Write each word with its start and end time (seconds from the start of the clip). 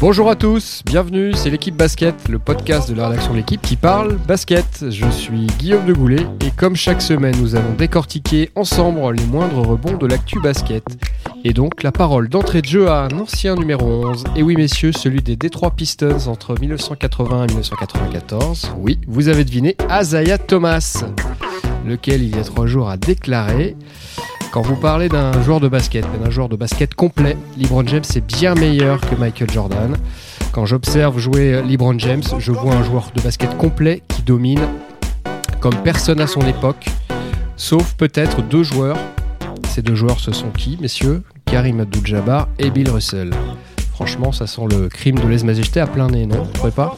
Bonjour 0.00 0.30
à 0.30 0.34
tous, 0.34 0.82
bienvenue, 0.86 1.34
c'est 1.34 1.50
l'équipe 1.50 1.76
basket, 1.76 2.26
le 2.30 2.38
podcast 2.38 2.88
de 2.88 2.94
la 2.94 3.08
rédaction 3.08 3.32
de 3.32 3.36
l'équipe 3.36 3.60
qui 3.60 3.76
parle 3.76 4.16
basket. 4.16 4.86
Je 4.88 5.10
suis 5.10 5.46
Guillaume 5.58 5.84
de 5.84 5.92
Goulet 5.92 6.26
et 6.46 6.50
comme 6.56 6.74
chaque 6.74 7.02
semaine, 7.02 7.36
nous 7.38 7.54
allons 7.54 7.74
décortiquer 7.76 8.48
ensemble 8.54 9.14
les 9.14 9.26
moindres 9.26 9.60
rebonds 9.60 9.98
de 9.98 10.06
l'actu 10.06 10.40
basket. 10.40 10.84
Et 11.44 11.52
donc 11.52 11.82
la 11.82 11.92
parole 11.92 12.30
d'entrée 12.30 12.62
de 12.62 12.66
jeu 12.66 12.88
à 12.88 13.02
un 13.02 13.10
ancien 13.10 13.56
numéro 13.56 14.06
11, 14.06 14.24
et 14.36 14.42
oui 14.42 14.56
messieurs, 14.56 14.92
celui 14.92 15.20
des 15.20 15.36
Detroit 15.36 15.72
Pistons 15.72 16.28
entre 16.28 16.58
1980 16.58 17.44
et 17.44 17.46
1994. 17.48 18.72
Oui, 18.78 18.98
vous 19.06 19.28
avez 19.28 19.44
deviné, 19.44 19.76
Azaya 19.90 20.38
Thomas, 20.38 21.04
lequel 21.86 22.22
il 22.22 22.34
y 22.34 22.38
a 22.38 22.42
trois 22.44 22.64
jours 22.64 22.88
a 22.88 22.96
déclaré 22.96 23.76
quand 24.52 24.62
vous 24.62 24.76
parlez 24.76 25.08
d'un 25.08 25.30
joueur 25.42 25.60
de 25.60 25.68
basket, 25.68 26.04
d'un 26.22 26.30
joueur 26.30 26.48
de 26.48 26.56
basket 26.56 26.94
complet, 26.94 27.36
LeBron 27.56 27.86
James 27.86 28.02
est 28.14 28.20
bien 28.20 28.54
meilleur 28.54 29.00
que 29.00 29.14
Michael 29.14 29.50
Jordan. 29.50 29.96
Quand 30.52 30.66
j'observe 30.66 31.18
jouer 31.18 31.62
LeBron 31.62 31.98
James, 31.98 32.22
je 32.38 32.50
vois 32.50 32.74
un 32.74 32.82
joueur 32.82 33.12
de 33.14 33.20
basket 33.20 33.56
complet 33.56 34.02
qui 34.08 34.22
domine 34.22 34.60
comme 35.60 35.76
personne 35.84 36.20
à 36.20 36.26
son 36.26 36.40
époque, 36.40 36.86
sauf 37.56 37.94
peut-être 37.94 38.42
deux 38.42 38.64
joueurs. 38.64 38.98
Ces 39.68 39.82
deux 39.82 39.94
joueurs, 39.94 40.18
ce 40.18 40.32
sont 40.32 40.50
qui, 40.50 40.76
messieurs? 40.80 41.22
Karim 41.44 41.80
Abdul-Jabbar 41.80 42.48
et 42.58 42.70
Bill 42.70 42.90
Russell. 42.90 43.30
Franchement, 43.92 44.32
ça 44.32 44.48
sent 44.48 44.62
le 44.70 44.88
crime 44.88 45.18
de 45.18 45.28
lèse-majesté 45.28 45.78
à 45.78 45.86
plein 45.86 46.08
nez, 46.08 46.26
non? 46.26 46.42
Vous 46.42 46.52
trouvez 46.52 46.72
pas? 46.72 46.96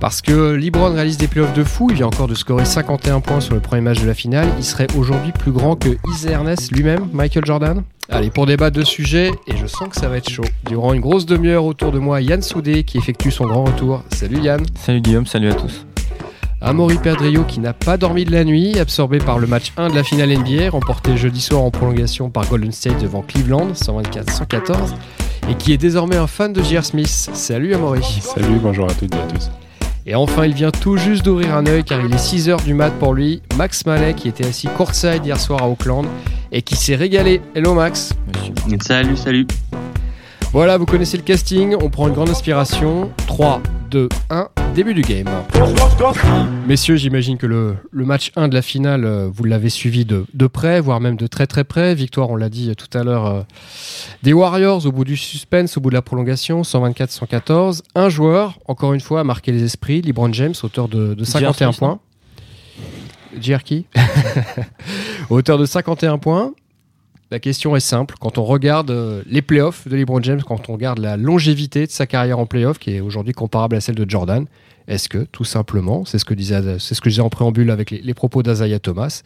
Parce 0.00 0.22
que 0.22 0.52
LeBron 0.54 0.92
réalise 0.92 1.18
des 1.18 1.28
playoffs 1.28 1.54
de 1.54 1.64
fou, 1.64 1.88
il 1.90 1.96
vient 1.96 2.06
encore 2.06 2.28
de 2.28 2.34
scorer 2.34 2.64
51 2.64 3.20
points 3.20 3.40
sur 3.40 3.54
le 3.54 3.60
premier 3.60 3.82
match 3.82 4.00
de 4.00 4.06
la 4.06 4.14
finale. 4.14 4.48
Il 4.58 4.64
serait 4.64 4.86
aujourd'hui 4.96 5.32
plus 5.32 5.52
grand 5.52 5.76
que 5.76 5.90
Isaiah 6.14 6.32
Ernest 6.32 6.70
lui-même, 6.72 7.08
Michael 7.12 7.44
Jordan? 7.44 7.82
Allez, 8.08 8.30
pour 8.30 8.46
débattre 8.46 8.76
de 8.76 8.84
ce 8.84 8.90
sujet, 8.90 9.30
et 9.46 9.56
je 9.56 9.66
sens 9.66 9.88
que 9.88 9.96
ça 9.96 10.08
va 10.08 10.16
être 10.16 10.30
chaud. 10.30 10.44
Durant 10.64 10.94
une 10.94 11.00
grosse 11.00 11.26
demi-heure 11.26 11.64
autour 11.64 11.92
de 11.92 11.98
moi, 11.98 12.22
Yann 12.22 12.40
Soudé 12.40 12.84
qui 12.84 12.98
effectue 12.98 13.30
son 13.30 13.46
grand 13.46 13.64
retour. 13.64 14.02
Salut 14.10 14.40
Yann. 14.40 14.64
Salut 14.76 15.00
Guillaume, 15.00 15.26
salut 15.26 15.50
à 15.50 15.54
tous. 15.54 15.84
Amaury 16.60 16.96
Perdrio 16.96 17.44
qui 17.44 17.60
n'a 17.60 17.72
pas 17.72 17.96
dormi 17.96 18.24
de 18.24 18.32
la 18.32 18.44
nuit, 18.44 18.78
absorbé 18.78 19.18
par 19.18 19.38
le 19.38 19.46
match 19.46 19.72
1 19.76 19.90
de 19.90 19.94
la 19.94 20.02
finale 20.02 20.30
NBA, 20.30 20.70
remporté 20.70 21.16
jeudi 21.16 21.40
soir 21.40 21.62
en 21.62 21.70
prolongation 21.70 22.30
par 22.30 22.48
Golden 22.48 22.72
State 22.72 23.00
devant 23.00 23.22
Cleveland, 23.22 23.72
124-114, 23.74 24.94
et 25.50 25.54
qui 25.54 25.72
est 25.72 25.78
désormais 25.78 26.16
un 26.16 26.26
fan 26.26 26.52
de 26.52 26.62
J.R. 26.62 26.84
Smith. 26.84 27.06
Salut 27.06 27.74
Amaury. 27.74 28.02
Salut, 28.02 28.58
bonjour 28.60 28.90
à 28.90 28.94
toutes 28.94 29.14
et 29.14 29.18
à 29.18 29.26
tous. 29.26 29.50
Et 30.06 30.14
enfin, 30.14 30.46
il 30.46 30.54
vient 30.54 30.70
tout 30.70 30.96
juste 30.96 31.24
d'ouvrir 31.24 31.54
un 31.54 31.66
œil 31.66 31.84
car 31.84 32.00
il 32.00 32.12
est 32.12 32.16
6h 32.16 32.64
du 32.64 32.74
mat 32.74 32.90
pour 32.98 33.14
lui. 33.14 33.42
Max 33.56 33.84
Mallet 33.86 34.14
qui 34.14 34.28
était 34.28 34.46
assis 34.46 34.68
courtside 34.68 35.24
hier 35.24 35.38
soir 35.38 35.62
à 35.62 35.68
Auckland 35.68 36.06
et 36.52 36.62
qui 36.62 36.76
s'est 36.76 36.96
régalé. 36.96 37.40
Hello 37.54 37.74
Max. 37.74 38.14
Salut, 38.80 39.16
salut. 39.16 39.46
Voilà, 40.50 40.78
vous 40.78 40.86
connaissez 40.86 41.18
le 41.18 41.22
casting. 41.22 41.76
On 41.78 41.90
prend 41.90 42.08
une 42.08 42.14
grande 42.14 42.30
inspiration. 42.30 43.10
3, 43.26 43.62
2, 43.90 44.08
1, 44.30 44.48
début 44.74 44.94
du 44.94 45.02
game. 45.02 45.28
Messieurs, 46.66 46.96
j'imagine 46.96 47.36
que 47.36 47.46
le, 47.46 47.76
le, 47.90 48.04
match 48.06 48.32
1 48.34 48.48
de 48.48 48.54
la 48.54 48.62
finale, 48.62 49.04
euh, 49.04 49.28
vous 49.30 49.44
l'avez 49.44 49.68
suivi 49.68 50.06
de, 50.06 50.24
de, 50.32 50.46
près, 50.46 50.80
voire 50.80 51.00
même 51.00 51.16
de 51.16 51.26
très 51.26 51.46
très 51.46 51.64
près. 51.64 51.94
Victoire, 51.94 52.30
on 52.30 52.36
l'a 52.36 52.48
dit 52.48 52.74
tout 52.76 52.98
à 52.98 53.04
l'heure, 53.04 53.26
euh, 53.26 53.42
des 54.22 54.32
Warriors 54.32 54.86
au 54.86 54.92
bout 54.92 55.04
du 55.04 55.18
suspense, 55.18 55.76
au 55.76 55.82
bout 55.82 55.90
de 55.90 55.94
la 55.94 56.02
prolongation, 56.02 56.62
124-114. 56.62 57.82
Un 57.94 58.08
joueur, 58.08 58.58
encore 58.66 58.94
une 58.94 59.00
fois, 59.00 59.20
a 59.20 59.24
marqué 59.24 59.52
les 59.52 59.64
esprits, 59.64 60.00
LeBron 60.00 60.32
James, 60.32 60.54
auteur 60.62 60.88
de, 60.88 61.12
de 61.12 61.24
51 61.24 61.72
points. 61.72 62.00
Jerky 63.38 63.84
Auteur 65.30 65.58
de 65.58 65.66
51 65.66 66.16
points. 66.16 66.54
La 67.30 67.38
question 67.38 67.76
est 67.76 67.80
simple. 67.80 68.14
Quand 68.20 68.38
on 68.38 68.44
regarde 68.44 68.90
euh, 68.90 69.22
les 69.26 69.42
playoffs 69.42 69.86
de 69.86 69.96
LeBron 69.96 70.22
James, 70.22 70.42
quand 70.42 70.68
on 70.70 70.72
regarde 70.72 70.98
la 70.98 71.16
longévité 71.16 71.86
de 71.86 71.90
sa 71.90 72.06
carrière 72.06 72.38
en 72.38 72.46
playoffs, 72.46 72.78
qui 72.78 72.94
est 72.94 73.00
aujourd'hui 73.00 73.34
comparable 73.34 73.76
à 73.76 73.80
celle 73.80 73.96
de 73.96 74.08
Jordan, 74.08 74.46
est-ce 74.86 75.10
que, 75.10 75.18
tout 75.18 75.44
simplement, 75.44 76.06
c'est 76.06 76.18
ce 76.18 76.24
que 76.24 76.32
disait, 76.32 76.78
c'est 76.78 76.94
ce 76.94 77.00
que 77.00 77.10
je 77.10 77.16
disais 77.16 77.22
en 77.22 77.28
préambule 77.28 77.70
avec 77.70 77.90
les, 77.90 78.00
les 78.00 78.14
propos 78.14 78.42
d'Azaya 78.42 78.78
Thomas, 78.78 79.22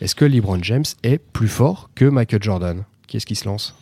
est-ce 0.00 0.14
que 0.14 0.24
LeBron 0.24 0.62
James 0.62 0.84
est 1.02 1.18
plus 1.18 1.48
fort 1.48 1.90
que 1.94 2.06
Michael 2.06 2.42
Jordan? 2.42 2.84
Qui 3.06 3.18
est-ce 3.18 3.26
qui 3.26 3.34
se 3.34 3.46
lance? 3.46 3.74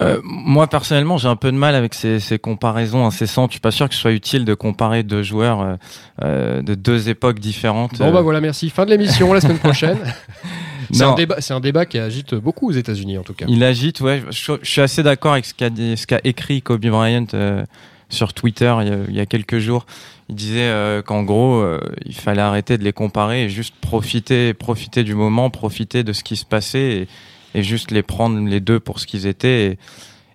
Euh, 0.00 0.20
moi 0.24 0.68
personnellement, 0.68 1.18
j'ai 1.18 1.28
un 1.28 1.36
peu 1.36 1.52
de 1.52 1.56
mal 1.56 1.74
avec 1.74 1.92
ces, 1.92 2.18
ces, 2.18 2.38
comparaisons 2.38 3.04
incessantes. 3.04 3.50
Je 3.50 3.54
suis 3.54 3.60
pas 3.60 3.70
sûr 3.70 3.88
que 3.88 3.94
ce 3.94 4.00
soit 4.00 4.12
utile 4.12 4.46
de 4.46 4.54
comparer 4.54 5.02
deux 5.02 5.22
joueurs 5.22 5.60
euh, 5.60 5.74
euh, 6.22 6.62
de 6.62 6.74
deux 6.74 7.10
époques 7.10 7.38
différentes. 7.38 7.98
Bon 7.98 8.10
bah 8.10 8.22
voilà, 8.22 8.40
merci. 8.40 8.70
Fin 8.70 8.86
de 8.86 8.90
l'émission, 8.90 9.32
la 9.34 9.42
semaine 9.42 9.58
prochaine. 9.58 9.98
C'est 10.92 11.04
un, 11.04 11.14
débat, 11.14 11.36
un 11.48 11.60
débat 11.60 11.86
qui 11.86 11.98
agite 11.98 12.34
beaucoup 12.34 12.68
aux 12.68 12.72
États-Unis 12.72 13.18
en 13.18 13.22
tout 13.22 13.34
cas. 13.34 13.46
Il 13.48 13.64
agite, 13.64 14.00
ouais. 14.00 14.22
Je, 14.30 14.52
je 14.62 14.70
suis 14.70 14.80
assez 14.80 15.02
d'accord 15.02 15.32
avec 15.32 15.46
ce 15.46 16.06
qu'a 16.06 16.20
écrit 16.24 16.60
Kobe 16.60 16.86
Bryant 16.86 17.26
euh, 17.34 17.64
sur 18.10 18.34
Twitter 18.34 18.74
il 18.82 18.88
y, 18.88 18.90
a, 18.90 18.96
il 19.08 19.14
y, 19.14 19.20
a, 19.20 19.26
quelques 19.26 19.58
jours. 19.58 19.86
Il 20.28 20.34
disait 20.34 20.60
euh, 20.60 21.00
qu'en 21.00 21.22
gros, 21.22 21.56
euh, 21.56 21.80
il 22.04 22.14
fallait 22.14 22.42
arrêter 22.42 22.76
de 22.76 22.84
les 22.84 22.92
comparer 22.92 23.44
et 23.44 23.48
juste 23.48 23.74
profiter, 23.80 24.52
profiter 24.52 25.02
du 25.02 25.14
moment, 25.14 25.48
profiter 25.50 26.04
de 26.04 26.12
ce 26.12 26.22
qui 26.22 26.36
se 26.36 26.44
passait. 26.44 26.92
Et, 26.92 27.08
et 27.54 27.62
juste 27.62 27.90
les 27.90 28.02
prendre 28.02 28.38
les 28.46 28.60
deux 28.60 28.80
pour 28.80 28.98
ce 28.98 29.06
qu'ils 29.06 29.26
étaient 29.26 29.72
et, 29.72 29.78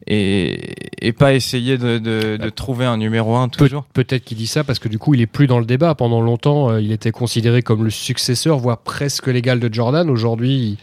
et, 0.07 0.75
et, 1.01 1.11
pas 1.11 1.33
essayer 1.33 1.77
de, 1.77 1.97
de, 1.97 2.37
de 2.37 2.49
trouver 2.49 2.85
un 2.85 2.97
numéro 2.97 3.35
un 3.35 3.49
toujours. 3.49 3.83
Pe 3.83 4.03
Peut-être 4.03 4.23
qu'il 4.23 4.37
dit 4.37 4.47
ça 4.47 4.63
parce 4.63 4.79
que 4.79 4.87
du 4.87 4.97
coup 4.97 5.13
il 5.13 5.21
est 5.21 5.27
plus 5.27 5.47
dans 5.47 5.59
le 5.59 5.65
débat. 5.65 5.95
Pendant 5.95 6.21
longtemps, 6.21 6.69
euh, 6.69 6.81
il 6.81 6.91
était 6.91 7.11
considéré 7.11 7.61
comme 7.61 7.83
le 7.83 7.89
successeur, 7.89 8.57
voire 8.57 8.77
presque 8.77 9.27
l'égal 9.27 9.59
de 9.59 9.73
Jordan. 9.73 10.09
Aujourd'hui, 10.09 10.77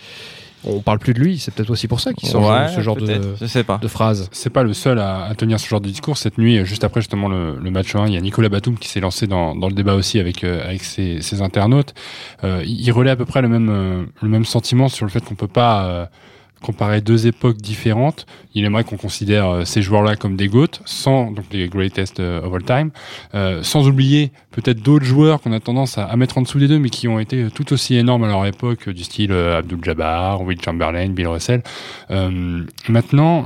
on 0.67 0.81
parle 0.81 0.99
plus 0.99 1.15
de 1.15 1.21
lui. 1.21 1.39
C'est 1.39 1.53
peut-être 1.55 1.71
aussi 1.71 1.89
pour 1.89 2.01
ça 2.01 2.13
qu'il 2.13 2.29
sort 2.29 2.49
ouais, 2.49 2.69
ce 2.75 2.81
genre 2.81 2.97
de, 2.97 3.07
je 3.41 3.47
sais 3.47 3.65
pas. 3.65 3.79
de 3.79 3.89
phrase. 3.89 4.29
C'est 4.33 4.51
pas 4.51 4.63
le 4.63 4.73
seul 4.73 4.99
à, 4.99 5.25
à, 5.25 5.35
tenir 5.35 5.61
ce 5.61 5.69
genre 5.69 5.81
de 5.81 5.89
discours. 5.89 6.17
Cette 6.17 6.39
nuit, 6.39 6.65
juste 6.65 6.85
après 6.85 7.01
justement 7.01 7.29
le, 7.29 7.59
le 7.59 7.71
match 7.71 7.95
1, 7.95 8.07
il 8.07 8.15
y 8.15 8.17
a 8.17 8.21
Nicolas 8.21 8.49
Batum 8.49 8.79
qui 8.79 8.89
s'est 8.89 9.01
lancé 9.01 9.27
dans, 9.27 9.55
dans, 9.55 9.69
le 9.69 9.75
débat 9.75 9.95
aussi 9.95 10.19
avec, 10.19 10.45
euh, 10.45 10.63
avec 10.65 10.83
ses, 10.83 11.21
ses 11.21 11.43
internautes. 11.43 11.95
Euh, 12.43 12.63
il 12.67 12.91
relaie 12.93 13.11
à 13.11 13.17
peu 13.17 13.25
près 13.25 13.43
le 13.43 13.49
même, 13.49 13.69
euh, 13.71 14.05
le 14.23 14.29
même 14.29 14.45
sentiment 14.45 14.89
sur 14.89 15.05
le 15.05 15.11
fait 15.11 15.25
qu'on 15.25 15.35
peut 15.35 15.49
pas 15.49 15.87
euh, 15.87 16.07
comparer 16.65 17.03
deux 17.03 17.27
époques 17.27 17.59
différentes. 17.59 18.27
Il 18.55 18.65
aimerait 18.65 18.85
qu'on 18.85 18.97
considère 18.97 19.49
euh, 19.49 19.65
ces 19.65 19.83
joueurs-là 19.83 20.17
comme 20.17 20.35
des 20.35 20.49
GOAT, 20.49 20.81
sans 20.87 21.31
donc 21.31 21.45
les 21.53 21.69
greatest 21.69 22.21
euh, 22.21 22.41
of 22.43 22.55
all 22.55 22.63
time, 22.63 22.91
euh, 23.35 23.63
sans 23.63 23.87
oublier 23.87 24.33
peut-être 24.51 24.81
d'autres 24.81 25.05
joueurs 25.05 25.43
qu'on 25.43 25.53
a 25.53 25.61
tendance 25.61 25.99
à, 25.99 26.15
mettre 26.17 26.39
en 26.39 26.43
dessous 26.43 26.59
des 26.59 26.69
deux, 26.69 26.79
mais 26.79 26.89
qui 26.89 27.07
ont 27.07 27.19
été 27.19 27.49
tout 27.55 27.73
aussi 27.73 27.97
énormes 27.97 28.25
à 28.25 28.29
leur 28.29 28.47
époque, 28.47 28.89
du 28.89 29.05
style 29.05 29.33
euh, 29.33 29.59
Abdul 29.59 29.79
Jabbar, 29.83 30.43
Will 30.43 30.61
Chamberlain, 30.61 31.09
Bill 31.11 31.29
Russell. 31.29 31.63
Euh, 32.11 32.63
maintenant, 32.89 33.45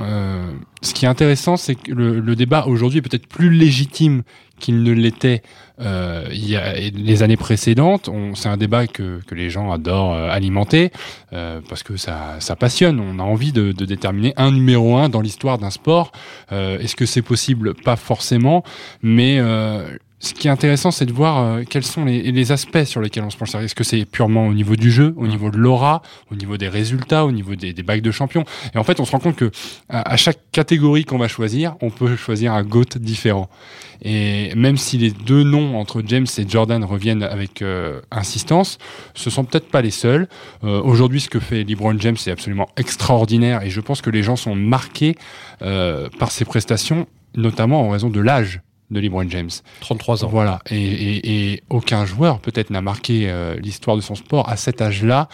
ce 0.83 0.95
qui 0.95 1.07
est 1.07 1.09
intéressant, 1.09 1.57
c'est 1.57 1.75
que 1.75 1.91
le, 1.93 2.21
le 2.21 2.37
débat 2.37 2.67
aujourd'hui 2.67 2.99
est 2.99 3.03
peut-être 3.03 3.27
plus 3.27 3.51
légitime 3.51 4.23
qu'il 4.59 4.83
ne 4.83 4.93
l'était 4.93 5.43
euh, 5.81 6.29
les 6.31 7.23
années 7.23 7.37
précédentes. 7.37 8.11
C'est 8.35 8.49
un 8.49 8.57
débat 8.57 8.87
que, 8.87 9.21
les 9.31 9.49
gens 9.49 9.71
adorent 9.71 10.15
euh, 10.15 10.29
alimenter 10.29 10.91
euh, 11.33 11.61
parce 11.69 11.83
que 11.83 11.97
ça, 11.97 12.39
passionne. 12.59 12.99
On 12.99 13.19
a 13.19 13.23
envie 13.23 13.53
de, 13.53 13.73
déterminer 13.73 14.35
un 14.37 14.51
numéro 14.51 14.97
un 14.97 15.09
dans 15.09 15.21
l'histoire 15.21 15.59
d'un 15.59 15.71
sport. 15.71 16.13
Est-ce 16.51 16.97
que 16.97 17.07
c'est 17.07 17.23
possible? 17.23 17.75
Pas 17.75 17.97
forcément, 17.97 18.65
mais 19.03 19.41
ce 20.21 20.35
qui 20.35 20.49
est 20.49 20.51
intéressant, 20.51 20.91
c'est 20.91 21.07
de 21.07 21.13
voir 21.13 21.39
euh, 21.39 21.63
quels 21.69 21.85
sont 21.85 22.05
les, 22.05 22.33
les, 22.33 22.53
aspects 22.53 22.85
sur 22.85 23.01
lesquels 23.01 23.23
on 23.23 23.31
se 23.31 23.37
penche. 23.37 23.55
Est-ce 23.55 23.75
que 23.75 23.85
c'est 23.85 24.05
purement 24.05 24.49
au 24.49 24.55
niveau 24.55 24.75
du 24.75 24.91
jeu, 24.91 25.15
au 25.17 25.27
niveau 25.27 25.51
de 25.51 25.57
l'aura, 25.57 26.03
au 26.31 26.35
niveau 26.35 26.57
des 26.57 26.69
résultats, 26.69 27.25
au 27.25 27.31
niveau 27.31 27.55
des, 27.55 27.73
des 27.73 27.83
bacs 27.83 28.03
de 28.03 28.11
champion 28.11 28.45
Et 28.75 28.79
en 28.79 28.85
fait, 28.85 28.99
on 29.01 29.05
se 29.05 29.13
rend 29.13 29.21
compte 29.21 29.37
que 29.37 29.51
à, 29.89 30.13
à 30.13 30.17
chaque 30.17 30.39
catégorie 30.51 31.05
qu'on 31.05 31.19
va 31.19 31.29
choisir, 31.29 31.77
on 31.83 31.91
peut 31.91 32.17
choisir 32.17 32.53
un 32.53 32.65
GOAT 32.65 32.99
différent. 32.99 33.49
Et 34.03 34.55
même 34.55 34.77
si 34.77 34.99
les 34.99 35.11
deux 35.11 35.43
noms 35.43 35.79
entre 35.79 36.03
James 36.07 36.27
et 36.37 36.49
Jordan 36.49 36.85
reviennent 36.85 37.23
avec 37.23 37.63
euh, 37.63 38.01
insistance, 38.11 38.79
ce 39.15 39.31
sont 39.31 39.45
peut-être 39.45 39.69
pas 39.69 39.83
les 39.83 39.91
seuls. 39.91 40.29
Euh, 40.65 40.81
Aujourd'hui, 40.83 41.21
ce 41.21 41.29
que 41.29 41.41
fait 41.41 41.65
LeBron 41.65 41.99
James, 41.99 42.17
c'est 42.17 42.31
absolument 42.31 42.69
extraordinaire, 42.77 43.63
et 43.63 43.71
je 43.71 43.81
pense 43.81 44.01
que 44.01 44.11
les 44.11 44.23
gens 44.23 44.37
sont 44.37 44.55
marqués 44.55 45.17
euh, 45.63 46.09
par 46.19 46.31
ses 46.31 46.45
prestations, 46.45 47.07
notamment 47.37 47.83
en 47.83 47.91
raison 47.91 48.09
de 48.09 48.21
l'âge 48.21 48.61
de 48.91 49.01
LeBron 49.01 49.29
James. 49.29 49.51
33 49.81 50.25
ans. 50.25 50.29
Voilà. 50.29 50.61
Et, 50.71 50.77
et, 50.77 51.53
et 51.53 51.63
aucun 51.69 52.07
joueur 52.07 52.41
peut-être 52.41 52.71
n'a 52.71 52.81
marqué 52.81 53.29
euh, 53.29 53.57
l'histoire 53.57 53.97
de 53.97 54.01
son 54.01 54.15
sport 54.15 54.49
à 54.49 54.57
cet 54.57 54.81
âge-là, 54.81 55.29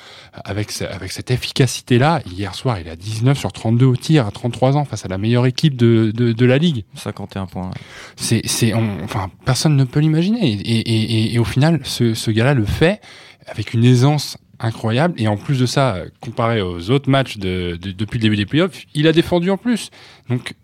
avec, 0.44 0.70
avec 0.82 1.12
cette 1.12 1.30
efficacité-là. 1.30 2.22
Hier 2.26 2.54
soir, 2.54 2.78
il 2.80 2.88
a 2.88 2.96
19 2.96 3.38
sur 3.38 3.52
32 3.52 3.86
au 3.86 3.96
tir 3.96 4.26
à 4.26 4.30
33 4.30 4.76
ans 4.76 4.84
face 4.84 5.04
à 5.04 5.08
la 5.08 5.18
meilleure 5.18 5.46
équipe 5.46 5.76
de, 5.76 6.12
de, 6.14 6.32
de 6.32 6.46
la 6.46 6.58
ligue. 6.58 6.84
51 6.94 7.46
points. 7.46 7.70
C'est, 8.16 8.42
c'est, 8.46 8.72
enfin, 8.74 9.30
personne 9.44 9.76
ne 9.76 9.84
peut 9.84 10.00
l'imaginer. 10.00 10.52
Et, 10.52 10.54
et, 10.54 11.34
et, 11.34 11.38
au 11.38 11.44
final, 11.44 11.80
ce, 11.84 12.14
ce 12.14 12.30
gars-là 12.30 12.54
le 12.54 12.64
fait 12.64 13.00
avec 13.46 13.74
une 13.74 13.84
aisance 13.84 14.36
incroyable 14.60 15.20
et 15.20 15.28
en 15.28 15.36
plus 15.36 15.58
de 15.58 15.66
ça 15.66 15.98
comparé 16.20 16.62
aux 16.62 16.90
autres 16.90 17.10
matchs 17.10 17.38
de, 17.38 17.76
de, 17.80 17.90
depuis 17.90 18.18
le 18.18 18.22
début 18.22 18.36
des 18.36 18.46
playoffs 18.46 18.84
il 18.94 19.08
a 19.08 19.12
défendu 19.12 19.50
en 19.50 19.56
plus 19.56 19.90
donc 20.28 20.54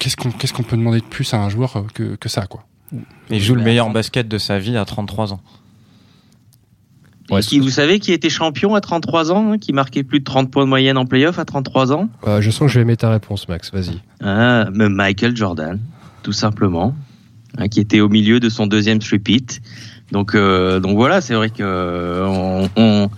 qu'est-ce 0.00 0.16
qu'on 0.16 0.30
qu'on 0.30 0.62
peut 0.64 0.76
demander 0.76 0.98
de 1.00 1.04
plus 1.04 1.32
à 1.32 1.38
un 1.38 1.48
joueur 1.48 1.84
que, 1.94 2.16
que 2.16 2.28
ça 2.28 2.46
quoi 2.46 2.64
Il 3.30 3.40
joue 3.40 3.54
le 3.54 3.62
meilleur 3.62 3.88
basket 3.90 4.26
de 4.26 4.38
sa 4.38 4.58
vie 4.58 4.76
à 4.76 4.84
33 4.84 5.32
ans. 5.34 5.40
qui, 7.42 7.60
vous 7.60 7.70
savez 7.70 8.00
qui 8.00 8.12
était 8.12 8.30
champion 8.30 8.74
à 8.74 8.80
33 8.80 9.30
ans, 9.30 9.52
hein, 9.52 9.58
qui 9.58 9.72
marquait 9.72 10.02
plus 10.02 10.18
de 10.18 10.24
30 10.24 10.50
points 10.50 10.64
de 10.64 10.68
moyenne 10.68 10.98
en 10.98 11.06
playoff 11.06 11.38
à 11.38 11.44
33 11.44 11.92
ans? 11.92 12.08
Euh, 12.26 12.40
Je 12.40 12.50
sens 12.50 12.66
que 12.66 12.68
je 12.68 12.80
vais 12.80 12.84
mettre 12.84 13.02
ta 13.02 13.10
réponse, 13.10 13.48
Max. 13.48 13.70
Vas-y. 13.72 14.00
Ah, 14.20 14.64
Michael 14.72 15.36
Jordan, 15.36 15.78
tout 16.24 16.32
simplement, 16.32 16.96
hein, 17.58 17.68
qui 17.68 17.78
était 17.78 18.00
au 18.00 18.08
milieu 18.08 18.40
de 18.40 18.48
son 18.48 18.66
deuxième 18.66 18.98
repeat. 19.12 19.60
Donc, 20.10 20.34
euh, 20.34 20.80
donc 20.80 20.96
voilà, 20.96 21.20
c'est 21.20 21.34
vrai 21.34 21.50
que 21.50 22.24
on, 22.26 22.68
on, 22.74 23.10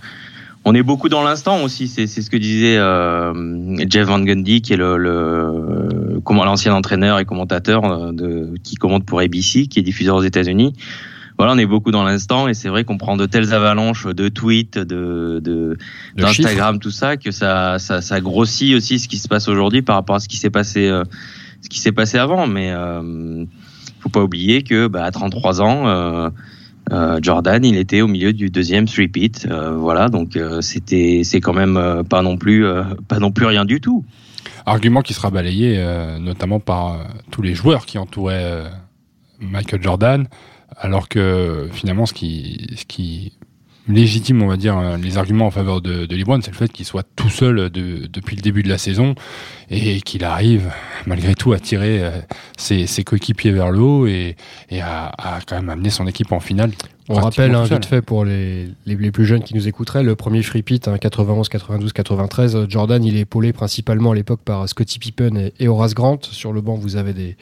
est 0.73 0.83
beaucoup 0.83 1.09
dans 1.09 1.23
l'instant 1.23 1.63
aussi. 1.63 1.87
C'est 1.87 2.07
ce 2.07 2.29
que 2.29 2.37
disait 2.37 2.77
Jeff 3.89 4.07
Van 4.07 4.19
Gundy, 4.19 4.61
qui 4.61 4.73
est 4.73 4.77
le, 4.77 4.97
le 4.97 6.21
l'ancien 6.29 6.73
entraîneur 6.73 7.19
et 7.19 7.25
commentateur 7.25 8.13
de, 8.13 8.53
qui 8.63 8.75
commente 8.75 9.05
pour 9.05 9.19
ABC, 9.19 9.67
qui 9.67 9.79
est 9.79 9.83
diffuseur 9.83 10.15
aux 10.15 10.23
États-Unis 10.23 10.73
voilà, 11.37 11.53
on 11.53 11.57
est 11.57 11.65
beaucoup 11.65 11.91
dans 11.91 12.03
l'instant 12.03 12.47
et 12.47 12.53
c'est 12.53 12.69
vrai 12.69 12.83
qu'on 12.83 12.97
prend 12.97 13.17
de 13.17 13.25
telles 13.25 13.53
avalanches 13.53 14.05
de 14.05 14.29
tweets, 14.29 14.77
de 14.77 15.77
d'Instagram, 16.15 16.79
tout 16.79 16.91
ça, 16.91 17.17
que 17.17 17.31
ça, 17.31 17.79
ça, 17.79 18.01
ça 18.01 18.21
grossit 18.21 18.75
aussi 18.75 18.99
ce 18.99 19.07
qui 19.07 19.17
se 19.17 19.27
passe 19.27 19.47
aujourd'hui 19.47 19.81
par 19.81 19.95
rapport 19.95 20.15
à 20.15 20.19
ce 20.19 20.27
qui 20.27 20.37
s'est 20.37 20.51
passé, 20.51 20.87
euh, 20.87 21.03
ce 21.61 21.69
qui 21.69 21.79
s'est 21.79 21.91
passé 21.91 22.17
avant. 22.17 22.45
Mais 22.45 22.71
euh, 22.71 23.45
faut 23.99 24.09
pas 24.09 24.21
oublier 24.21 24.63
que 24.63 24.87
bah, 24.87 25.03
à 25.03 25.11
33 25.11 25.61
ans. 25.61 26.31
Euh, 26.91 26.95
euh, 27.03 27.19
Jordan, 27.21 27.63
il 27.63 27.77
était 27.77 28.01
au 28.01 28.07
milieu 28.07 28.33
du 28.33 28.49
deuxième 28.49 28.85
three-peat, 28.85 29.47
euh, 29.49 29.75
voilà, 29.75 30.09
donc 30.09 30.37
c'était, 30.61 31.21
c'est 31.23 31.41
quand 31.41 31.53
même 31.53 32.03
pas 32.09 32.21
non 32.21 32.37
plus, 32.37 32.65
pas 33.07 33.19
non 33.19 33.31
plus 33.31 33.45
rien 33.45 33.65
du 33.65 33.81
tout. 33.81 34.05
Argument 34.65 35.01
qui 35.01 35.13
sera 35.13 35.29
balayé 35.29 35.83
notamment 36.19 36.59
par 36.59 36.99
tous 37.31 37.41
les 37.41 37.53
joueurs 37.53 37.85
qui 37.85 37.97
entouraient 37.97 38.63
Michael 39.39 39.81
Jordan, 39.81 40.27
alors 40.77 41.09
que 41.09 41.69
finalement, 41.71 42.05
ce 42.05 42.13
qui, 42.13 42.67
ce 42.77 42.85
qui 42.85 43.33
légitime, 43.87 44.41
on 44.41 44.47
va 44.47 44.57
dire, 44.57 44.97
les 44.97 45.17
arguments 45.17 45.47
en 45.47 45.51
faveur 45.51 45.81
de, 45.81 46.05
de 46.05 46.23
c'est 46.41 46.51
le 46.51 46.57
fait 46.57 46.71
qu'il 46.71 46.85
soit 46.85 47.05
tout 47.15 47.29
seul 47.29 47.69
depuis 47.69 48.35
le 48.35 48.41
début 48.41 48.63
de 48.63 48.69
la 48.69 48.77
saison 48.77 49.15
et 49.69 50.01
qu'il 50.01 50.23
arrive 50.23 50.71
malgré 51.05 51.35
tout 51.35 51.53
à 51.53 51.59
tirer 51.59 52.03
euh, 52.03 52.11
ses, 52.57 53.03
coéquipiers 53.03 53.51
vers 53.51 53.71
le 53.71 53.79
haut 53.79 54.07
et, 54.07 54.35
à, 54.81 55.39
quand 55.47 55.55
même 55.55 55.69
amener 55.69 55.89
son 55.89 56.07
équipe 56.07 56.31
en 56.31 56.39
finale 56.39 56.71
on 57.09 57.15
rappelle 57.15 57.53
hein, 57.53 57.63
vite 57.63 57.85
fait 57.85 58.01
pour 58.01 58.23
les, 58.25 58.69
les, 58.85 59.11
plus 59.11 59.25
jeunes 59.25 59.43
qui 59.43 59.55
nous 59.55 59.67
écouteraient, 59.67 60.03
le 60.03 60.15
premier 60.15 60.41
free 60.43 60.61
pit, 60.61 60.87
hein, 60.87 60.97
91, 60.97 61.49
92, 61.49 61.93
93, 61.93 62.69
Jordan, 62.69 63.03
il 63.03 63.17
est 63.17 63.21
épaulé 63.21 63.51
principalement 63.53 64.11
à 64.11 64.15
l'époque 64.15 64.39
par 64.43 64.67
Scottie 64.69 64.99
Pippen 64.99 65.49
et, 65.59 65.67
Horace 65.67 65.93
Grant. 65.93 66.19
Sur 66.21 66.53
le 66.53 66.61
banc, 66.61 66.75
vous 66.75 66.95
avez 66.95 67.13
des, 67.13 67.35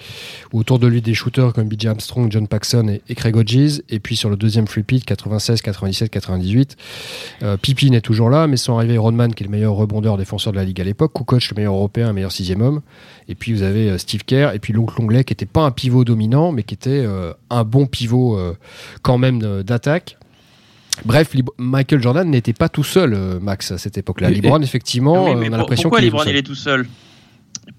autour 0.53 0.79
de 0.79 0.87
lui 0.87 1.01
des 1.01 1.13
shooters 1.13 1.53
comme 1.53 1.67
BJ 1.67 1.87
Armstrong, 1.87 2.31
John 2.31 2.47
Paxson 2.47 2.99
et, 3.07 3.15
Craig 3.15 3.35
Hodges. 3.35 3.81
Et 3.89 3.99
puis 3.99 4.15
sur 4.15 4.29
le 4.29 4.35
deuxième 4.35 4.67
free 4.67 4.83
pit, 4.83 5.05
96, 5.05 5.61
97, 5.61 6.09
98, 6.09 6.77
euh, 7.43 7.57
Pippen 7.57 7.93
est 7.93 8.01
toujours 8.01 8.29
là, 8.29 8.47
mais 8.47 8.57
sont 8.57 8.77
arrivés 8.77 8.97
Rodman, 8.97 9.33
qui 9.33 9.43
est 9.43 9.47
le 9.47 9.51
meilleur 9.51 9.73
rebondeur 9.73 10.17
défenseur 10.17 10.53
de 10.53 10.57
la 10.57 10.63
ligue 10.63 10.81
à 10.81 10.83
l'époque, 10.83 11.13
Kukoc, 11.13 11.49
le 11.49 11.55
meilleur 11.55 11.73
européen, 11.73 12.07
le 12.07 12.13
meilleur 12.13 12.31
sixième 12.31 12.61
homme. 12.61 12.81
Et 13.27 13.35
puis 13.35 13.53
vous 13.53 13.63
avez 13.63 13.89
euh, 13.89 13.97
Steve 13.97 14.23
Kerr, 14.25 14.51
et 14.53 14.59
puis 14.59 14.73
l'oncle 14.73 14.99
Longley, 14.99 15.23
qui 15.23 15.31
n'était 15.31 15.45
pas 15.45 15.61
un 15.61 15.71
pivot 15.71 16.03
dominant, 16.03 16.51
mais 16.51 16.63
qui 16.63 16.73
était 16.73 16.89
euh, 17.05 17.33
un 17.49 17.63
bon 17.63 17.85
pivot 17.85 18.37
euh, 18.37 18.57
quand 19.03 19.17
même 19.17 19.41
d'attaque. 19.65 20.17
Bref, 21.05 21.33
Michael 21.57 22.01
Jordan 22.01 22.29
n'était 22.29 22.53
pas 22.53 22.69
tout 22.69 22.83
seul, 22.83 23.39
Max, 23.41 23.71
à 23.71 23.77
cette 23.77 23.97
époque-là. 23.97 24.29
LeBron, 24.29 24.61
effectivement, 24.61 25.25
on 25.25 25.41
a 25.41 25.49
l'impression 25.49 25.89
Pourquoi 25.89 26.01
LeBron, 26.01 26.23
il 26.27 26.35
est 26.35 26.43
tout 26.43 26.55
seul? 26.55 26.87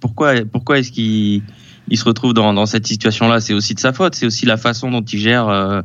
Pourquoi, 0.01 0.35
pourquoi 0.51 0.79
est-ce 0.79 0.91
qu'il 0.91 1.43
il 1.89 1.99
se 1.99 2.05
retrouve 2.05 2.33
dans, 2.33 2.55
dans 2.55 2.67
cette 2.67 2.87
situation-là? 2.87 3.41
C'est 3.41 3.55
aussi 3.55 3.75
de 3.75 3.81
sa 3.81 3.93
faute. 3.93 4.15
C'est 4.15 4.27
aussi 4.27 4.47
la 4.47 4.57
façon 4.57 4.91
dont 4.91 5.03
il 5.03 5.19
gère 5.19 5.83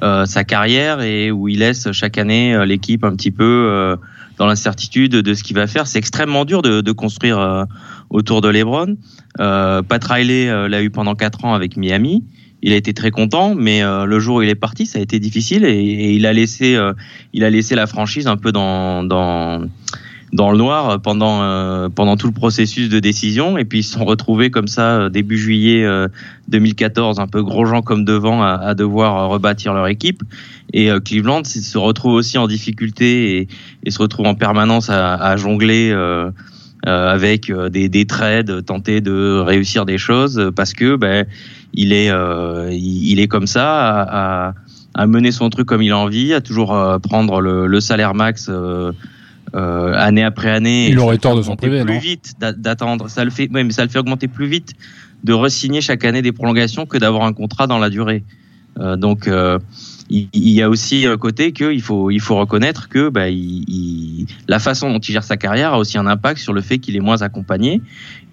sa 0.00 0.44
carrière 0.44 1.00
et 1.00 1.30
où 1.30 1.48
il 1.48 1.60
laisse 1.60 1.92
chaque 1.92 2.18
année 2.18 2.66
l'équipe 2.66 3.04
un 3.04 3.14
petit 3.14 3.30
peu 3.30 3.96
dans 4.38 4.46
l'incertitude 4.46 5.12
de 5.12 5.34
ce 5.34 5.42
qu'il 5.42 5.56
va 5.56 5.66
faire. 5.66 5.86
C'est 5.86 5.98
extrêmement 5.98 6.44
dur 6.44 6.62
de, 6.62 6.80
de 6.80 6.92
construire 6.92 7.38
euh, 7.38 7.64
autour 8.10 8.40
de 8.40 8.48
LeBron. 8.48 8.96
Euh, 9.40 9.82
Pat 9.82 10.02
Riley 10.04 10.48
euh, 10.48 10.68
l'a 10.68 10.82
eu 10.82 10.90
pendant 10.90 11.14
quatre 11.14 11.44
ans 11.44 11.54
avec 11.54 11.76
Miami. 11.76 12.24
Il 12.64 12.72
a 12.72 12.76
été 12.76 12.92
très 12.92 13.12
content, 13.12 13.54
mais 13.54 13.84
euh, 13.84 14.04
le 14.04 14.18
jour 14.18 14.36
où 14.38 14.42
il 14.42 14.48
est 14.48 14.56
parti, 14.56 14.86
ça 14.86 14.98
a 14.98 15.02
été 15.02 15.20
difficile 15.20 15.64
et, 15.64 15.70
et 15.70 16.12
il 16.14 16.26
a 16.26 16.32
laissé, 16.32 16.76
il 17.32 17.44
a 17.44 17.50
laissé 17.50 17.76
la 17.76 17.86
franchise 17.86 18.26
un 18.26 18.36
peu 18.36 18.50
dans, 18.50 19.04
dans 19.04 19.68
dans 20.34 20.50
le 20.50 20.58
noir 20.58 21.00
pendant 21.00 21.42
euh, 21.42 21.88
pendant 21.88 22.16
tout 22.16 22.26
le 22.26 22.32
processus 22.32 22.88
de 22.88 22.98
décision. 22.98 23.56
Et 23.56 23.64
puis 23.64 23.78
ils 23.78 23.82
se 23.84 23.94
sont 23.94 24.04
retrouvés 24.04 24.50
comme 24.50 24.66
ça 24.66 24.98
euh, 24.98 25.08
début 25.08 25.38
juillet 25.38 25.86
2014 26.48 27.18
euh, 27.18 27.22
un 27.22 27.28
peu 27.28 27.42
gros 27.42 27.64
gens 27.64 27.82
comme 27.82 28.04
devant 28.04 28.42
à, 28.42 28.50
à 28.50 28.74
devoir 28.74 29.30
rebâtir 29.30 29.72
leur 29.72 29.86
équipe. 29.86 30.22
Et 30.72 30.90
Cleveland 31.04 31.44
se 31.44 31.78
retrouve 31.78 32.14
aussi 32.14 32.36
en 32.36 32.48
difficulté 32.48 33.38
et, 33.38 33.48
et 33.84 33.90
se 33.92 33.98
retrouve 34.00 34.26
en 34.26 34.34
permanence 34.34 34.90
à, 34.90 35.14
à 35.14 35.36
jongler 35.36 35.92
euh, 35.92 36.30
avec 36.84 37.52
des, 37.70 37.88
des 37.88 38.04
trades, 38.06 38.64
tenter 38.66 39.00
de 39.00 39.38
réussir 39.38 39.86
des 39.86 39.98
choses 39.98 40.50
parce 40.56 40.72
que 40.74 40.96
ben 40.96 41.26
il 41.74 41.92
est 41.92 42.10
il, 42.72 43.20
est 43.20 43.28
comme 43.28 43.46
ça 43.46 44.02
à, 44.02 44.48
à, 44.48 44.54
à, 44.94 45.06
mener 45.06 45.32
son 45.32 45.50
truc 45.50 45.66
comme 45.66 45.82
il 45.82 45.92
a 45.92 45.98
envie, 45.98 46.32
à 46.32 46.40
toujours 46.40 46.76
prendre 47.02 47.40
le, 47.40 47.66
le 47.66 47.80
salaire 47.80 48.14
max 48.14 48.50
euh, 49.54 49.92
année 49.94 50.24
après 50.24 50.50
année. 50.50 50.88
Il 50.88 50.98
aurait 50.98 51.18
tort 51.18 51.36
de 51.36 51.42
s'en 51.42 51.54
priver, 51.54 51.84
plus 51.84 51.98
vite 51.98 52.34
d'attendre. 52.40 53.08
Ça 53.08 53.24
le 53.24 53.30
fait, 53.30 53.48
mais 53.52 53.70
ça 53.70 53.84
le 53.84 53.88
fait 53.88 54.00
augmenter 54.00 54.26
plus 54.26 54.46
vite 54.46 54.72
de 55.22 55.32
resigner 55.32 55.80
chaque 55.80 56.04
année 56.04 56.22
des 56.22 56.32
prolongations 56.32 56.86
que 56.86 56.98
d'avoir 56.98 57.24
un 57.24 57.32
contrat 57.32 57.68
dans 57.68 57.78
la 57.78 57.88
durée. 57.88 58.24
Euh, 58.80 58.96
donc 58.96 59.28
euh, 59.28 59.60
il, 60.10 60.28
y 60.32 60.60
a 60.60 60.68
aussi 60.68 61.06
un 61.06 61.16
côté 61.16 61.52
qu'il 61.52 61.80
faut 61.80 62.10
il 62.10 62.20
faut 62.20 62.34
reconnaître 62.34 62.88
que 62.88 63.08
bah, 63.08 63.28
il, 63.28 64.26
la 64.48 64.58
façon 64.58 64.90
dont 64.90 64.98
il 64.98 65.12
gère 65.12 65.22
sa 65.22 65.36
carrière 65.36 65.74
a 65.74 65.78
aussi 65.78 65.96
un 65.98 66.08
impact 66.08 66.40
sur 66.40 66.52
le 66.52 66.60
fait 66.60 66.78
qu'il 66.78 66.96
est 66.96 67.00
moins 67.00 67.22
accompagné 67.22 67.80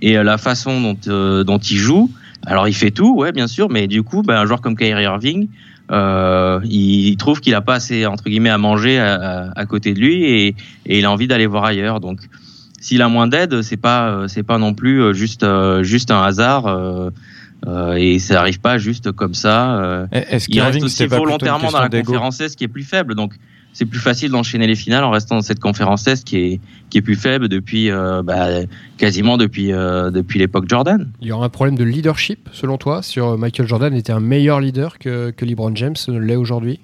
et 0.01 0.13
la 0.13 0.39
façon 0.39 0.81
dont 0.81 1.43
dont 1.43 1.59
il 1.59 1.77
joue. 1.77 2.09
Alors 2.45 2.67
il 2.67 2.73
fait 2.73 2.91
tout, 2.91 3.15
ouais 3.15 3.31
bien 3.31 3.47
sûr, 3.47 3.69
mais 3.69 3.87
du 3.87 4.03
coup, 4.03 4.21
bah, 4.23 4.39
un 4.39 4.45
joueur 4.45 4.61
comme 4.61 4.75
Kyrie 4.75 5.03
Irving, 5.03 5.47
euh, 5.91 6.59
il 6.63 7.15
trouve 7.17 7.41
qu'il 7.41 7.53
a 7.53 7.61
pas 7.61 7.75
assez 7.75 8.05
entre 8.05 8.23
guillemets 8.23 8.49
à 8.49 8.57
manger 8.57 8.99
à, 8.99 9.51
à 9.55 9.65
côté 9.65 9.93
de 9.93 9.99
lui 9.99 10.23
et, 10.23 10.55
et 10.85 10.99
il 10.99 11.05
a 11.05 11.11
envie 11.11 11.27
d'aller 11.27 11.47
voir 11.47 11.65
ailleurs. 11.65 11.99
Donc 11.99 12.19
s'il 12.79 13.01
a 13.01 13.09
moins 13.09 13.27
d'aide, 13.27 13.61
c'est 13.61 13.77
pas 13.77 14.09
euh, 14.09 14.27
c'est 14.27 14.43
pas 14.43 14.57
non 14.57 14.73
plus 14.73 15.01
euh, 15.01 15.13
juste 15.13 15.43
euh, 15.43 15.83
juste 15.83 16.09
un 16.09 16.21
hasard. 16.21 16.65
Euh, 16.67 17.11
et 17.95 18.17
ça 18.17 18.39
arrive 18.39 18.59
pas 18.59 18.79
juste 18.79 19.11
comme 19.11 19.35
ça. 19.35 20.07
Est-ce 20.11 20.47
il 20.49 20.59
reste 20.61 20.81
aussi 20.81 21.05
volontairement 21.05 21.69
dans 21.69 21.81
la 21.81 21.89
conférence 21.89 22.41
S 22.41 22.55
qui 22.55 22.63
est 22.63 22.67
plus 22.67 22.83
faible. 22.83 23.13
Donc 23.13 23.35
c'est 23.73 23.85
plus 23.85 23.99
facile 23.99 24.31
d'enchaîner 24.31 24.67
les 24.67 24.75
finales 24.75 25.03
en 25.03 25.11
restant 25.11 25.35
dans 25.35 25.41
cette 25.41 25.59
conférence 25.59 26.07
Est 26.07 26.23
qui 26.23 26.37
est, 26.37 26.59
qui 26.89 26.97
est 26.97 27.01
plus 27.01 27.15
faible 27.15 27.47
depuis 27.47 27.89
euh, 27.89 28.21
bah, 28.21 28.47
quasiment 28.97 29.37
depuis, 29.37 29.71
euh, 29.71 30.11
depuis 30.11 30.39
l'époque 30.39 30.65
Jordan. 30.67 31.09
Il 31.21 31.27
y 31.27 31.31
aura 31.31 31.45
un 31.45 31.49
problème 31.49 31.77
de 31.77 31.83
leadership 31.83 32.49
selon 32.51 32.77
toi 32.77 33.01
sur 33.01 33.37
Michael 33.37 33.67
Jordan 33.67 33.93
était 33.93 34.13
un 34.13 34.19
meilleur 34.19 34.59
leader 34.59 34.99
que, 34.99 35.31
que 35.31 35.45
LeBron 35.45 35.75
James 35.75 35.95
l'est 36.07 36.35
aujourd'hui? 36.35 36.79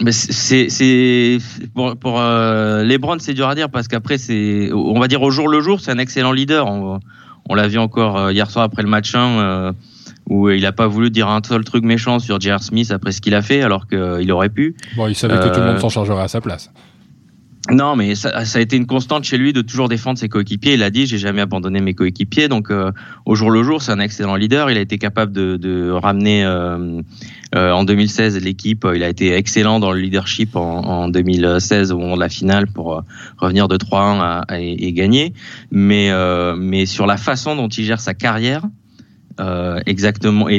Mais 0.00 0.12
c'est 0.12 0.68
c'est 0.68 1.38
pour, 1.74 1.96
pour 1.96 2.20
euh, 2.20 2.84
LeBron 2.84 3.18
c'est 3.18 3.34
dur 3.34 3.48
à 3.48 3.54
dire 3.54 3.68
parce 3.68 3.88
qu'après 3.88 4.16
c'est 4.16 4.70
on 4.72 4.98
va 4.98 5.08
dire 5.08 5.22
au 5.22 5.30
jour 5.30 5.48
le 5.48 5.60
jour 5.60 5.80
c'est 5.80 5.90
un 5.90 5.98
excellent 5.98 6.30
leader 6.30 6.68
on, 6.68 7.00
on 7.48 7.54
l'a 7.54 7.66
vu 7.66 7.78
encore 7.78 8.30
hier 8.30 8.48
soir 8.48 8.64
après 8.64 8.82
le 8.82 8.88
match 8.88 9.12
1 9.14 9.74
où 10.28 10.50
il 10.50 10.62
n'a 10.62 10.72
pas 10.72 10.86
voulu 10.86 11.10
dire 11.10 11.28
un 11.28 11.40
seul 11.42 11.64
truc 11.64 11.84
méchant 11.84 12.18
sur 12.18 12.38
J.R. 12.40 12.62
Smith 12.62 12.90
après 12.90 13.12
ce 13.12 13.20
qu'il 13.20 13.34
a 13.34 13.42
fait, 13.42 13.62
alors 13.62 13.86
qu'il 13.88 14.30
aurait 14.30 14.50
pu. 14.50 14.76
Bon, 14.96 15.08
il 15.08 15.14
savait 15.14 15.38
que 15.38 15.48
tout 15.48 15.60
le 15.60 15.66
monde 15.66 15.76
euh, 15.76 15.80
s'en 15.80 15.88
chargerait 15.88 16.22
à 16.22 16.28
sa 16.28 16.40
place. 16.40 16.70
Non, 17.70 17.96
mais 17.96 18.14
ça, 18.14 18.30
a 18.30 18.60
été 18.60 18.76
une 18.76 18.86
constante 18.86 19.24
chez 19.24 19.36
lui 19.36 19.52
de 19.52 19.60
toujours 19.60 19.88
défendre 19.88 20.18
ses 20.18 20.28
coéquipiers. 20.28 20.74
Il 20.74 20.82
a 20.82 20.90
dit, 20.90 21.06
j'ai 21.06 21.18
jamais 21.18 21.42
abandonné 21.42 21.80
mes 21.80 21.92
coéquipiers. 21.92 22.48
Donc, 22.48 22.70
euh, 22.70 22.92
au 23.26 23.34
jour 23.34 23.50
le 23.50 23.62
jour, 23.62 23.82
c'est 23.82 23.92
un 23.92 24.00
excellent 24.00 24.36
leader. 24.36 24.70
Il 24.70 24.78
a 24.78 24.80
été 24.80 24.96
capable 24.96 25.32
de, 25.32 25.90
ramener 25.90 26.46
euh, 26.46 27.02
en 27.54 27.84
2016 27.84 28.42
l'équipe. 28.42 28.86
Il 28.94 29.02
a 29.02 29.08
été 29.08 29.34
excellent 29.34 29.80
dans 29.80 29.92
le 29.92 30.00
leadership 30.00 30.56
en, 30.56 31.08
2016 31.08 31.92
au 31.92 31.98
moment 31.98 32.16
de 32.16 32.20
la 32.20 32.30
finale 32.30 32.68
pour 32.68 33.02
revenir 33.36 33.68
de 33.68 33.76
3-1 33.76 34.44
et, 34.58 34.92
gagner. 34.94 35.34
Mais, 35.70 36.10
mais 36.56 36.86
sur 36.86 37.06
la 37.06 37.18
façon 37.18 37.54
dont 37.54 37.68
il 37.68 37.84
gère 37.84 38.00
sa 38.00 38.14
carrière, 38.14 38.62
euh, 39.40 39.80
exactement 39.86 40.48
et, 40.48 40.58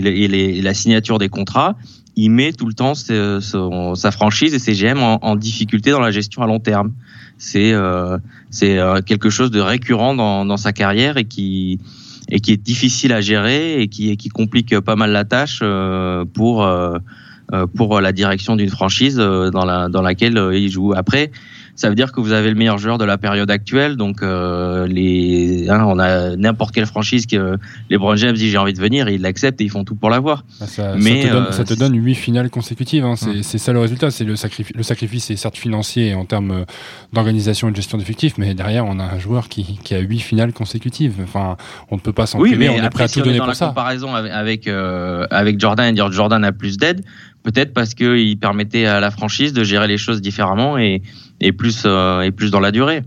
la 0.61 0.73
signature 0.73 1.17
des 1.17 1.29
contrats, 1.29 1.75
il 2.15 2.29
met 2.29 2.53
tout 2.53 2.65
le 2.65 2.73
temps 2.73 2.93
sa 2.95 4.11
franchise 4.11 4.53
et 4.53 4.59
ses 4.59 4.73
GM 4.73 4.99
en, 5.01 5.35
difficulté 5.35 5.91
dans 5.91 5.99
la 5.99 6.11
gestion 6.11 6.41
à 6.41 6.47
long 6.47 6.59
terme. 6.59 6.93
C'est 7.37 7.73
euh, 7.73 8.17
c'est 8.49 8.77
euh, 8.77 9.01
quelque 9.01 9.29
chose 9.29 9.51
de 9.51 9.59
récurrent 9.59 10.15
dans, 10.15 10.45
dans 10.45 10.57
sa 10.57 10.71
carrière 10.73 11.17
et 11.17 11.25
qui 11.25 11.79
et 12.29 12.39
qui 12.39 12.51
est 12.51 12.61
difficile 12.61 13.11
à 13.13 13.21
gérer 13.21 13.81
et 13.81 13.87
qui 13.87 14.15
qui 14.17 14.29
complique 14.29 14.79
pas 14.79 14.95
mal 14.95 15.11
la 15.11 15.25
tâche 15.25 15.63
pour 16.33 16.67
pour 17.75 18.01
la 18.01 18.11
direction 18.11 18.55
d'une 18.55 18.69
franchise 18.69 19.15
dans 19.17 19.65
la 19.65 19.89
dans 19.89 20.01
laquelle 20.01 20.51
il 20.53 20.69
joue. 20.69 20.93
Après, 20.95 21.31
ça 21.79 21.87
veut 21.87 21.95
dire 21.95 22.11
que 22.11 22.19
vous 22.19 22.33
avez 22.33 22.49
le 22.49 22.55
meilleur 22.55 22.77
joueur 22.77 22.97
de 22.97 23.05
la 23.05 23.17
période 23.17 23.49
actuelle. 23.49 23.95
Donc, 23.95 24.21
euh, 24.21 24.85
les, 24.85 25.69
hein, 25.69 25.85
on 25.87 25.97
a 25.97 26.35
n'importe 26.35 26.75
quelle 26.75 26.85
franchise 26.85 27.25
que 27.25 27.57
les 27.89 27.97
Brown 27.97 28.17
James 28.17 28.35
dit 28.35 28.49
j'ai 28.49 28.57
envie 28.57 28.73
de 28.73 28.81
venir, 28.81 29.07
ils 29.07 29.21
l'acceptent 29.21 29.61
et 29.61 29.63
ils 29.63 29.69
font 29.69 29.85
tout 29.85 29.95
pour 29.95 30.09
l'avoir. 30.09 30.43
Bah, 30.59 30.67
ça, 30.67 30.95
Mais 30.97 31.21
ça 31.21 31.27
te, 31.27 31.33
donne, 31.33 31.45
euh, 31.45 31.51
ça 31.51 31.63
te 31.63 31.73
donne 31.73 31.95
8 31.95 32.15
finales 32.15 32.49
consécutives. 32.49 33.05
Hein. 33.05 33.15
C'est 33.15 33.57
ça 33.57 33.71
le 33.71 33.79
résultat. 33.79 34.11
C'est 34.11 34.25
le, 34.25 34.35
sacrifice. 34.35 34.75
le 34.75 34.83
sacrifice 34.83 35.31
est 35.31 35.37
certes 35.37 35.57
financier 35.57 36.13
en 36.15 36.25
termes 36.25 36.51
euh, 36.51 36.65
d'organisation 37.13 37.69
et 37.69 37.71
de 37.71 37.77
gestion 37.77 37.97
d'effectifs, 37.97 38.37
mais 38.37 38.53
derrière 38.53 38.85
on 38.85 38.99
a 38.99 39.05
un 39.05 39.19
joueur 39.19 39.47
qui, 39.47 39.79
qui 39.81 39.95
a 39.95 39.99
8 39.99 40.19
finales 40.19 40.51
consécutives. 40.51 41.15
Enfin, 41.23 41.55
on 41.91 41.95
ne 41.95 42.01
peut 42.01 42.13
pas 42.13 42.25
s'en 42.25 42.39
oui, 42.39 42.49
priver. 42.49 42.69
on 42.69 42.83
est 42.83 42.89
prêt 42.89 43.05
à 43.05 43.07
tout 43.07 43.21
donner 43.21 43.37
pour 43.37 43.47
ça. 43.47 43.53
ça. 43.53 43.67
comparaison 43.67 44.13
avec 44.15 44.29
avec, 44.33 44.67
euh, 44.67 45.25
avec 45.31 45.59
Jordan 45.59 45.87
et 45.87 45.93
dire 45.93 46.11
Jordan 46.11 46.43
a 46.43 46.51
plus 46.51 46.77
d'aide, 46.77 47.05
peut-être 47.43 47.73
parce 47.73 47.93
qu'il 47.93 48.37
permettait 48.37 48.85
à 48.85 48.99
la 48.99 49.11
franchise 49.11 49.53
de 49.53 49.63
gérer 49.63 49.87
les 49.87 49.97
choses 49.97 50.21
différemment 50.21 50.77
et, 50.77 51.01
et 51.41 51.51
plus 51.51 51.83
euh, 51.85 52.21
et 52.21 52.31
plus 52.31 52.51
dans 52.51 52.59
la 52.59 52.71
durée. 52.71 53.03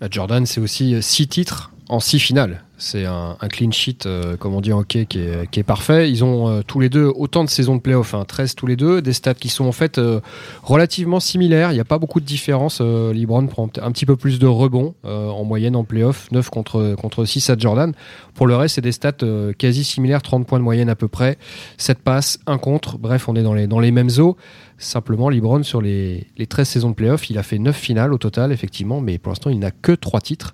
Bah, 0.00 0.08
Jordan, 0.10 0.46
c'est 0.46 0.60
aussi 0.60 1.02
6 1.02 1.28
titres 1.28 1.72
en 1.88 2.00
6 2.00 2.18
finales. 2.18 2.64
C'est 2.80 3.06
un, 3.06 3.36
clean 3.50 3.72
sheet, 3.72 4.06
euh, 4.06 4.36
comme 4.36 4.54
on 4.54 4.60
dit 4.60 4.72
en 4.72 4.78
hockey, 4.78 5.04
qui 5.06 5.18
est, 5.18 5.62
parfait. 5.64 6.08
Ils 6.08 6.22
ont 6.22 6.48
euh, 6.48 6.60
tous 6.64 6.78
les 6.78 6.88
deux 6.88 7.06
autant 7.06 7.42
de 7.42 7.48
saisons 7.48 7.74
de 7.74 7.80
playoff, 7.80 8.14
hein, 8.14 8.24
13 8.24 8.54
tous 8.54 8.68
les 8.68 8.76
deux, 8.76 9.02
des 9.02 9.12
stats 9.12 9.34
qui 9.34 9.48
sont 9.48 9.64
en 9.64 9.72
fait 9.72 9.98
euh, 9.98 10.20
relativement 10.62 11.18
similaires. 11.18 11.72
Il 11.72 11.74
n'y 11.74 11.80
a 11.80 11.84
pas 11.84 11.98
beaucoup 11.98 12.20
de 12.20 12.24
différence. 12.24 12.80
LeBron 12.80 13.48
prend 13.48 13.68
un 13.82 13.90
petit 13.90 14.06
peu 14.06 14.14
plus 14.14 14.38
de 14.38 14.46
rebonds 14.46 14.94
en 15.02 15.44
moyenne 15.44 15.74
en 15.74 15.82
playoff, 15.82 16.30
9 16.30 16.48
contre, 16.50 16.94
contre 16.94 17.24
6 17.24 17.50
à 17.50 17.56
Jordan. 17.58 17.92
Pour 18.34 18.46
le 18.46 18.54
reste, 18.54 18.76
c'est 18.76 18.80
des 18.80 18.92
stats 18.92 19.12
quasi 19.58 19.82
similaires, 19.82 20.22
30 20.22 20.46
points 20.46 20.60
de 20.60 20.64
moyenne 20.64 20.88
à 20.88 20.94
peu 20.94 21.08
près, 21.08 21.36
7 21.78 21.98
passes, 21.98 22.38
1 22.46 22.58
contre. 22.58 22.98
Bref, 22.98 23.28
on 23.28 23.34
est 23.34 23.42
dans 23.42 23.54
les, 23.54 23.66
dans 23.66 23.80
les 23.80 23.90
mêmes 23.90 24.10
eaux. 24.18 24.36
Simplement, 24.78 25.30
LeBron, 25.30 25.64
sur 25.64 25.82
les, 25.82 26.28
les 26.36 26.46
13 26.46 26.68
saisons 26.68 26.90
de 26.90 26.94
playoff, 26.94 27.28
il 27.28 27.38
a 27.38 27.42
fait 27.42 27.58
9 27.58 27.74
finales 27.74 28.12
au 28.12 28.18
total, 28.18 28.52
effectivement, 28.52 29.00
mais 29.00 29.18
pour 29.18 29.30
l'instant, 29.30 29.50
il 29.50 29.58
n'a 29.58 29.72
que 29.72 29.92
3 29.92 30.20
titres. 30.20 30.52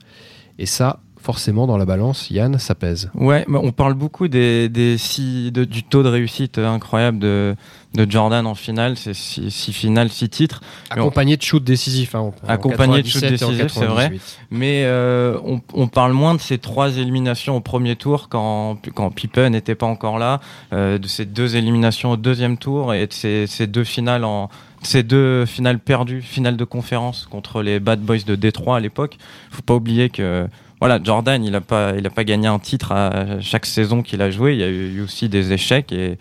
Et 0.59 0.67
ça, 0.67 1.01
forcément 1.25 1.67
dans 1.67 1.79
la 1.79 1.87
balance, 1.87 2.31
Yann, 2.31 2.59
ça 2.59 2.75
pèse. 2.75 3.11
Ouais, 3.15 3.47
on 3.49 3.73
parle 3.73 3.95
beaucoup 3.95 4.29
des, 4.29 4.69
des 4.69 4.99
six, 4.99 5.51
de, 5.51 5.65
du 5.65 5.83
taux 5.83 6.03
de 6.03 6.09
réussite 6.09 6.59
incroyable 6.59 7.19
de, 7.19 7.57
de 7.95 8.11
Jordan 8.11 8.47
en 8.47 8.55
finale, 8.55 8.99
c'est 8.99 9.15
six, 9.15 9.51
six, 9.51 9.73
finales, 9.73 10.11
six 10.11 10.29
titres. 10.29 10.61
Accompagné 10.91 11.39
de 11.39 11.43
shoot 11.43 11.65
décisifs. 11.65 12.15
Hein, 12.15 12.33
accompagné 12.47 13.01
de 13.01 13.09
shoot 13.09 13.25
décisifs, 13.25 13.73
c'est 13.73 13.87
vrai. 13.87 14.13
Mais 14.51 14.83
euh, 14.85 15.39
on, 15.47 15.63
on, 15.73 15.89
parle 15.89 16.13
moins 16.13 16.35
de 16.35 16.41
ces 16.41 16.59
trois 16.59 16.99
éliminations 16.99 17.57
au 17.57 17.61
premier 17.61 17.97
tour 17.97 18.29
quand, 18.29 18.77
quand 18.95 19.11
Pippen 19.11 19.49
n'était 19.49 19.75
pas 19.75 19.87
encore 19.87 20.19
là, 20.19 20.41
euh, 20.75 20.99
de 20.99 21.09
ces 21.09 21.25
deux 21.25 21.57
éliminations 21.57 22.11
au 22.11 22.17
deuxième 22.19 22.59
tour 22.59 22.93
et 22.93 23.07
de 23.07 23.13
ces, 23.15 23.47
ces 23.47 23.67
deux 23.67 23.85
finales 23.85 24.25
en 24.25 24.51
ces 24.83 25.03
deux 25.03 25.47
finales 25.47 25.79
perdues, 25.79 26.21
finale 26.21 26.59
de 26.59 26.65
conférence 26.65 27.27
contre 27.31 27.63
les 27.63 27.81
Bad 27.81 28.01
Boys 28.01 28.25
de 28.27 28.35
Détroit 28.35 28.77
à 28.77 28.81
l'époque. 28.81 29.17
Faut 29.51 29.63
pas 29.63 29.75
oublier 29.75 30.11
que 30.11 30.47
voilà, 30.87 31.03
Jordan, 31.03 31.45
il 31.45 31.53
n'a 31.53 31.61
pas, 31.61 32.25
gagné 32.25 32.47
un 32.47 32.59
titre 32.59 32.93
à 32.93 33.41
chaque 33.41 33.67
saison 33.67 34.03
qu'il 34.03 34.21
a 34.23 34.31
joué. 34.31 34.53
Il 34.53 34.61
y 34.61 34.65
a 34.65 34.69
eu 34.69 35.01
aussi 35.03 35.29
des 35.29 35.53
échecs 35.53 35.93
et 35.93 36.19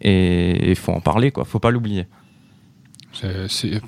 et 0.00 0.70
il 0.70 0.76
faut 0.76 0.92
en 0.92 1.00
parler, 1.00 1.30
quoi. 1.30 1.44
Faut 1.44 1.58
pas 1.58 1.70
l'oublier. 1.70 2.06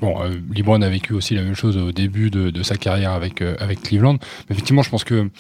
Bon, 0.01 0.23
euh, 0.23 0.83
a 0.83 0.89
vécu 0.89 1.13
aussi 1.15 1.35
la 1.35 1.43
même 1.43 1.55
chose 1.55 1.77
au 1.77 1.93
début 1.93 2.31
de, 2.31 2.63
sa 2.63 2.77
carrière 2.77 3.13
avec 3.13 3.43
euh, 3.43 3.57
avec 3.59 3.83
Cleveland. 3.83 4.19
Mais 4.49 4.55
effectivement, 4.55 4.83
je 4.83 4.91
pense 4.91 5.05
que 5.05 5.31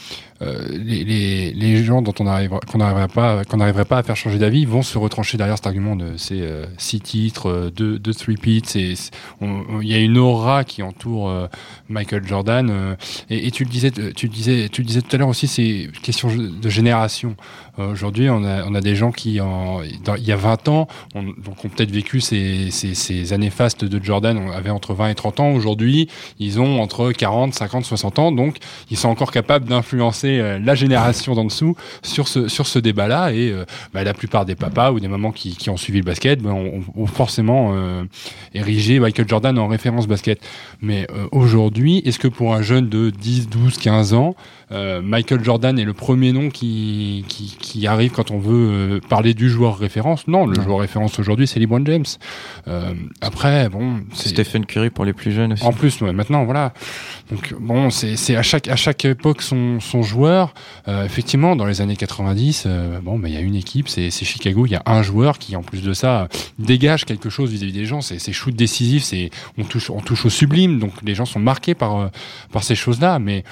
euh, 0.40 0.68
les, 0.70 1.52
les, 1.52 1.82
gens 1.82 2.00
dont 2.00 2.14
on 2.20 2.24
qu'on 2.66 2.78
n'arriverait 2.78 3.08
pas, 3.08 3.44
qu'on 3.44 3.58
pas 3.58 3.98
à 3.98 4.02
faire 4.04 4.16
changer 4.16 4.38
d'avis, 4.38 4.64
vont 4.66 4.82
se 4.82 4.96
retrancher 4.96 5.36
derrière 5.36 5.56
cet 5.56 5.66
argument 5.66 5.96
de 5.96 6.16
ces 6.16 6.42
euh, 6.42 6.64
six 6.76 7.00
titres, 7.00 7.72
deux, 7.74 7.98
deux 7.98 8.14
three 8.14 8.36
peats. 8.36 8.78
Il 8.78 9.88
y 9.88 9.94
a 9.94 9.98
une 9.98 10.16
aura 10.16 10.62
qui 10.62 10.82
entoure 10.82 11.48
Michael 11.88 12.24
Jordan. 12.26 12.96
Et, 13.30 13.50
tu 13.50 13.64
le 13.64 13.70
disais, 13.70 13.90
tu 13.90 14.26
le 14.26 14.32
disais, 14.32 14.68
tu 14.68 14.82
le 14.82 14.86
disais 14.86 15.02
tout 15.02 15.14
à 15.16 15.18
l'heure 15.18 15.28
aussi, 15.28 15.48
c'est 15.48 15.88
question 16.02 16.28
de 16.28 16.68
génération. 16.68 17.34
Aujourd'hui, 17.78 18.28
on 18.28 18.44
a, 18.44 18.64
on 18.64 18.74
a 18.74 18.80
des 18.80 18.96
gens 18.96 19.12
qui, 19.12 19.40
en, 19.40 19.82
il 19.82 20.24
y 20.24 20.32
a 20.32 20.36
20 20.36 20.68
ans, 20.68 20.88
ont 21.14 21.24
peut-être 21.68 21.90
vécu 21.92 22.20
ces, 22.20 22.70
ces, 22.70 22.94
ces, 22.94 23.32
années 23.32 23.50
fastes 23.50 23.77
de 23.84 24.02
Jordan, 24.02 24.50
avait 24.54 24.70
entre 24.70 24.94
20 24.94 25.10
et 25.10 25.14
30 25.14 25.40
ans. 25.40 25.50
Aujourd'hui, 25.52 26.08
ils 26.38 26.60
ont 26.60 26.80
entre 26.80 27.12
40, 27.12 27.54
50, 27.54 27.84
60 27.84 28.18
ans, 28.18 28.32
donc 28.32 28.56
ils 28.90 28.96
sont 28.96 29.08
encore 29.08 29.30
capables 29.30 29.66
d'influencer 29.66 30.58
la 30.62 30.74
génération 30.74 31.34
d'en 31.34 31.44
dessous 31.44 31.76
sur 32.02 32.28
ce, 32.28 32.78
débat-là. 32.78 33.32
Et 33.32 33.50
euh, 33.50 33.64
bah, 33.92 34.04
la 34.04 34.14
plupart 34.14 34.44
des 34.44 34.54
papas 34.54 34.92
ou 34.92 35.00
des 35.00 35.08
mamans 35.08 35.32
qui, 35.32 35.68
ont 35.70 35.76
suivi 35.76 35.98
le 35.98 36.04
basket 36.04 36.40
bah, 36.40 36.50
ont, 36.52 37.06
forcément 37.06 37.72
euh, 37.74 38.04
érigé 38.54 39.00
Michael 39.00 39.28
Jordan 39.28 39.58
en 39.58 39.68
référence 39.68 40.06
basket. 40.06 40.40
Mais 40.80 41.06
euh, 41.10 41.26
aujourd'hui, 41.32 41.98
est-ce 42.04 42.18
que 42.18 42.28
pour 42.28 42.54
un 42.54 42.62
jeune 42.62 42.88
de 42.88 43.10
10, 43.10 43.48
12, 43.48 43.78
15 43.78 44.14
ans, 44.14 44.34
euh, 44.36 44.57
Michael 44.70 45.42
Jordan 45.42 45.78
est 45.78 45.84
le 45.84 45.94
premier 45.94 46.32
nom 46.32 46.50
qui, 46.50 47.24
qui, 47.28 47.56
qui 47.58 47.86
arrive 47.86 48.10
quand 48.10 48.30
on 48.30 48.38
veut 48.38 48.68
euh, 48.70 49.00
parler 49.08 49.34
du 49.34 49.48
joueur 49.48 49.78
référence. 49.78 50.28
Non, 50.28 50.46
le 50.46 50.56
non. 50.56 50.62
joueur 50.62 50.78
référence 50.80 51.18
aujourd'hui, 51.18 51.46
c'est 51.46 51.58
LeBron 51.60 51.84
James. 51.86 52.04
Euh, 52.66 52.92
après, 53.20 53.68
bon, 53.68 54.00
c'est 54.12 54.28
Stephen 54.28 54.66
Curry 54.66 54.90
pour 54.90 55.04
les 55.04 55.12
plus 55.12 55.32
jeunes 55.32 55.54
aussi. 55.54 55.64
En 55.64 55.72
plus, 55.72 56.00
ouais, 56.00 56.12
maintenant, 56.12 56.44
voilà. 56.44 56.72
Donc 57.30 57.54
bon, 57.58 57.90
c'est 57.90 58.36
à 58.36 58.42
chaque 58.42 58.68
à 58.68 58.76
chaque 58.76 59.04
époque 59.04 59.42
son, 59.42 59.80
son 59.80 60.02
joueur. 60.02 60.54
Euh, 60.86 61.04
effectivement, 61.04 61.56
dans 61.56 61.66
les 61.66 61.80
années 61.80 61.96
90, 61.96 62.64
euh, 62.66 63.00
bon, 63.00 63.18
bah, 63.18 63.28
il 63.28 63.34
y 63.34 63.36
a 63.36 63.40
une 63.40 63.54
équipe, 63.54 63.88
c'est 63.88 64.10
Chicago. 64.10 64.66
Il 64.66 64.72
y 64.72 64.76
a 64.76 64.82
un 64.86 65.02
joueur 65.02 65.38
qui, 65.38 65.54
en 65.54 65.62
plus 65.62 65.82
de 65.82 65.92
ça, 65.92 66.28
dégage 66.58 67.04
quelque 67.04 67.28
chose 67.28 67.50
vis-à-vis 67.50 67.72
-vis 67.72 67.74
des 67.74 67.86
gens. 67.86 68.00
C'est 68.00 68.32
shoot 68.32 68.54
décisif, 68.54 69.02
c'est 69.02 69.30
on 69.58 69.64
touche 69.64 69.90
on 69.90 70.00
touche 70.00 70.24
au 70.24 70.30
sublime. 70.30 70.78
Donc 70.78 70.92
les 71.02 71.14
gens 71.14 71.26
sont 71.26 71.40
marqués 71.40 71.74
par 71.74 72.10
par 72.50 72.62
ces 72.62 72.74
choses-là, 72.74 73.18
mais 73.18 73.44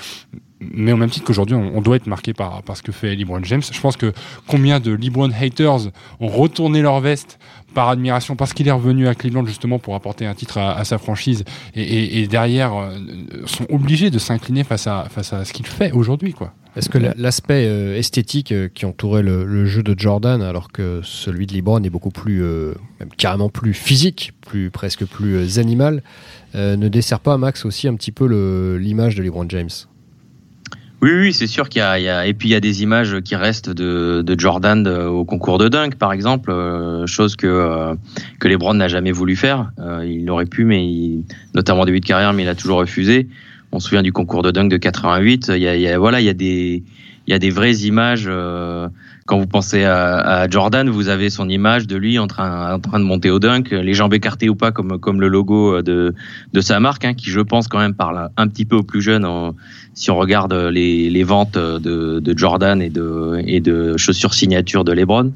mais 0.61 0.93
au 0.93 0.97
même 0.97 1.11
titre 1.11 1.27
qu'aujourd'hui, 1.27 1.55
on, 1.55 1.77
on, 1.77 1.83
doit 1.83 1.97
être 1.97 2.07
marqué 2.07 2.33
par, 2.33 2.63
par 2.63 2.77
ce 2.77 2.83
que 2.83 2.93
fait 2.93 3.15
LeBron 3.15 3.45
James. 3.45 3.63
Je 3.71 3.81
pense 3.81 3.97
que 3.97 4.13
combien 4.47 4.81
de 4.81 4.93
LeBron 4.93 5.31
haters 5.31 5.89
ont 6.21 6.29
retourné 6.29 6.81
leur 6.81 7.01
veste 7.01 7.39
par 7.77 7.91
admiration 7.91 8.37
parce 8.37 8.55
qu'il 8.55 8.67
est 8.69 8.73
revenu 8.73 9.07
à 9.07 9.15
Cleveland 9.15 9.45
justement 9.45 9.79
pour 9.79 9.95
apporter 9.95 10.25
un 10.25 10.33
titre 10.33 10.57
à, 10.57 10.83
sa 10.85 10.97
franchise 10.97 11.45
et, 11.75 12.27
derrière 12.27 12.75
euh, 12.75 12.97
sont 13.45 13.67
obligés 13.69 14.09
de 14.09 14.19
s'incliner 14.19 14.65
face 14.65 14.87
à, 14.87 15.09
face 15.11 15.35
à 15.35 15.45
ce 15.45 15.53
qu'il 15.53 15.67
fait 15.67 15.93
aujourd'hui. 15.93 16.33
quoi. 16.33 16.55
Est-ce 16.75 16.89
que 16.89 16.97
l'aspect 16.97 17.67
euh, 17.67 17.99
esthétique 17.99 18.51
euh, 18.53 18.71
qui 18.73 18.87
entourait 18.87 19.23
le, 19.23 19.67
jeu 19.67 19.83
de 19.83 19.95
Jordan, 19.99 20.41
alors 20.41 20.73
que 20.73 21.03
celui 21.05 21.47
de 21.47 21.53
LeBron 21.53 21.83
est 21.83 21.91
beaucoup 21.91 22.09
plus, 22.09 22.43
carrément 23.19 23.51
plus 23.51 23.75
physique, 23.75 24.33
plus 24.41 24.71
presque 24.71 25.05
plus 25.05 25.59
animal, 25.59 26.03
ne 26.55 26.89
dessert 26.89 27.21
pas 27.21 27.37
Max 27.37 27.67
aussi 27.67 27.89
un 27.89 27.95
petit 27.95 28.13
peu 28.13 28.25
l'image 28.79 29.17
de 29.17 29.23
LeBron 29.23 29.45
James? 29.51 29.69
Oui, 31.03 31.11
oui, 31.13 31.33
c'est 31.35 31.47
sûr 31.47 31.69
qu'il 31.69 31.83
y, 31.83 32.03
y, 32.03 32.09
a 32.09 32.27
et 32.27 32.33
puis 32.33 32.49
il 32.49 32.53
y 32.53 32.55
a 32.55 32.61
des 32.61 32.83
images 32.83 33.21
qui 33.21 33.37
restent 33.37 33.69
de, 33.69 34.23
de 34.23 34.41
Jordan 34.41 34.89
au 34.89 35.25
concours 35.25 35.59
de 35.59 35.69
dunk, 35.69 35.97
par 35.97 36.13
exemple, 36.13 36.51
euh, 36.51 37.07
chose 37.07 37.37
que 37.37 37.47
euh, 37.47 37.95
que 38.41 38.49
LeBron 38.49 38.75
n'a 38.75 38.89
jamais 38.89 39.13
voulu 39.13 39.37
faire. 39.37 39.73
Euh, 39.79 40.07
il 40.07 40.29
aurait 40.31 40.47
pu, 40.47 40.65
mais 40.65 40.87
il, 40.87 41.25
notamment 41.55 41.85
début 41.85 42.01
de 42.01 42.07
carrière, 42.07 42.33
mais 42.33 42.45
il 42.45 42.49
a 42.49 42.55
toujours 42.55 42.79
refusé. 42.79 43.29
On 43.73 43.81
se 43.81 43.89
souvient 43.89 44.03
du 44.03 44.13
concours 44.13 44.43
de 44.43 44.51
dunk 44.51 44.71
de 44.71 44.79
88. 44.79 45.53
Il 45.55 45.63
y 45.63 45.69
a, 45.69 45.77
il 45.77 45.83
y 45.83 45.89
a 45.89 45.99
voilà, 45.99 46.21
il 46.21 46.25
y 46.25 46.31
a 46.31 46.35
des 46.35 46.83
il 47.27 47.31
y 47.31 47.35
a 47.35 47.39
des 47.39 47.51
vraies 47.51 47.77
images. 47.79 48.27
Euh, 48.27 48.89
quand 49.27 49.39
vous 49.39 49.47
pensez 49.47 49.85
à, 49.85 50.17
à, 50.17 50.49
Jordan, 50.49 50.89
vous 50.89 51.09
avez 51.09 51.31
son 51.31 51.49
image 51.49 51.87
de 51.87 51.97
lui 51.97 52.19
en 52.19 52.27
train, 52.27 52.75
en 52.75 52.79
train 52.79 52.99
de 52.99 53.05
monter 53.05 53.31
au 53.31 53.39
dunk, 53.39 53.71
les 53.73 53.95
jambes 53.95 54.15
écartées 54.15 54.49
ou 54.49 54.55
pas, 54.55 54.73
comme, 54.73 54.99
comme 54.99 55.21
le 55.21 55.29
logo 55.29 55.83
de, 55.83 56.15
de 56.53 56.61
sa 56.61 56.81
marque, 56.81 57.05
hein, 57.05 57.15
qui 57.15 57.31
je 57.31 57.41
pense 57.41 57.69
quand 57.69 57.79
même 57.79 57.95
parle 57.95 58.31
un 58.37 58.49
petit 58.49 58.65
peu 58.65 58.77
aux 58.77 58.83
plus 58.83 59.03
jeunes 59.03 59.25
en, 59.25 59.55
si 59.95 60.11
on 60.11 60.17
regarde 60.17 60.53
les, 60.53 61.09
les 61.11 61.25
ventes 61.25 61.59
de, 61.59 62.21
de, 62.21 62.39
Jordan 62.39 62.83
et 62.83 62.91
de, 62.91 63.43
et 63.47 63.61
de 63.61 63.97
chaussures 63.97 64.35
signature 64.35 64.85
de 64.85 64.93
LeBron. 64.93 65.33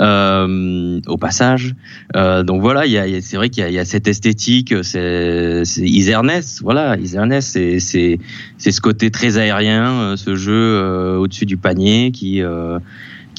Euh, 0.00 1.00
au 1.06 1.16
passage, 1.16 1.74
euh, 2.16 2.42
donc 2.42 2.62
voilà, 2.62 2.86
il 2.86 2.92
y 2.92 2.98
a, 2.98 3.20
c'est 3.20 3.36
vrai 3.36 3.50
qu'il 3.50 3.68
y, 3.68 3.72
y, 3.72 3.78
a 3.78 3.84
cette 3.84 4.08
esthétique, 4.08 4.72
c'est 4.82 5.62
Iserness, 5.76 6.60
voilà, 6.62 6.96
Iserness, 6.96 7.46
c'est 7.46 7.80
c'est 7.80 8.18
c'est 8.56 8.72
ce 8.72 8.80
côté 8.80 9.10
très 9.10 9.36
aérien, 9.36 9.92
euh, 9.92 10.16
ce 10.16 10.34
jeu 10.36 10.52
euh, 10.54 11.16
au-dessus 11.16 11.44
du 11.44 11.56
panier 11.56 12.12
qui 12.12 12.42
euh, 12.42 12.78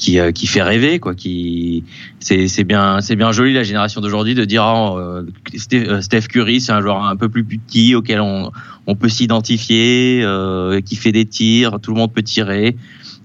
qui, 0.02 0.18
euh, 0.18 0.32
qui 0.32 0.48
fait 0.48 0.62
rêver 0.62 0.98
quoi 0.98 1.14
qui 1.14 1.84
c'est 2.18 2.48
c'est 2.48 2.64
bien 2.64 3.00
c'est 3.00 3.14
bien 3.14 3.30
joli 3.30 3.54
la 3.54 3.62
génération 3.62 4.00
d'aujourd'hui 4.00 4.34
de 4.34 4.44
dire 4.44 4.64
oh, 4.66 4.98
euh, 4.98 5.22
Steph 6.00 6.22
Curry 6.22 6.60
c'est 6.60 6.72
un 6.72 6.80
joueur 6.80 7.04
un 7.04 7.14
peu 7.14 7.28
plus 7.28 7.44
petit 7.44 7.94
auquel 7.94 8.20
on 8.20 8.50
on 8.88 8.96
peut 8.96 9.08
s'identifier 9.08 10.22
euh, 10.24 10.80
qui 10.80 10.96
fait 10.96 11.12
des 11.12 11.24
tirs 11.24 11.78
tout 11.80 11.92
le 11.92 11.98
monde 11.98 12.12
peut 12.12 12.22
tirer. 12.22 12.76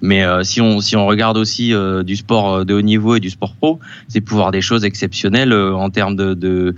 Mais 0.03 0.23
euh, 0.23 0.43
si 0.43 0.61
on 0.61 0.79
si 0.79 0.95
on 0.95 1.07
regarde 1.07 1.37
aussi 1.37 1.73
euh, 1.73 2.03
du 2.03 2.15
sport 2.15 2.63
de 2.63 2.75
haut 2.75 2.83
niveau 2.83 3.15
et 3.15 3.19
du 3.19 3.31
sport 3.31 3.55
pro 3.55 3.79
c'est 4.07 4.21
pouvoir 4.21 4.51
des 4.51 4.61
choses 4.61 4.85
exceptionnelles 4.85 5.53
en 5.53 5.89
termes 5.89 6.15
de, 6.15 6.35
de 6.35 6.75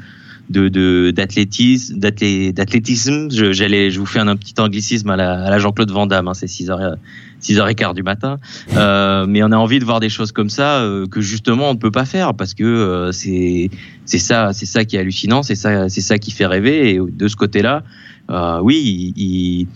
de 0.49 1.11
d'athlétisme 1.11 1.99
d'athlétisme. 1.99 3.27
J'allais 3.29 3.91
je 3.91 3.99
vous 3.99 4.05
fais 4.05 4.19
un, 4.19 4.29
un, 4.29 4.37
petit 4.37 4.55
anglicisme 4.59 5.09
à 5.09 5.17
la, 5.17 5.43
à 5.43 5.49
la 5.49 5.59
Jean-Claude 5.59 5.91
Van 5.91 6.07
Damme 6.07 6.29
hein, 6.29 6.33
c'est 6.33 6.47
6 6.47 6.69
heures 6.69 6.95
6h15 7.41 7.93
du 7.93 8.03
matin. 8.03 8.39
Euh, 8.75 9.25
mais 9.27 9.43
on 9.43 9.51
a 9.51 9.57
envie 9.57 9.79
de 9.79 9.85
voir 9.85 9.99
des 9.99 10.09
choses 10.09 10.31
comme 10.31 10.49
ça 10.49 10.79
euh, 10.79 11.07
que 11.07 11.21
justement 11.21 11.69
on 11.69 11.73
ne 11.73 11.79
peut 11.79 11.91
pas 11.91 12.05
faire 12.05 12.33
parce 12.33 12.53
que 12.53 12.63
euh, 12.63 13.11
c'est 13.11 13.69
c'est 14.05 14.17
ça 14.17 14.53
c'est 14.53 14.65
ça 14.65 14.85
qui 14.85 14.95
est 14.95 14.99
hallucinant, 14.99 15.43
c'est 15.43 15.55
ça 15.55 15.89
c'est 15.89 16.01
ça 16.01 16.17
qui 16.17 16.31
fait 16.31 16.45
rêver 16.45 16.95
et 16.95 16.99
de 16.99 17.27
ce 17.27 17.35
côté-là, 17.35 17.83
euh, 18.29 18.59
oui, 18.61 19.13
il, 19.15 19.23
il, 19.23 19.67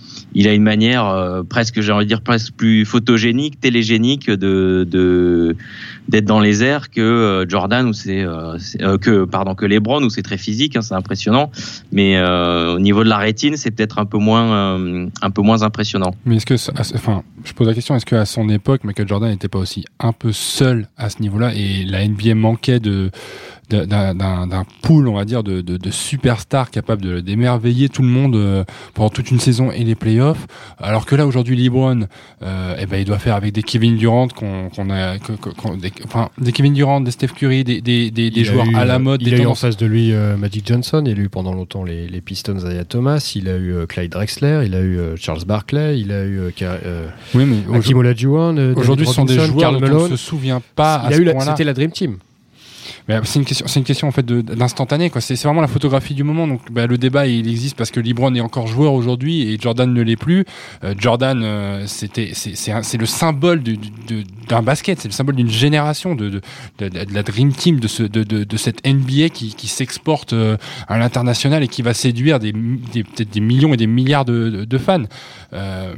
a 0.47 0.53
une 0.53 0.63
manière 0.63 1.07
euh, 1.07 1.43
presque, 1.43 1.81
j'ai 1.81 1.91
envie 1.91 2.05
de 2.05 2.09
dire, 2.09 2.21
presque 2.21 2.53
plus 2.53 2.85
photogénique, 2.85 3.59
télégénique 3.59 4.29
de 4.29 5.55
d'être 6.09 6.25
dans 6.25 6.41
les 6.41 6.63
airs 6.63 6.89
que 6.89 6.99
euh, 6.99 7.45
Jordan 7.47 7.87
ou 7.87 7.93
c'est 7.93 8.25
que 9.01 9.25
pardon 9.25 9.55
que 9.55 9.65
LeBron 9.65 10.03
où 10.03 10.09
c'est 10.09 10.21
très 10.21 10.37
physique, 10.37 10.75
hein, 10.75 10.81
c'est 10.81 10.95
impressionnant. 10.95 11.51
Mais 11.91 12.21
au 12.21 12.79
niveau 12.79 13.03
de 13.03 13.09
la 13.09 13.17
rétine, 13.17 13.57
c'est 13.57 13.71
peut-être 13.71 13.99
un 13.99 14.05
peu 14.05 14.17
moins 14.17 15.07
un 15.21 15.29
peu 15.29 15.41
moins 15.41 15.63
impressionnant. 15.63 16.15
Mais 16.25 16.37
est-ce 16.37 16.45
que, 16.45 16.55
enfin, 16.95 17.23
je 17.43 17.53
pose 17.53 17.67
la 17.67 17.73
question, 17.73 17.95
est-ce 17.95 18.05
qu'à 18.05 18.25
son 18.25 18.49
époque, 18.49 18.83
Michael 18.83 19.07
Jordan 19.07 19.29
n'était 19.29 19.47
pas 19.47 19.59
aussi 19.59 19.85
un 19.99 20.13
peu 20.13 20.31
seul 20.31 20.87
à 20.97 21.09
ce 21.09 21.21
niveau-là 21.21 21.53
et 21.55 21.83
la 21.85 22.07
NBA 22.07 22.35
manquait 22.35 22.79
de 22.79 23.11
d'un 23.69 24.65
pool, 24.81 25.07
on 25.07 25.15
va 25.15 25.25
dire, 25.25 25.43
de, 25.43 25.61
de, 25.61 25.77
de 25.77 25.91
superstars 25.91 26.71
capables 26.71 27.21
d'émerveiller 27.21 27.89
tout 27.89 28.01
le 28.01 28.07
monde 28.07 28.35
euh, 28.35 28.63
pendant 28.93 29.09
toute 29.09 29.31
une 29.31 29.39
saison 29.39 29.71
et 29.71 29.83
les 29.83 29.95
playoffs. 29.95 30.45
Alors 30.79 31.05
que 31.05 31.15
là, 31.15 31.25
aujourd'hui, 31.25 31.55
LeBron, 31.55 32.07
euh, 32.41 32.75
eh 32.79 32.85
ben, 32.85 32.97
il 32.97 33.05
doit 33.05 33.19
faire 33.19 33.35
avec 33.35 33.53
des 33.53 33.63
Kevin 33.63 33.97
Durant, 33.97 34.27
qu'on 34.27 34.89
a, 34.89 35.17
des, 35.17 35.91
enfin, 36.05 36.29
des 36.37 36.51
Kevin 36.51 36.73
Durant, 36.73 37.01
des 37.01 37.11
Steph 37.11 37.29
Curry, 37.29 37.63
des, 37.63 37.81
des, 37.81 38.11
des, 38.11 38.43
joueurs 38.43 38.67
à 38.75 38.85
la 38.85 38.99
mode. 38.99 39.21
Il 39.21 39.29
des 39.31 39.39
a 39.39 39.43
eu 39.43 39.45
en 39.45 39.55
face 39.55 39.77
de 39.77 39.85
lui 39.85 40.13
euh, 40.13 40.37
Magic 40.37 40.67
Johnson, 40.67 41.03
il 41.05 41.17
a 41.17 41.21
eu 41.21 41.29
pendant 41.29 41.53
longtemps 41.53 41.83
les, 41.83 42.07
les 42.07 42.21
Pistons 42.21 42.57
Isaiah 42.57 42.85
Thomas, 42.85 43.33
il 43.35 43.47
a 43.47 43.57
eu 43.57 43.87
Clyde 43.87 44.11
Drexler, 44.11 44.63
il 44.65 44.75
a 44.75 44.81
eu 44.81 44.99
Charles 45.17 45.45
Barkley, 45.45 45.99
il 45.99 46.11
a 46.11 46.25
eu 46.25 46.41
oui, 47.33 47.45
mais 47.45 47.57
aujourd'hui, 48.75 49.07
ce 49.07 49.13
sont 49.13 49.25
des 49.25 49.39
joueurs 49.39 49.79
dont 49.79 49.87
on 49.87 50.03
ne 50.03 50.09
se 50.09 50.17
souvient 50.17 50.61
pas. 50.75 51.09
C'était 51.11 51.63
la 51.63 51.73
Dream 51.73 51.91
Team 51.91 52.17
c'est 53.07 53.39
une 53.39 53.45
question, 53.45 53.67
c'est 53.67 53.79
une 53.79 53.85
question 53.85 54.07
en 54.07 54.11
fait 54.11 54.25
d'instantané 54.25 55.09
quoi. 55.09 55.19
C'est 55.19 55.41
vraiment 55.43 55.61
la 55.61 55.67
photographie 55.67 56.13
du 56.13 56.23
moment. 56.23 56.47
Donc 56.47 56.71
bah, 56.71 56.87
le 56.87 56.97
débat 56.97 57.27
il 57.27 57.47
existe 57.49 57.75
parce 57.75 57.91
que 57.91 57.99
LeBron 57.99 58.33
est 58.35 58.41
encore 58.41 58.67
joueur 58.67 58.93
aujourd'hui 58.93 59.41
et 59.41 59.57
Jordan 59.59 59.93
ne 59.93 60.01
l'est 60.01 60.15
plus. 60.15 60.45
Euh, 60.83 60.93
Jordan 60.97 61.41
euh, 61.43 61.83
c'était 61.85 62.31
c'est 62.33 62.97
le 62.97 63.05
symbole 63.05 63.61
d'un 64.47 64.61
basket, 64.61 65.01
c'est 65.01 65.09
le 65.09 65.13
symbole 65.13 65.35
d'une 65.35 65.49
génération 65.49 66.15
de, 66.15 66.29
de, 66.29 66.41
de, 66.79 67.13
la 67.13 67.23
dream 67.23 67.51
team 67.51 67.79
de 67.79 67.87
ce 67.87 68.03
de, 68.03 68.23
de, 68.23 68.57
cette 68.57 68.85
NBA 68.87 69.29
qui, 69.29 69.53
qui 69.55 69.67
s'exporte 69.67 70.33
euh, 70.33 70.57
à 70.87 70.97
l'international 70.97 71.63
et 71.63 71.67
qui 71.67 71.81
va 71.81 71.93
séduire 71.93 72.39
des, 72.39 72.53
des 72.53 73.03
peut-être 73.03 73.31
des 73.31 73.41
millions 73.41 73.73
et 73.73 73.77
des 73.77 73.87
milliards 73.87 74.25
de, 74.25 74.65
de 74.65 74.77
fans. 74.77 75.03
Euh, 75.53 75.93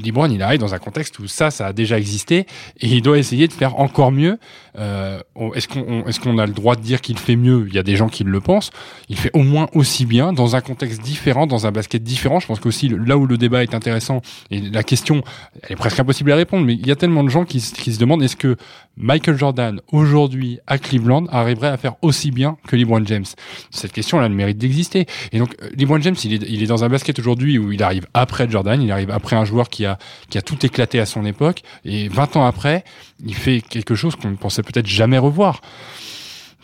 LeBron, 0.00 0.30
il 0.30 0.42
arrive 0.42 0.60
dans 0.60 0.74
un 0.74 0.78
contexte 0.78 1.18
où 1.18 1.26
ça, 1.26 1.50
ça 1.50 1.66
a 1.66 1.72
déjà 1.72 1.98
existé 1.98 2.46
et 2.80 2.88
il 2.88 3.02
doit 3.02 3.18
essayer 3.18 3.48
de 3.48 3.52
faire 3.52 3.78
encore 3.78 4.12
mieux. 4.12 4.38
Euh, 4.78 5.20
est-ce 5.54 5.68
qu'on 5.68 6.06
est 6.06 6.18
qu'on 6.18 6.38
a 6.38 6.46
le 6.46 6.52
droit 6.52 6.76
de 6.76 6.80
dire 6.80 7.00
qu'il 7.00 7.18
fait 7.18 7.36
mieux? 7.36 7.66
Il 7.68 7.74
y 7.74 7.78
a 7.78 7.82
des 7.82 7.96
gens 7.96 8.08
qui 8.08 8.24
le 8.24 8.40
pensent. 8.40 8.70
Il 9.08 9.16
fait 9.16 9.30
au 9.34 9.42
moins 9.42 9.68
aussi 9.74 10.06
bien 10.06 10.32
dans 10.32 10.56
un 10.56 10.60
contexte 10.60 11.02
différent, 11.02 11.46
dans 11.46 11.66
un 11.66 11.72
basket 11.72 12.02
différent. 12.02 12.40
Je 12.40 12.46
pense 12.46 12.60
qu'aussi 12.60 12.88
là 12.88 13.18
où 13.18 13.26
le 13.26 13.36
débat 13.36 13.62
est 13.62 13.74
intéressant 13.74 14.22
et 14.50 14.60
la 14.60 14.82
question, 14.82 15.22
elle 15.62 15.72
est 15.72 15.76
presque 15.76 16.00
impossible 16.00 16.32
à 16.32 16.36
répondre, 16.36 16.64
mais 16.64 16.74
il 16.74 16.86
y 16.86 16.90
a 16.90 16.96
tellement 16.96 17.24
de 17.24 17.28
gens 17.28 17.44
qui, 17.44 17.60
qui 17.60 17.92
se 17.92 17.98
demandent 17.98 18.22
est-ce 18.22 18.36
que 18.36 18.56
Michael 18.96 19.38
Jordan 19.38 19.80
aujourd'hui 19.90 20.58
à 20.66 20.78
Cleveland 20.78 21.26
arriverait 21.30 21.68
à 21.68 21.76
faire 21.76 21.94
aussi 22.02 22.30
bien 22.30 22.56
que 22.66 22.76
LeBron 22.76 23.04
James? 23.06 23.24
Cette 23.70 23.92
question, 23.92 24.18
elle 24.18 24.24
a 24.24 24.28
le 24.28 24.34
mérite 24.34 24.58
d'exister. 24.58 25.06
Et 25.32 25.38
donc 25.38 25.54
euh, 25.62 25.68
LeBron 25.76 26.00
James, 26.00 26.16
il 26.24 26.34
est, 26.34 26.48
il 26.48 26.62
est 26.62 26.66
dans 26.66 26.84
un 26.84 26.88
basket 26.88 27.18
aujourd'hui 27.18 27.58
où 27.58 27.72
il 27.72 27.82
arrive 27.82 28.06
après 28.14 28.48
Jordan, 28.48 28.80
il 28.80 28.90
arrive 28.90 29.10
après 29.10 29.36
un 29.36 29.44
joueur 29.44 29.68
qui 29.68 29.84
a 29.84 29.98
qui 30.28 30.38
a 30.38 30.42
tout 30.42 30.64
éclaté 30.64 31.00
à 31.00 31.06
son 31.06 31.24
époque. 31.24 31.62
Et 31.84 32.08
20 32.08 32.36
ans 32.36 32.46
après, 32.46 32.84
il 33.24 33.34
fait 33.34 33.60
quelque 33.60 33.94
chose 33.94 34.16
qu'on 34.16 34.30
ne 34.30 34.36
pensait 34.36 34.61
peut-être 34.62 34.86
jamais 34.86 35.18
revoir. 35.18 35.60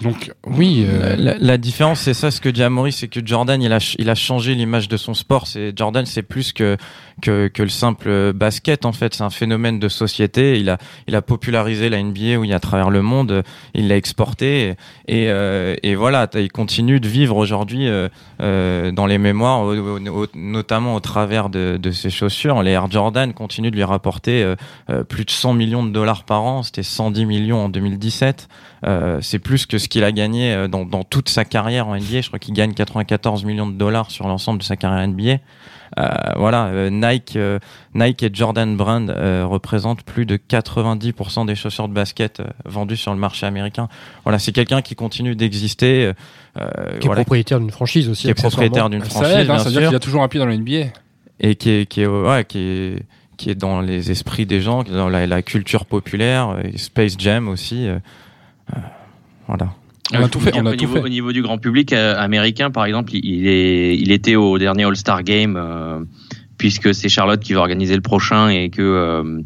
Donc 0.02 0.32
oui. 0.46 0.86
Euh... 0.88 1.16
La, 1.16 1.36
la, 1.38 1.58
différence, 1.58 2.00
c'est 2.00 2.14
ça, 2.14 2.30
ce 2.30 2.40
que 2.40 2.48
dit 2.48 2.62
Amaury, 2.62 2.92
c'est 2.92 3.08
que 3.08 3.24
Jordan, 3.24 3.60
il 3.60 3.72
a, 3.72 3.94
il 3.98 4.08
a 4.08 4.14
changé 4.14 4.54
l'image 4.54 4.88
de 4.88 4.96
son 4.96 5.14
sport. 5.14 5.46
C'est 5.46 5.76
Jordan, 5.76 6.06
c'est 6.06 6.22
plus 6.22 6.52
que, 6.52 6.76
que, 7.20 7.48
que 7.48 7.62
le 7.62 7.68
simple 7.68 8.32
basket. 8.32 8.84
En 8.84 8.92
fait, 8.92 9.14
c'est 9.14 9.24
un 9.24 9.30
phénomène 9.30 9.78
de 9.80 9.88
société. 9.88 10.58
Il 10.58 10.70
a 10.70 10.78
il 11.08 11.16
a 11.16 11.22
popularisé 11.22 11.88
la 11.88 12.02
NBA 12.02 12.38
oui 12.38 12.52
à 12.52 12.60
travers 12.60 12.90
le 12.90 13.02
monde. 13.02 13.42
Il 13.74 13.88
l'a 13.88 13.96
exporté 13.96 14.74
et 15.08 15.30
euh, 15.30 15.74
et 15.82 15.94
voilà, 15.94 16.28
il 16.34 16.50
continue 16.50 17.00
de 17.00 17.08
vivre 17.08 17.36
aujourd'hui 17.36 17.88
euh, 17.88 18.08
euh 18.40 18.92
dans 18.92 19.06
les 19.06 19.18
mémoires, 19.18 19.64
notamment 20.34 20.94
au 20.94 21.00
travers 21.00 21.50
de, 21.50 21.78
de 21.80 21.90
ses 21.90 22.10
chaussures. 22.10 22.62
Les 22.62 22.72
Air 22.72 22.90
Jordan 22.90 23.32
continuent 23.32 23.70
de 23.70 23.76
lui 23.76 23.84
rapporter 23.84 24.42
euh, 24.42 24.56
euh, 24.90 25.04
plus 25.04 25.24
de 25.24 25.30
100 25.30 25.54
millions 25.54 25.84
de 25.84 25.90
dollars 25.90 26.24
par 26.24 26.42
an. 26.42 26.62
C'était 26.62 26.82
110 26.82 27.26
millions 27.26 27.64
en 27.64 27.68
2017. 27.68 28.48
C'est 29.20 29.38
plus 29.38 29.66
que 29.66 29.78
ce 29.78 29.88
qu'il 29.88 30.04
a 30.04 30.12
gagné 30.12 30.52
euh, 30.52 30.68
dans, 30.68 30.84
dans, 30.84 31.04
toute 31.04 31.28
sa 31.28 31.44
carrière 31.44 31.88
en 31.88 31.96
NBA. 31.96 32.20
Je 32.20 32.28
crois 32.28 32.38
qu'il 32.38 32.54
gagne 32.54 32.74
94 32.74 33.44
millions 33.44 33.66
de 33.66 33.76
dollars 33.76 34.10
sur 34.10 34.28
l'ensemble 34.28 34.58
de 34.58 34.64
sa 34.64 34.76
carrière 34.76 35.06
NBA. 35.06 35.38
Euh, 35.98 36.06
voilà, 36.36 36.66
euh, 36.66 36.90
Nike, 36.90 37.36
euh, 37.36 37.58
Nike 37.94 38.22
et 38.22 38.30
Jordan 38.32 38.76
Brand 38.76 39.10
représentent 39.10 40.02
plus 40.02 40.26
de 40.26 40.36
90% 40.36 41.46
des 41.46 41.54
chaussures 41.54 41.88
de 41.88 41.94
basket 41.94 42.42
vendues 42.64 42.96
sur 42.96 43.12
le 43.12 43.18
marché 43.18 43.46
américain. 43.46 43.88
Voilà, 44.24 44.38
c'est 44.38 44.52
quelqu'un 44.52 44.82
qui 44.82 44.94
continue 44.94 45.34
d'exister. 45.34 46.12
qui 47.00 47.06
est 47.06 47.10
propriétaire 47.10 47.60
d'une 47.60 47.70
franchise 47.70 48.08
aussi. 48.08 48.24
Qui 48.24 48.30
est 48.30 48.34
propriétaire 48.34 48.90
d'une 48.90 49.02
franchise. 49.02 49.32
Ça 49.32 49.40
aide, 49.40 49.50
hein, 49.50 49.64
dire 49.70 49.86
qu'il 49.86 49.96
a 49.96 50.00
toujours 50.00 50.22
un 50.22 50.28
pied 50.28 50.40
dans 50.40 50.46
la 50.46 50.56
NBA. 50.56 50.88
Et 51.40 51.54
qui 51.54 51.70
est, 51.70 51.86
qui 51.86 52.02
est, 52.02 52.06
ouais, 52.06 52.44
qui 52.44 52.58
est, 52.58 53.02
qui 53.36 53.50
est 53.50 53.54
dans 53.54 53.80
les 53.80 54.10
esprits 54.10 54.46
des 54.46 54.60
gens, 54.60 54.82
dans 54.82 55.08
la, 55.08 55.26
la 55.26 55.42
culture 55.42 55.86
populaire, 55.86 56.56
Space 56.76 57.14
Jam 57.16 57.48
aussi. 57.48 57.88
Voilà. 59.46 59.72
On 60.14 60.22
a 60.22 60.28
tout 60.28 60.40
fait. 60.40 60.52
On 60.54 60.66
a 60.66 60.70
au, 60.70 60.72
tout 60.72 60.86
niveau, 60.86 60.94
fait. 60.94 61.02
au 61.02 61.08
niveau 61.08 61.32
du 61.32 61.42
grand 61.42 61.58
public 61.58 61.92
euh, 61.92 62.14
américain, 62.16 62.70
par 62.70 62.84
exemple, 62.84 63.14
il, 63.14 63.46
est, 63.46 63.96
il 63.96 64.10
était 64.12 64.36
au 64.36 64.58
dernier 64.58 64.84
All-Star 64.84 65.22
Game 65.22 65.56
euh, 65.56 66.00
puisque 66.56 66.94
c'est 66.94 67.08
Charlotte 67.08 67.40
qui 67.40 67.52
va 67.52 67.60
organiser 67.60 67.94
le 67.94 68.00
prochain 68.00 68.48
et 68.48 68.70
que 68.70 68.82
euh, 68.82 69.40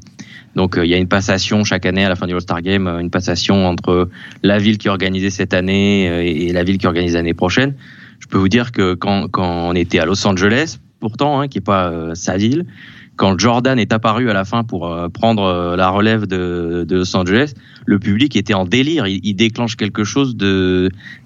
donc 0.54 0.78
il 0.80 0.88
y 0.88 0.94
a 0.94 0.98
une 0.98 1.08
passation 1.08 1.64
chaque 1.64 1.86
année 1.86 2.04
à 2.04 2.08
la 2.08 2.16
fin 2.16 2.26
du 2.26 2.34
All-Star 2.34 2.62
Game, 2.62 2.86
une 2.86 3.10
passation 3.10 3.66
entre 3.66 4.08
la 4.42 4.58
ville 4.58 4.78
qui 4.78 4.88
organisait 4.88 5.30
cette 5.30 5.54
année 5.54 6.04
et, 6.46 6.52
la 6.52 6.62
ville 6.62 6.78
qui 6.78 6.86
organise 6.86 7.14
l'année 7.14 7.34
prochaine. 7.34 7.74
Je 8.20 8.26
peux 8.28 8.38
vous 8.38 8.48
dire 8.48 8.70
que 8.70 8.94
quand, 8.94 9.28
quand 9.28 9.68
on 9.68 9.74
était 9.74 9.98
à 9.98 10.04
Los 10.04 10.24
Angeles, 10.26 10.78
pourtant, 11.00 11.40
hein, 11.40 11.48
qui 11.48 11.58
est 11.58 11.62
pas 11.62 12.14
sa 12.14 12.36
ville, 12.36 12.66
quand 13.16 13.38
Jordan 13.38 13.78
est 13.78 13.92
apparu 13.92 14.30
à 14.30 14.32
la 14.32 14.44
fin 14.44 14.64
pour 14.64 14.86
euh, 14.86 15.08
prendre 15.08 15.42
euh, 15.44 15.76
la 15.76 15.90
relève 15.90 16.26
de, 16.26 16.86
Los 16.90 17.14
Angeles, 17.16 17.54
le 17.84 17.98
public 17.98 18.36
était 18.36 18.54
en 18.54 18.64
délire. 18.64 19.06
Il, 19.06 19.20
il 19.22 19.34
déclenche 19.34 19.76
quelque 19.76 20.04
chose 20.04 20.36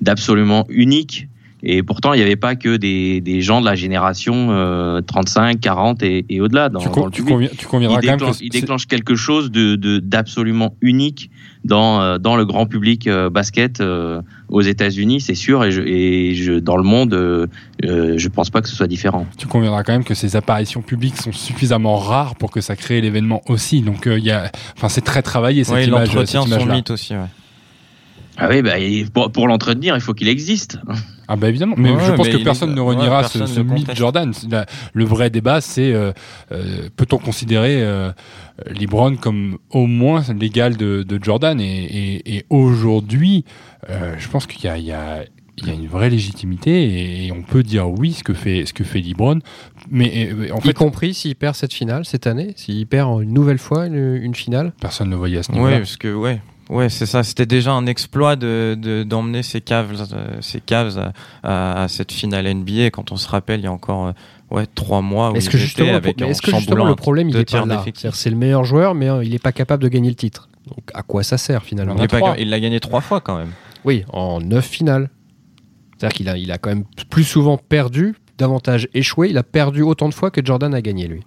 d'absolument 0.00 0.66
unique. 0.68 1.28
Et 1.62 1.82
pourtant, 1.82 2.12
il 2.12 2.18
n'y 2.18 2.22
avait 2.22 2.36
pas 2.36 2.54
que 2.54 2.76
des, 2.76 3.20
des 3.20 3.40
gens 3.40 3.60
de 3.60 3.66
la 3.66 3.74
génération 3.74 4.48
euh, 4.50 5.00
35, 5.00 5.58
40 5.58 6.02
et, 6.02 6.26
et 6.28 6.40
au-delà. 6.40 6.68
Dans, 6.68 6.80
tu, 6.80 6.88
dans 6.88 7.06
le 7.06 7.10
tu, 7.10 7.24
conviens, 7.24 7.48
tu 7.56 7.66
conviendras 7.66 8.00
il 8.02 8.06
quand 8.06 8.12
déclenche, 8.12 8.28
même 8.28 8.38
que 8.38 8.44
il 8.44 8.60
déclenche 8.60 8.86
quelque 8.86 9.14
chose 9.16 9.50
de 9.50 9.76
d'absolument 9.98 10.74
unique 10.80 11.30
dans 11.64 12.00
euh, 12.00 12.18
dans 12.18 12.36
le 12.36 12.44
grand 12.44 12.66
public 12.66 13.06
euh, 13.06 13.30
basket 13.30 13.80
euh, 13.80 14.20
aux 14.48 14.60
États-Unis, 14.60 15.20
c'est 15.20 15.34
sûr, 15.34 15.64
et, 15.64 15.70
je, 15.70 15.82
et 15.82 16.34
je, 16.34 16.52
dans 16.52 16.76
le 16.76 16.82
monde, 16.82 17.14
euh, 17.14 17.46
je 17.82 18.28
pense 18.28 18.50
pas 18.50 18.62
que 18.62 18.68
ce 18.68 18.76
soit 18.76 18.86
différent. 18.86 19.26
Tu 19.38 19.46
conviendras 19.46 19.82
quand 19.82 19.92
même 19.92 20.04
que 20.04 20.14
ces 20.14 20.36
apparitions 20.36 20.82
publiques 20.82 21.16
sont 21.16 21.32
suffisamment 21.32 21.96
rares 21.96 22.36
pour 22.36 22.50
que 22.50 22.60
ça 22.60 22.76
crée 22.76 23.00
l'événement 23.00 23.42
aussi. 23.48 23.80
Donc 23.80 24.06
il 24.06 24.24
y 24.24 24.30
a, 24.30 24.50
enfin 24.76 24.88
c'est 24.88 25.00
très 25.04 25.22
travaillé 25.22 25.64
cette 25.64 25.74
ouais, 25.74 25.86
image. 25.86 26.12
Image 26.12 26.28
son 26.28 26.66
mythe 26.66 26.90
aussi. 26.90 27.14
Ouais. 27.14 27.20
Ah 28.38 28.48
oui, 28.50 28.60
bah, 28.62 28.72
pour, 29.14 29.32
pour 29.32 29.48
l'entretenir, 29.48 29.94
il 29.96 30.00
faut 30.00 30.12
qu'il 30.14 30.28
existe. 30.28 30.78
Ah 31.28 31.36
bah 31.36 31.48
évidemment, 31.48 31.74
mais 31.78 31.90
Ouais, 31.90 32.04
je 32.06 32.12
pense 32.12 32.26
mais 32.26 32.32
que 32.34 32.44
personne 32.44 32.70
est- 32.70 32.74
ne 32.74 32.80
reniera 32.80 33.22
ouais, 33.22 33.28
ce, 33.28 33.38
personne 33.38 33.54
ce 33.56 33.60
mythe. 33.60 33.94
Jordan. 33.96 34.32
La- 34.50 34.66
le 34.92 35.04
vrai 35.04 35.28
débat, 35.30 35.60
c'est 35.60 35.92
euh, 35.92 36.12
euh, 36.52 36.88
peut-on 36.96 37.18
considérer 37.18 37.82
euh, 37.82 38.12
LeBron 38.78 39.16
comme 39.16 39.58
au 39.70 39.86
moins 39.86 40.22
l'égal 40.38 40.76
de, 40.76 41.02
de 41.02 41.18
Jordan? 41.22 41.60
Et, 41.60 41.64
et, 41.84 42.36
et 42.36 42.44
aujourd'hui, 42.50 43.44
euh, 43.90 44.14
je 44.18 44.28
pense 44.28 44.46
qu'il 44.46 44.64
y 44.64 44.68
a, 44.68 44.78
il 44.78 44.84
y, 44.84 44.92
a, 44.92 45.24
il 45.58 45.66
y 45.66 45.70
a 45.70 45.74
une 45.74 45.88
vraie 45.88 46.10
légitimité 46.10 47.24
et, 47.26 47.32
on 47.32 47.42
peut 47.42 47.62
dire 47.62 47.88
oui 47.90 48.12
ce 48.12 48.22
que 48.22 48.34
fait 48.34 48.64
ce 48.66 48.72
que 48.72 48.84
fait 48.84 49.00
LeBron. 49.00 49.40
Mais 49.90 50.28
en 50.52 50.58
y 50.58 50.62
fait, 50.62 50.74
compris 50.74 51.14
s'il 51.14 51.34
perd 51.36 51.54
cette 51.56 51.72
finale 51.72 52.04
cette 52.04 52.26
année, 52.26 52.52
s'il 52.56 52.86
perd 52.86 53.22
une 53.22 53.32
nouvelle 53.32 53.58
fois 53.58 53.86
une, 53.86 54.14
une 54.22 54.34
finale. 54.34 54.72
personne 54.80 55.08
ne 55.10 55.16
voyait 55.16 55.38
à 55.38 55.42
ce 55.42 55.50
Ouais, 55.52 55.56
niveau-là. 55.58 55.78
parce 55.78 55.96
que 55.96 56.14
ouais, 56.14 56.40
ouais, 56.70 56.88
c'est 56.88 57.06
ça. 57.06 57.22
C'était 57.22 57.46
déjà 57.46 57.72
un 57.72 57.86
exploit 57.86 58.36
de 58.36 58.76
de- 58.78 59.02
d'emmener 59.02 59.42
ces 59.42 59.60
caves, 59.60 59.92
euh, 60.12 60.38
ces 60.40 60.62
à, 60.70 61.12
à- 61.42 61.82
à 61.84 61.88
cette 61.88 62.12
finale 62.12 62.46
NBA. 62.46 62.90
Quand 62.90 63.12
on 63.12 63.16
se 63.16 63.28
rappelle, 63.28 63.60
il 63.60 63.64
y 63.64 63.68
a 63.68 63.72
encore 63.72 64.06
euh, 64.08 64.12
ouais 64.50 64.66
trois 64.74 65.02
mois 65.02 65.32
où 65.32 65.36
Est-ce 65.36 65.50
que 65.50 65.58
justement, 65.58 65.94
avec 65.94 66.20
mais 66.20 66.28
est-ce 66.30 66.42
que 66.42 66.50
justement 66.54 66.86
le 66.86 66.94
problème 66.94 67.28
il 67.28 67.36
est 67.36 67.50
pas 67.50 67.64
là 67.66 67.84
C'est 68.12 68.30
le 68.30 68.36
meilleur 68.36 68.64
joueur, 68.64 68.94
mais 68.94 69.08
euh, 69.08 69.24
il 69.24 69.30
n'est 69.30 69.38
pas 69.38 69.52
capable 69.52 69.82
de 69.82 69.88
gagner 69.88 70.08
le 70.08 70.16
titre. 70.16 70.48
Donc 70.66 70.90
à 70.94 71.02
quoi 71.02 71.22
ça 71.22 71.38
sert 71.38 71.62
finalement 71.62 71.94
Il 72.38 72.50
l'a 72.50 72.60
gagné 72.60 72.80
trois 72.80 73.00
fois 73.00 73.20
quand 73.20 73.36
même. 73.38 73.50
Oui, 73.84 74.04
en 74.12 74.40
neuf 74.40 74.66
finales. 74.66 75.10
C'est-à-dire 75.96 76.16
qu'il 76.16 76.28
a, 76.28 76.36
il 76.36 76.50
a 76.52 76.58
quand 76.58 76.70
même 76.70 76.84
plus 77.08 77.24
souvent 77.24 77.56
perdu, 77.56 78.16
davantage 78.36 78.88
échoué. 78.92 79.30
Il 79.30 79.38
a 79.38 79.42
perdu 79.42 79.82
autant 79.82 80.08
de 80.08 80.14
fois 80.14 80.30
que 80.30 80.44
Jordan 80.44 80.74
a 80.74 80.82
gagné 80.82 81.06
lui. 81.06 81.22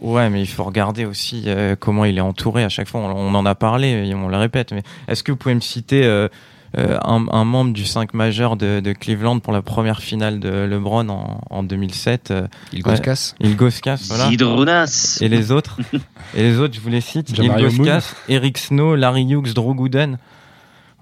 Ouais, 0.00 0.30
mais 0.30 0.40
il 0.40 0.46
faut 0.46 0.64
regarder 0.64 1.04
aussi 1.04 1.44
euh, 1.46 1.74
comment 1.78 2.04
il 2.04 2.18
est 2.18 2.22
entouré 2.22 2.64
à 2.64 2.68
chaque 2.68 2.88
fois. 2.88 3.00
On, 3.00 3.10
on, 3.10 3.34
en 3.34 3.46
a 3.46 3.54
parlé, 3.54 3.88
et 3.88 4.14
on 4.14 4.28
le 4.28 4.36
répète. 4.36 4.72
Mais 4.72 4.82
est-ce 5.08 5.22
que 5.22 5.32
vous 5.32 5.38
pouvez 5.38 5.54
me 5.54 5.60
citer 5.60 6.04
euh, 6.04 6.28
euh, 6.76 6.98
un, 7.02 7.26
un, 7.30 7.44
membre 7.44 7.72
du 7.72 7.84
5 7.84 8.14
majeur 8.14 8.56
de, 8.56 8.80
de, 8.80 8.92
Cleveland 8.92 9.40
pour 9.40 9.52
la 9.52 9.62
première 9.62 10.00
finale 10.00 10.38
de 10.38 10.50
LeBron 10.50 11.08
en, 11.08 11.40
en 11.50 11.62
2007 11.62 12.32
Il 12.72 12.82
Goscas. 12.82 13.34
Il 13.40 13.56
Goscas, 13.56 14.00
voilà. 14.08 14.30
Hydronas. 14.30 15.18
Et 15.20 15.28
les 15.28 15.50
autres 15.50 15.78
Et 16.34 16.42
les 16.42 16.58
autres, 16.58 16.74
je 16.74 16.80
vous 16.80 16.90
les 16.90 17.00
cite. 17.00 17.30
Il 17.36 17.48
Goscas, 17.50 18.14
Eric 18.28 18.58
Snow, 18.58 18.94
Larry 18.94 19.24
Hughes, 19.24 19.54
Drew 19.54 19.74
Gooden. 19.74 20.18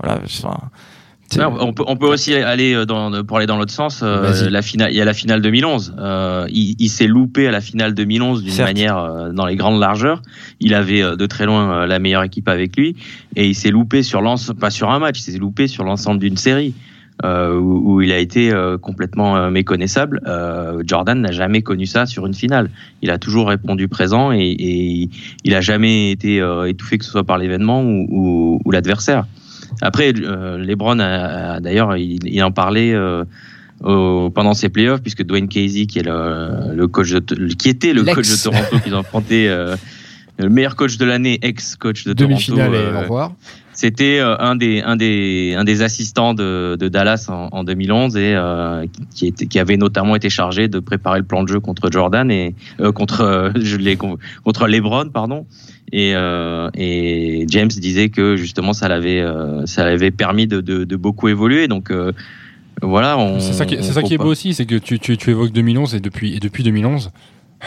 Voilà, 0.00 0.20
enfin, 0.24 0.58
on, 1.38 1.72
peut, 1.72 1.84
on 1.86 1.96
peut 1.96 2.06
aussi 2.06 2.34
aller 2.34 2.86
dans, 2.86 3.24
pour 3.24 3.38
aller 3.38 3.46
dans 3.46 3.56
l'autre 3.56 3.72
sens. 3.72 4.00
Euh, 4.02 4.48
la 4.50 4.62
finale, 4.62 4.92
il 4.92 4.96
y 4.96 5.00
a 5.00 5.04
la 5.04 5.12
finale 5.12 5.42
2011. 5.42 5.94
Euh, 5.98 6.46
il, 6.50 6.76
il 6.78 6.88
s'est 6.88 7.06
loupé 7.06 7.48
à 7.48 7.50
la 7.50 7.60
finale 7.60 7.94
2011 7.94 8.42
d'une 8.42 8.56
manière 8.58 8.98
euh, 8.98 9.32
dans 9.32 9.46
les 9.46 9.56
grandes 9.56 9.80
largeurs. 9.80 10.22
Il 10.60 10.74
avait 10.74 11.02
euh, 11.02 11.16
de 11.16 11.26
très 11.26 11.46
loin 11.46 11.82
euh, 11.82 11.86
la 11.86 11.98
meilleure 11.98 12.22
équipe 12.22 12.48
avec 12.48 12.76
lui 12.76 12.96
et 13.34 13.46
il 13.46 13.54
s'est 13.54 13.70
loupé 13.70 14.02
sur 14.02 14.20
l'ensemble, 14.20 14.58
pas 14.58 14.70
sur 14.70 14.90
un 14.90 14.98
match, 14.98 15.18
il 15.18 15.32
s'est 15.32 15.38
loupé 15.38 15.66
sur 15.66 15.84
l'ensemble 15.84 16.20
d'une 16.20 16.36
série. 16.36 16.74
Où, 17.24 17.94
où, 17.94 18.02
il 18.02 18.12
a 18.12 18.18
été 18.18 18.52
complètement 18.82 19.50
méconnaissable. 19.50 20.20
Jordan 20.84 21.18
n'a 21.18 21.32
jamais 21.32 21.62
connu 21.62 21.86
ça 21.86 22.04
sur 22.04 22.26
une 22.26 22.34
finale. 22.34 22.68
Il 23.00 23.10
a 23.10 23.16
toujours 23.16 23.48
répondu 23.48 23.88
présent 23.88 24.32
et, 24.32 24.50
et 24.50 25.08
il 25.42 25.54
a 25.54 25.62
jamais 25.62 26.10
été 26.10 26.46
étouffé 26.66 26.98
que 26.98 27.06
ce 27.06 27.12
soit 27.12 27.24
par 27.24 27.38
l'événement 27.38 27.82
ou, 27.82 28.06
ou, 28.10 28.60
ou 28.62 28.70
l'adversaire. 28.70 29.24
Après, 29.82 30.12
euh, 30.16 30.58
LeBron 30.58 30.98
a, 30.98 31.60
d'ailleurs, 31.60 31.96
il, 31.96 32.26
il, 32.26 32.42
en 32.42 32.50
parlait 32.50 32.92
euh, 32.92 33.24
au, 33.82 34.30
pendant 34.30 34.54
ses 34.54 34.68
playoffs, 34.68 35.02
puisque 35.02 35.22
Dwayne 35.24 35.48
Casey, 35.48 35.86
qui 35.86 35.98
est 35.98 36.04
le, 36.04 36.74
le 36.74 36.88
coach 36.88 37.10
de, 37.10 37.20
qui 37.54 37.68
était 37.68 37.92
le 37.92 38.04
coach 38.04 38.28
de 38.28 38.42
Toronto, 38.42 38.78
qu'ils 38.82 38.94
ont 38.94 39.00
affronté, 39.00 39.48
euh, 39.48 39.76
le 40.38 40.48
meilleur 40.48 40.76
coach 40.76 40.96
de 40.96 41.04
l'année, 41.04 41.38
ex-coach 41.42 42.04
de 42.04 42.12
Toronto. 42.12 42.34
Demi-finale 42.34 42.94
au 42.96 43.00
revoir. 43.00 43.32
C'était 43.76 44.20
un 44.20 44.56
des 44.56 44.80
un 44.80 44.96
des 44.96 45.54
un 45.54 45.62
des 45.64 45.82
assistants 45.82 46.32
de, 46.32 46.78
de 46.80 46.88
Dallas 46.88 47.26
en, 47.28 47.48
en 47.52 47.62
2011 47.62 48.16
et 48.16 48.32
euh, 48.34 48.86
qui 49.14 49.26
était 49.26 49.46
qui 49.46 49.58
avait 49.58 49.76
notamment 49.76 50.16
été 50.16 50.30
chargé 50.30 50.66
de 50.66 50.80
préparer 50.80 51.18
le 51.18 51.26
plan 51.26 51.42
de 51.42 51.48
jeu 51.48 51.60
contre 51.60 51.90
Jordan 51.90 52.30
et 52.30 52.54
euh, 52.80 52.90
contre 52.90 53.52
je 53.54 53.76
l'ai 53.76 53.96
contre 53.96 54.66
LeBron 54.66 55.10
pardon. 55.10 55.46
Et, 55.92 56.14
euh, 56.16 56.70
et 56.74 57.44
James 57.48 57.68
disait 57.68 58.08
que 58.08 58.34
justement 58.34 58.72
ça 58.72 58.88
l'avait 58.88 59.22
ça 59.66 59.84
l'avait 59.84 60.10
permis 60.10 60.46
de, 60.46 60.62
de, 60.62 60.84
de, 60.84 60.96
beaucoup 60.96 61.28
évoluer. 61.28 61.68
Donc 61.68 61.92
voilà 62.80 63.18
c'est 63.40 63.52
ça 63.52 63.66
qui, 63.66 63.76
c'est 63.82 63.92
ça 63.92 64.02
qui 64.02 64.14
est 64.14 64.18
beau 64.18 64.30
aussi 64.30 64.54
c'est 64.54 64.64
que 64.64 64.76
tu, 64.76 64.98
tu, 64.98 65.18
tu 65.18 65.30
évoques 65.30 65.52
2011 65.52 65.94
et 65.94 66.00
depuis 66.00 66.34
et 66.34 66.40
depuis 66.40 66.62
2011 66.62 67.10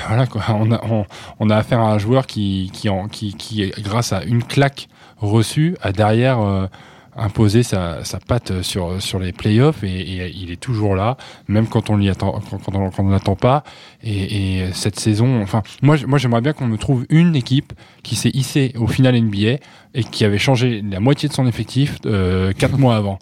voilà 0.07 0.27
quoi, 0.27 0.43
on 0.49 0.71
a, 0.71 0.81
on, 0.85 1.05
on, 1.39 1.49
a 1.49 1.55
affaire 1.55 1.79
à 1.79 1.91
un 1.91 1.97
joueur 1.97 2.27
qui, 2.27 2.69
qui, 2.73 2.89
en, 2.89 3.07
qui, 3.07 3.33
qui, 3.33 3.71
grâce 3.81 4.13
à 4.13 4.23
une 4.23 4.43
claque 4.43 4.87
reçue, 5.19 5.75
a 5.81 5.91
derrière 5.91 6.39
euh, 6.39 6.67
imposé 7.15 7.63
sa, 7.63 8.03
sa 8.03 8.19
patte 8.19 8.61
sur, 8.61 9.01
sur 9.01 9.19
les 9.19 9.31
playoffs 9.31 9.83
et, 9.83 10.31
il 10.35 10.51
est 10.51 10.59
toujours 10.59 10.95
là, 10.95 11.17
même 11.47 11.67
quand 11.67 11.89
on 11.89 11.97
l'y 11.97 12.09
attend, 12.09 12.39
quand 12.49 12.75
on, 12.75 12.89
quand 12.89 13.27
on 13.27 13.35
pas. 13.35 13.63
Et, 14.03 14.59
et, 14.59 14.73
cette 14.73 14.99
saison, 14.99 15.41
enfin, 15.41 15.61
moi, 15.81 15.97
moi 16.07 16.17
j'aimerais 16.17 16.41
bien 16.41 16.53
qu'on 16.53 16.67
me 16.67 16.77
trouve 16.77 17.05
une 17.09 17.35
équipe 17.35 17.73
qui 18.03 18.15
s'est 18.15 18.31
hissée 18.33 18.73
au 18.77 18.87
final 18.87 19.19
NBA 19.19 19.57
et 19.95 20.03
qui 20.03 20.23
avait 20.23 20.37
changé 20.37 20.81
la 20.89 20.99
moitié 20.99 21.29
de 21.29 21.33
son 21.33 21.47
effectif 21.47 21.97
euh, 22.05 22.53
quatre 22.53 22.77
mois 22.77 22.95
avant 22.95 23.19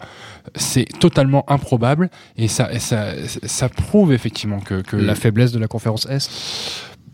c'est 0.54 0.86
totalement 0.98 1.44
improbable 1.50 2.10
et 2.36 2.48
ça, 2.48 2.78
ça, 2.78 3.12
ça 3.26 3.68
prouve 3.68 4.12
effectivement 4.12 4.60
que, 4.60 4.80
que, 4.80 4.96
la 4.96 5.14
faiblesse 5.14 5.52
de 5.52 5.58
la 5.58 5.68
conférence 5.68 6.06
Est. 6.06 6.30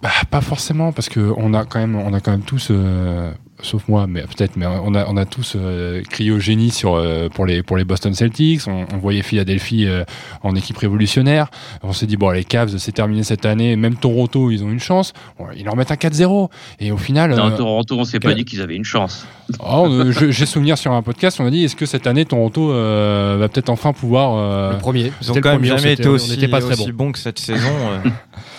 Bah, 0.05 0.11
pas 0.31 0.43
forcément 0.43 0.93
parce 0.93 1.09
que 1.09 1.33
on 1.39 1.55
a 1.55 1.65
quand 1.65 1.79
même, 1.79 1.97
on 1.97 2.13
a 2.13 2.21
quand 2.21 2.31
même 2.31 2.43
tous 2.43 2.69
euh, 2.71 3.33
sauf 3.63 3.89
moi, 3.89 4.07
mais 4.07 4.23
peut-être, 4.23 4.57
mais 4.57 4.67
on 4.67 4.95
a, 4.95 5.07
on 5.09 5.17
a 5.17 5.25
tous 5.25 5.55
euh, 5.57 6.03
crié 6.03 6.31
au 6.31 6.39
génie 6.39 6.71
sur, 6.71 6.95
euh, 6.95 7.29
pour, 7.29 7.47
les, 7.47 7.63
pour 7.63 7.77
les 7.77 7.85
Boston 7.85 8.15
Celtics. 8.15 8.67
On, 8.67 8.87
on 8.93 8.99
voyait 8.99 9.23
Philadelphie 9.23 9.87
euh, 9.87 10.05
en 10.43 10.55
équipe 10.55 10.77
révolutionnaire. 10.77 11.49
On 11.83 11.93
s'est 11.93 12.07
dit, 12.07 12.17
bon, 12.17 12.31
les 12.31 12.45
Cavs, 12.45 12.77
c'est 12.77 12.93
terminé 12.93 13.23
cette 13.23 13.47
année. 13.47 13.77
Même 13.77 13.97
Toronto, 13.97 14.51
ils 14.51 14.63
ont 14.63 14.71
une 14.71 14.81
chance. 14.81 15.13
Bon, 15.39 15.47
ils 15.57 15.65
leur 15.65 15.77
mettent 15.77 15.93
un 15.93 15.97
4-0. 15.97 16.51
Et 16.81 16.93
au 16.93 16.97
final. 16.97 17.35
Non, 17.35 17.51
Toronto, 17.57 17.99
on 17.99 18.05
s'est 18.05 18.21
pas 18.21 18.35
dit 18.35 18.45
qu'ils 18.45 18.61
avaient 18.61 18.77
une 18.77 18.85
chance. 18.85 19.27
Oh, 19.61 19.91
J'ai 20.31 20.47
souvenir 20.47 20.79
sur 20.79 20.93
un 20.93 21.03
podcast, 21.03 21.39
on 21.39 21.45
a 21.45 21.51
dit, 21.51 21.65
est-ce 21.65 21.77
que 21.77 21.85
cette 21.85 22.07
année, 22.07 22.25
Toronto 22.25 22.69
va 22.69 23.47
peut-être 23.49 23.69
enfin 23.69 23.93
pouvoir. 23.93 24.73
Le 24.73 24.79
premier. 24.79 25.13
Ils 25.21 25.33
ont 25.33 25.35
quand 25.35 25.53
même 25.53 25.65
jamais 25.65 25.93
été 25.93 26.09
aussi, 26.09 26.49
pas 26.49 26.61
très 26.61 26.77
bon. 26.77 26.89
bon 26.95 27.13
que 27.13 27.19
cette 27.19 27.39
saison. 27.39 27.69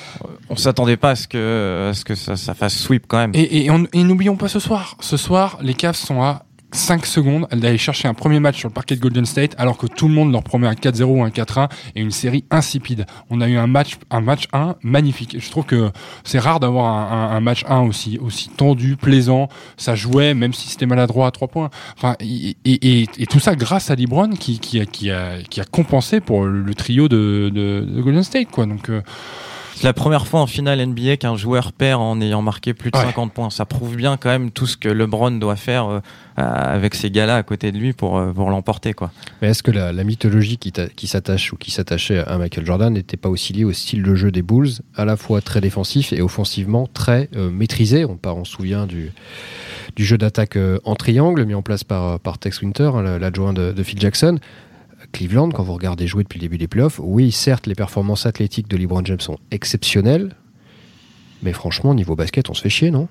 on 0.50 0.56
s'attendait 0.56 0.98
pas 0.98 1.12
à 1.12 1.16
ce 1.16 1.28
que, 1.28 1.90
à 1.90 1.94
ce 1.94 2.06
que 2.06 2.16
ça, 2.16 2.36
ça, 2.36 2.54
fasse 2.54 2.78
sweep 2.78 3.06
quand 3.08 3.18
même. 3.18 3.32
Et, 3.34 3.66
et, 3.66 3.72
et 3.94 4.04
n'oublions 4.04 4.36
pas 4.36 4.48
ce 4.48 4.60
soir. 4.60 4.98
Ce 5.00 5.18
soir, 5.18 5.58
les 5.62 5.74
Cavs 5.74 5.96
sont 5.96 6.22
à 6.22 6.46
5 6.76 7.06
secondes 7.06 7.48
d'aller 7.52 7.78
chercher 7.78 8.08
un 8.08 8.14
premier 8.14 8.40
match 8.40 8.60
sur 8.60 8.68
le 8.68 8.74
parquet 8.74 8.96
de 8.96 9.02
Golden 9.02 9.26
State 9.26 9.56
alors 9.58 9.78
que 9.78 9.88
tout 9.88 10.08
le 10.08 10.14
monde 10.14 10.32
leur 10.32 10.44
promet 10.44 10.68
un 10.68 10.74
4-0 10.74 11.04
ou 11.04 11.24
un 11.24 11.30
4-1 11.30 11.70
et 11.96 12.02
une 12.02 12.12
série 12.12 12.44
insipide. 12.52 13.06
On 13.30 13.42
a 13.42 13.48
eu 13.48 13.58
un 13.58 13.68
match, 13.68 13.98
un 14.12 14.22
match 14.22 14.48
1 14.54 14.76
magnifique. 14.84 15.38
Je 15.40 15.50
trouve 15.50 15.66
que 15.66 15.92
c'est 16.24 16.40
rare 16.40 16.60
d'avoir 16.60 16.86
un, 16.86 17.32
un, 17.32 17.38
un, 17.38 17.40
match 17.40 17.64
1 17.68 17.82
aussi, 17.82 18.20
aussi 18.20 18.50
tendu, 18.50 18.98
plaisant. 18.98 19.48
Ça 19.78 19.96
jouait, 19.96 20.34
même 20.34 20.54
si 20.54 20.70
c'était 20.70 20.86
maladroit 20.86 21.28
à 21.28 21.32
3 21.32 21.48
points. 21.48 21.70
Enfin, 21.98 22.16
et, 22.20 22.56
et, 22.66 23.26
tout 23.28 23.40
ça 23.40 23.56
grâce 23.56 23.90
à 23.90 23.96
LeBron 23.96 24.30
qui, 24.32 24.60
qui, 24.60 24.80
a, 24.80 24.86
qui, 24.86 25.12
a, 25.12 25.42
qui 25.50 25.62
a 25.62 25.66
compensé 25.66 26.20
pour 26.20 26.44
le 26.46 26.74
trio 26.76 27.08
de, 27.08 27.50
de, 27.54 27.86
de 27.88 28.02
Golden 28.02 28.24
State, 28.24 28.50
quoi. 28.52 28.66
Donc, 28.66 28.90
euh, 28.90 29.02
c'est 29.76 29.84
la 29.84 29.94
première 29.94 30.26
fois 30.26 30.40
en 30.40 30.48
finale 30.48 30.84
NBA 30.86 31.18
qu'un 31.18 31.36
joueur 31.36 31.74
perd 31.74 32.02
en 32.02 32.22
ayant 32.22 32.42
marqué 32.42 32.74
plus 32.74 32.92
de 32.92 32.98
ouais. 32.98 33.04
50 33.04 33.34
points. 33.34 33.50
Ça 33.50 33.66
prouve 33.66 33.98
bien 33.98 34.16
quand 34.16 34.30
même 34.30 34.52
tout 34.52 34.68
ce 34.68 34.78
que 34.78 34.88
LeBron 34.88 35.32
doit 35.32 35.58
faire 35.58 35.88
euh, 35.90 36.00
avec 36.38 36.96
ces 36.96 37.12
gars-là 37.12 37.36
à 37.36 37.44
côté 37.44 37.74
de 37.74 37.78
lui 37.78 37.92
pour, 37.92 38.18
euh, 38.18 38.32
pour 38.32 38.50
l'emporter. 38.50 38.94
Quoi. 38.94 39.12
Mais 39.42 39.50
est-ce 39.50 39.64
que 39.64 39.72
la, 39.72 39.92
la 39.92 40.04
mythologie 40.06 40.58
qui, 40.58 40.72
qui 40.72 41.08
s'attache 41.08 41.52
ou 41.52 41.58
qui 41.58 41.72
s'attachait 41.72 42.20
à 42.20 42.38
Michael 42.38 42.66
Jordan 42.66 42.94
n'était 42.94 43.18
pas 43.18 43.30
aussi 43.30 43.52
liée 43.52 43.66
au 43.66 43.74
style 43.74 44.02
de 44.02 44.16
jeu 44.16 44.32
des 44.32 44.42
Bulls, 44.42 44.72
à 44.96 45.04
la 45.04 45.18
fois 45.18 45.42
très 45.42 45.60
défensif 45.60 46.14
et 46.14 46.22
offensivement 46.22 46.88
très 46.88 47.30
euh, 47.36 47.52
maîtrisé? 47.52 48.06
On, 48.06 48.18
on 48.24 48.46
se 48.46 48.54
souvient 48.54 48.86
du, 48.86 49.12
du 49.98 50.06
jeu 50.06 50.18
d'attaque 50.18 50.56
euh, 50.56 50.80
en 50.86 50.96
triangle 50.96 51.44
mis 51.44 51.54
en 51.54 51.62
place 51.62 51.84
par, 51.84 52.20
par 52.22 52.38
Tex 52.38 52.62
Winter, 52.62 52.92
hein, 52.94 53.20
l'adjoint 53.20 53.52
de, 53.52 53.74
de 53.74 53.84
Phil 53.84 54.00
Jackson. 54.00 54.40
Cleveland, 55.12 55.50
quand 55.50 55.64
vous 55.64 55.74
regardez 55.74 56.08
jouer 56.08 56.24
depuis 56.24 56.38
le 56.38 56.42
début 56.42 56.58
des 56.58 56.68
playoffs, 56.68 57.00
oui, 57.04 57.32
certes, 57.32 57.68
les 57.68 57.76
performances 57.76 58.26
athlétiques 58.26 58.68
de 58.68 58.78
LeBron 58.78 59.04
James 59.06 59.20
sont 59.20 59.38
exceptionnelles, 59.52 60.36
mais 61.44 61.54
franchement, 61.54 61.94
niveau 61.94 62.16
basket, 62.16 62.50
on 62.50 62.54
se 62.54 62.62
fait 62.62 62.70
chier, 62.70 62.92
non? 62.92 63.08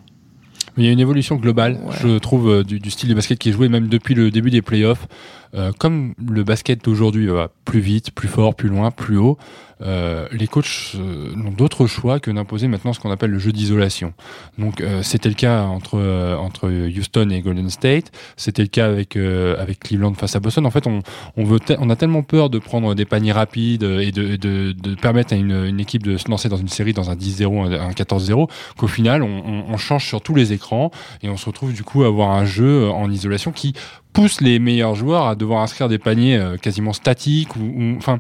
Il 0.77 0.85
y 0.85 0.89
a 0.89 0.91
une 0.91 1.01
évolution 1.01 1.37
globale, 1.37 1.79
ouais. 1.85 1.95
je 2.03 2.19
trouve, 2.19 2.51
euh, 2.51 2.65
du, 2.65 2.81
du, 2.81 2.91
style 2.91 3.09
de 3.09 3.15
basket 3.15 3.39
qui 3.39 3.51
est 3.51 3.53
joué 3.53 3.69
même 3.69 3.89
depuis 3.89 4.15
le 4.15 4.31
début 4.31 4.51
des 4.51 4.63
playoffs. 4.63 5.07
Euh, 5.55 5.73
comme 5.79 6.15
le 6.19 6.45
basket 6.45 6.85
d'aujourd'hui 6.85 7.27
va 7.27 7.51
plus 7.65 7.81
vite, 7.81 8.11
plus 8.11 8.29
fort, 8.29 8.55
plus 8.55 8.69
loin, 8.69 8.91
plus 8.91 9.17
haut, 9.17 9.39
euh, 9.83 10.29
les 10.31 10.47
coachs 10.47 10.93
euh, 10.95 11.35
n'ont 11.35 11.51
d'autre 11.51 11.87
choix 11.87 12.21
que 12.21 12.31
d'imposer 12.31 12.69
maintenant 12.69 12.93
ce 12.93 13.01
qu'on 13.01 13.11
appelle 13.11 13.31
le 13.31 13.39
jeu 13.39 13.53
d'isolation. 13.53 14.15
Donc 14.59 14.81
euh, 14.81 15.03
c'était 15.03 15.29
le 15.29 15.35
cas 15.35 15.65
entre 15.65 15.99
entre 16.39 16.71
Houston 16.71 17.31
et 17.31 17.41
Golden 17.41 17.69
State, 17.71 18.13
c'était 18.37 18.63
le 18.63 18.69
cas 18.69 18.87
avec 18.87 19.17
avec 19.17 19.81
Cleveland 19.81 20.15
face 20.15 20.37
à 20.37 20.41
Boston. 20.41 20.67
En 20.67 20.71
fait, 20.71 20.87
on 20.87 21.01
on 21.37 21.45
veut 21.45 21.59
on 21.79 21.91
a 21.91 21.97
tellement 21.97 22.23
peur 22.23 22.51
de 22.51 22.59
prendre 22.59 22.95
des 22.95 23.05
paniers 23.05 23.33
rapides 23.33 23.83
et 23.83 24.13
de 24.13 24.37
de, 24.37 24.73
de 24.73 24.95
permettre 24.95 25.35
à 25.35 25.37
une, 25.37 25.65
une 25.67 25.81
équipe 25.81 26.03
de 26.03 26.17
se 26.17 26.29
lancer 26.29 26.49
dans 26.49 26.57
une 26.57 26.69
série 26.69 26.93
dans 26.93 27.11
un 27.11 27.17
10-0, 27.17 27.73
un 27.79 27.91
14-0 27.91 28.49
qu'au 28.77 28.87
final 28.87 29.23
on, 29.23 29.65
on 29.69 29.77
change 29.77 30.07
sur 30.07 30.21
tous 30.21 30.35
les 30.35 30.53
écrans 30.53 30.91
et 31.23 31.29
on 31.29 31.37
se 31.37 31.47
retrouve 31.47 31.73
du 31.73 31.83
coup 31.83 32.05
à 32.05 32.07
avoir 32.07 32.31
un 32.31 32.45
jeu 32.45 32.89
en 32.89 33.11
isolation 33.11 33.53
qui 33.53 33.75
pousse 34.15 34.41
les 34.41 34.59
meilleurs 34.59 34.95
joueurs 34.95 35.27
à 35.27 35.35
devoir 35.35 35.61
inscrire 35.61 35.91
des 35.91 35.99
paniers 35.99 36.39
euh, 36.39 36.57
quasiment 36.57 36.95
statiques 36.95 37.55
ou, 37.57 37.95
enfin 37.99 38.19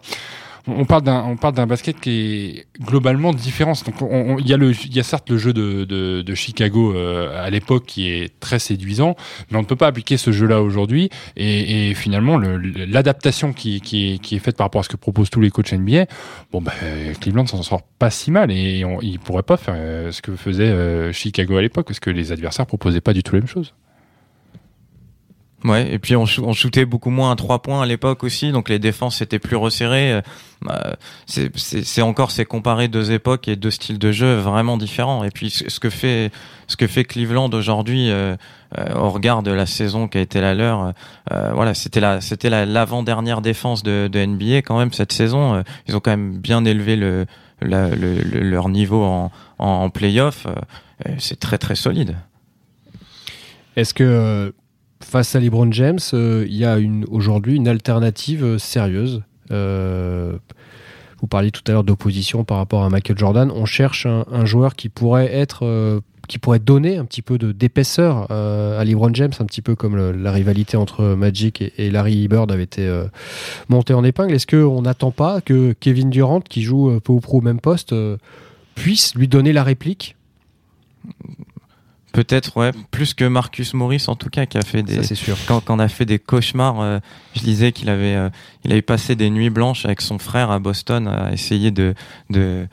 on 0.66 0.84
parle 0.84 1.02
d'un 1.02 1.22
on 1.24 1.36
parle 1.36 1.54
d'un 1.54 1.66
basket 1.66 2.00
qui 2.00 2.10
est 2.10 2.66
globalement 2.80 3.32
différent. 3.32 3.72
Donc 3.84 4.40
il 4.40 4.48
y 4.48 4.54
a 4.54 4.56
le 4.56 4.72
il 4.72 4.96
y 4.96 5.00
a 5.00 5.02
certes 5.02 5.28
le 5.30 5.36
jeu 5.36 5.52
de 5.52 5.84
de, 5.84 6.22
de 6.22 6.34
Chicago 6.34 6.94
euh, 6.94 7.44
à 7.44 7.50
l'époque 7.50 7.84
qui 7.86 8.08
est 8.08 8.38
très 8.40 8.58
séduisant 8.58 9.14
mais 9.50 9.58
on 9.58 9.60
ne 9.60 9.66
peut 9.66 9.76
pas 9.76 9.86
appliquer 9.86 10.16
ce 10.16 10.32
jeu 10.32 10.46
là 10.46 10.62
aujourd'hui. 10.62 11.10
Et, 11.36 11.90
et, 11.90 11.94
finalement 11.94 12.38
l'adaptation 12.38 13.52
qui, 13.52 13.80
qui 13.80 14.14
est 14.14 14.18
qui 14.18 14.36
est 14.36 14.38
faite 14.38 14.56
par 14.56 14.66
rapport 14.66 14.80
à 14.80 14.84
ce 14.84 14.88
que 14.88 14.96
proposent 14.96 15.30
tous 15.30 15.40
les 15.40 15.50
coachs 15.50 15.72
NBA 15.72 16.06
bon 16.50 16.62
ben 16.62 16.72
Cleveland 17.20 17.46
s'en 17.46 17.62
sort 17.62 17.82
pas 17.82 18.10
si 18.10 18.30
mal 18.30 18.50
et 18.50 18.84
on, 18.84 19.00
il 19.00 19.18
pourrait 19.18 19.42
pas 19.42 19.56
faire 19.56 19.74
euh, 19.76 20.10
ce 20.12 20.22
que 20.22 20.34
faisait 20.34 20.64
euh, 20.64 21.12
Chicago 21.12 21.56
à 21.56 21.62
l'époque 21.62 21.86
parce 21.86 22.00
que 22.00 22.10
les 22.10 22.32
adversaires 22.32 22.66
proposaient 22.66 23.00
pas 23.00 23.12
du 23.12 23.22
tout 23.22 23.34
la 23.34 23.40
même 23.42 23.48
chose 23.48 23.74
Ouais, 25.64 25.90
et 25.90 25.98
puis 25.98 26.14
on, 26.14 26.26
on 26.42 26.52
shootait 26.52 26.84
beaucoup 26.84 27.08
moins 27.08 27.32
à 27.32 27.36
trois 27.36 27.62
points 27.62 27.82
à 27.82 27.86
l'époque 27.86 28.22
aussi, 28.22 28.52
donc 28.52 28.68
les 28.68 28.78
défenses 28.78 29.22
étaient 29.22 29.38
plus 29.38 29.56
resserrées. 29.56 30.12
Euh, 30.12 30.92
c'est 31.26 32.02
encore 32.02 32.30
c'est 32.30 32.44
comparer 32.44 32.88
deux 32.88 33.12
époques 33.12 33.48
et 33.48 33.56
deux 33.56 33.70
styles 33.70 33.98
de 33.98 34.12
jeu 34.12 34.34
vraiment 34.36 34.76
différents. 34.76 35.24
Et 35.24 35.30
puis 35.30 35.50
ce 35.50 35.80
que 35.80 35.88
fait 35.90 36.30
ce 36.66 36.76
que 36.76 36.86
fait 36.86 37.04
Cleveland 37.04 37.50
aujourd'hui 37.50 38.10
euh, 38.10 38.36
euh, 38.78 38.94
au 38.94 39.10
regard 39.10 39.42
de 39.42 39.50
la 39.50 39.66
saison 39.66 40.08
qui 40.08 40.18
a 40.18 40.20
été 40.20 40.40
la 40.40 40.54
leur, 40.54 40.92
euh, 41.32 41.52
voilà, 41.54 41.74
c'était 41.74 42.00
la 42.00 42.20
c'était 42.20 42.50
l'avant 42.50 43.02
dernière 43.02 43.40
défense 43.40 43.82
de, 43.82 44.08
de, 44.10 44.24
NBA 44.24 44.58
quand 44.58 44.78
même 44.78 44.92
cette 44.92 45.12
saison. 45.12 45.62
ils 45.88 45.96
ont 45.96 46.00
quand 46.00 46.10
même 46.10 46.38
bien 46.38 46.64
élevé 46.64 46.96
le 46.96 47.26
leur 47.60 48.68
niveau 48.68 49.02
en, 49.02 49.32
en, 49.58 49.88
playoff, 49.88 50.46
c'est 51.18 51.40
très 51.40 51.56
très 51.56 51.76
solide. 51.76 52.16
Est-ce 53.76 53.94
que 53.94 54.52
face 55.04 55.36
à 55.36 55.40
LeBron 55.40 55.70
James, 55.72 55.98
il 56.12 56.56
y 56.56 56.64
a 56.64 56.78
aujourd'hui 57.08 57.56
une 57.56 57.68
alternative 57.68 58.58
sérieuse 58.58 59.22
vous 61.24 61.28
parliez 61.28 61.50
tout 61.50 61.62
à 61.68 61.72
l'heure 61.72 61.84
d'opposition 61.84 62.44
par 62.44 62.58
rapport 62.58 62.84
à 62.84 62.90
Michael 62.90 63.16
Jordan. 63.16 63.50
On 63.50 63.64
cherche 63.64 64.06
un, 64.06 64.44
joueur 64.44 64.74
qui 64.74 64.90
pourrait 64.90 65.32
être 65.32 65.64
euh, 65.64 66.00
qui 66.28 66.38
pourrait 66.38 66.58
donner 66.58 66.98
un 66.98 67.06
petit 67.06 67.22
peu 67.22 67.38
d'épaisseur 67.38 68.26
euh, 68.30 68.78
à 68.78 68.84
LeBron 68.84 69.08
James, 69.14 69.32
un 69.40 69.46
petit 69.46 69.62
peu 69.62 69.74
comme 69.74 70.10
la 70.10 70.32
rivalité 70.32 70.76
entre 70.76 71.14
Magic 71.14 71.62
et, 71.78 71.90
Larry 71.90 72.28
Bird 72.28 72.52
avait 72.52 72.64
été 72.64 72.86
euh, 72.86 73.06
montée 73.70 73.94
en 73.94 74.04
épingle. 74.04 74.34
Est-ce 74.34 74.46
qu'on 74.46 74.82
n'attend 74.82 75.12
pas 75.12 75.40
que 75.40 75.74
Kevin 75.80 76.10
Durant, 76.10 76.42
qui 76.42 76.62
joue 76.62 77.00
peu 77.00 77.14
ou 77.14 77.20
prou 77.20 77.38
au 77.38 77.42
même 77.42 77.60
poste, 77.60 77.94
puisse 78.74 79.14
lui 79.14 79.26
donner 79.26 79.54
la 79.54 79.64
réplique? 79.64 80.16
Peut-être, 82.14 82.56
ouais, 82.56 82.70
plus 82.92 83.12
que 83.12 83.24
Marcus 83.24 83.74
Morris 83.74 84.04
en 84.06 84.14
tout 84.14 84.30
cas, 84.30 84.46
qui 84.46 84.56
a 84.56 84.62
fait 84.62 84.84
des. 84.84 85.02
c'est 85.02 85.16
sûr. 85.16 85.36
Quand, 85.48 85.58
quand, 85.58 85.74
on 85.74 85.78
a 85.80 85.88
fait 85.88 86.04
des 86.04 86.20
cauchemars, 86.20 86.80
euh, 86.80 87.00
je 87.34 87.40
disais 87.40 87.72
qu'il 87.72 87.88
avait, 87.88 88.14
euh, 88.14 88.28
il 88.64 88.70
avait 88.70 88.82
passé 88.82 89.16
des 89.16 89.30
nuits 89.30 89.50
blanches 89.50 89.84
avec 89.84 90.00
son 90.00 90.20
frère 90.20 90.52
à 90.52 90.60
Boston 90.60 91.08
à 91.08 91.32
essayer 91.32 91.72
de, 91.72 91.94
de, 92.30 92.68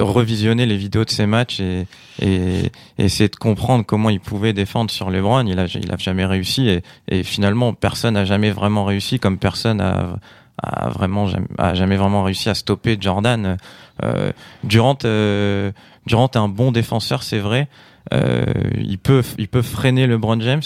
revisionner 0.00 0.66
les 0.66 0.76
vidéos 0.76 1.04
de 1.04 1.10
ses 1.10 1.26
matchs 1.26 1.60
et, 1.60 1.86
et, 2.20 2.72
essayer 2.98 3.28
de 3.28 3.36
comprendre 3.36 3.84
comment 3.86 4.10
il 4.10 4.18
pouvait 4.18 4.52
défendre 4.52 4.90
sur 4.90 5.08
LeBron. 5.08 5.46
Il 5.46 5.60
a, 5.60 5.66
il 5.66 5.92
a 5.92 5.96
jamais 5.96 6.26
réussi 6.26 6.68
et, 6.68 6.82
et 7.06 7.22
finalement 7.22 7.72
personne 7.74 8.14
n'a 8.14 8.24
jamais 8.24 8.50
vraiment 8.50 8.84
réussi, 8.84 9.20
comme 9.20 9.38
personne 9.38 9.80
a, 9.80 10.16
a 10.62 10.88
vraiment 10.90 11.28
a 11.58 11.74
jamais 11.74 11.96
vraiment 11.96 12.24
réussi 12.24 12.48
à 12.48 12.54
stopper 12.54 12.96
Jordan. 13.00 13.56
Euh, 14.02 14.32
Durant, 14.64 14.98
euh, 15.04 15.72
Durant 16.06 16.28
est 16.28 16.36
un 16.36 16.48
bon 16.48 16.72
défenseur, 16.72 17.22
c'est 17.22 17.38
vrai. 17.38 17.68
Euh, 18.12 18.44
il 18.78 18.98
peut 18.98 19.22
il 19.38 19.48
peut 19.48 19.62
freiner 19.62 20.06
LeBron 20.06 20.40
James. 20.40 20.62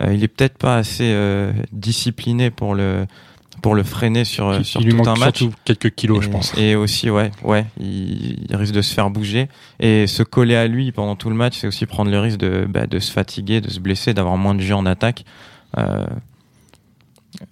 Euh, 0.00 0.12
il 0.12 0.24
est 0.24 0.28
peut-être 0.28 0.58
pas 0.58 0.76
assez 0.76 1.12
euh, 1.12 1.52
discipliné 1.72 2.50
pour 2.50 2.74
le 2.74 3.06
pour 3.62 3.74
le 3.74 3.82
freiner 3.82 4.24
sur, 4.24 4.64
sur 4.64 4.80
il 4.80 4.88
tout 4.90 4.96
lui 4.96 5.08
un 5.08 5.14
match. 5.14 5.38
Surtout 5.38 5.56
quelques 5.64 5.94
kilos, 5.94 6.18
et, 6.18 6.22
je 6.22 6.30
pense. 6.30 6.58
Et 6.58 6.74
aussi, 6.74 7.08
ouais, 7.08 7.30
ouais, 7.44 7.64
il, 7.78 8.46
risque 8.50 8.74
de 8.74 8.82
se 8.82 8.92
faire 8.92 9.08
bouger 9.10 9.48
et 9.80 10.06
se 10.06 10.22
coller 10.22 10.56
à 10.56 10.66
lui 10.66 10.92
pendant 10.92 11.16
tout 11.16 11.30
le 11.30 11.36
match, 11.36 11.58
c'est 11.58 11.66
aussi 11.66 11.86
prendre 11.86 12.10
le 12.10 12.18
risque 12.18 12.38
de, 12.38 12.66
bah, 12.68 12.86
de 12.86 12.98
se 12.98 13.12
fatiguer, 13.12 13.60
de 13.60 13.70
se 13.70 13.80
blesser, 13.80 14.12
d'avoir 14.12 14.36
moins 14.36 14.54
de 14.54 14.60
jus 14.60 14.74
en 14.74 14.84
attaque. 14.84 15.24
Euh, 15.78 16.04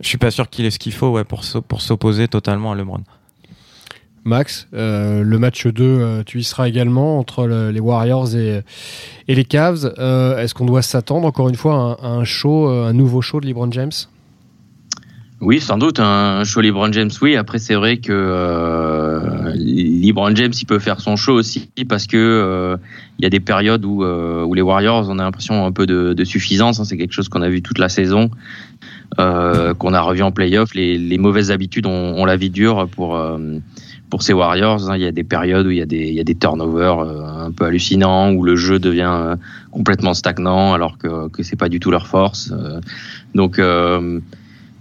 je 0.01 0.09
suis 0.09 0.19
pas 0.19 0.31
sûr 0.31 0.51
qu'il 0.51 0.65
ait 0.65 0.71
ce 0.71 0.79
qu'il 0.79 0.93
faut, 0.93 1.11
ouais, 1.11 1.25
pour 1.25 1.45
pour 1.67 1.81
s'opposer 1.81 2.29
totalement 2.29 2.73
à 2.73 2.75
LeBron. 2.75 3.03
Max, 4.25 4.69
euh, 4.73 5.25
le 5.25 5.39
match 5.39 5.67
2, 5.67 5.83
euh, 5.83 6.23
tu 6.25 6.39
y 6.39 6.45
seras 6.45 6.69
également 6.69 7.19
entre 7.19 7.47
les 7.47 7.81
Warriors 7.81 8.37
et, 8.37 8.63
et 9.27 9.35
les 9.35 9.45
Cavs. 9.45 9.93
Euh, 9.99 10.39
est-ce 10.39 10.55
qu'on 10.55 10.65
doit 10.65 10.83
s'attendre 10.83 11.27
encore 11.27 11.49
une 11.49 11.57
fois 11.57 11.99
à, 12.01 12.07
un 12.07 12.25
show, 12.25 12.69
un 12.69 12.93
nouveau 12.93 13.21
show 13.21 13.41
de 13.41 13.47
LeBron 13.47 13.71
James? 13.73 13.91
Oui, 15.41 15.59
sans 15.59 15.77
doute 15.77 15.99
un 15.99 16.45
show 16.45 16.61
LeBron 16.61 16.93
James. 16.93 17.11
Oui, 17.21 17.35
après 17.35 17.59
c'est 17.59 17.75
vrai 17.75 17.97
que 17.97 19.53
LeBron 19.57 20.37
James 20.37 20.53
il 20.57 20.67
peut 20.67 20.79
faire 20.79 21.01
son 21.01 21.17
show 21.17 21.33
aussi 21.33 21.69
parce 21.89 22.07
que 22.07 22.79
il 23.19 23.25
y 23.25 23.27
a 23.27 23.31
des 23.31 23.41
périodes 23.41 23.85
où, 23.85 24.05
où 24.05 24.55
les 24.55 24.63
Warriors 24.63 25.09
on 25.11 25.19
a 25.19 25.25
l'impression 25.25 25.67
un 25.67 25.73
peu 25.73 25.85
de, 25.85 26.25
suffisance. 26.25 26.79
Hein. 26.79 26.85
c'est 26.85 26.97
quelque 26.97 27.13
chose 27.13 27.29
qu'on 27.29 27.43
a 27.43 27.49
vu 27.49 27.61
toute 27.61 27.79
la 27.79 27.89
saison. 27.89 28.31
qu'on 29.17 29.95
a 29.95 30.01
revu 30.01 30.23
en 30.23 30.31
playoff, 30.31 30.75
les, 30.75 31.19
mauvaises 31.19 31.51
habitudes 31.51 31.87
ont, 31.87 32.15
ont 32.17 32.25
la 32.25 32.37
vie 32.37 32.51
dure 32.51 32.87
pour 32.87 33.19
pour 34.13 34.23
ces 34.23 34.35
Warriors, 34.35 34.91
hein, 34.91 34.97
il 34.97 35.03
y 35.03 35.07
a 35.07 35.11
des 35.11 35.25
périodes 35.25 35.67
où 35.67 35.71
il 35.71 35.79
y 35.79 35.81
a 35.81 35.87
des, 35.87 36.07
il 36.07 36.13
y 36.13 36.21
a 36.21 36.23
des 36.23 36.35
turnovers 36.35 36.99
euh, 36.99 37.47
un 37.47 37.51
peu 37.51 37.65
hallucinants, 37.65 38.31
où 38.35 38.45
le 38.45 38.57
jeu 38.57 38.79
devient 38.79 39.11
euh, 39.11 39.37
complètement 39.71 40.13
stagnant, 40.13 40.75
alors 40.75 40.99
que, 40.99 41.29
que 41.29 41.43
c'est 41.43 41.57
pas 41.57 41.71
du 41.71 41.81
tout 41.81 41.91
leur 41.91 42.07
force. 42.07 42.53
Euh. 42.53 42.79
donc, 43.35 43.59
on 43.59 44.21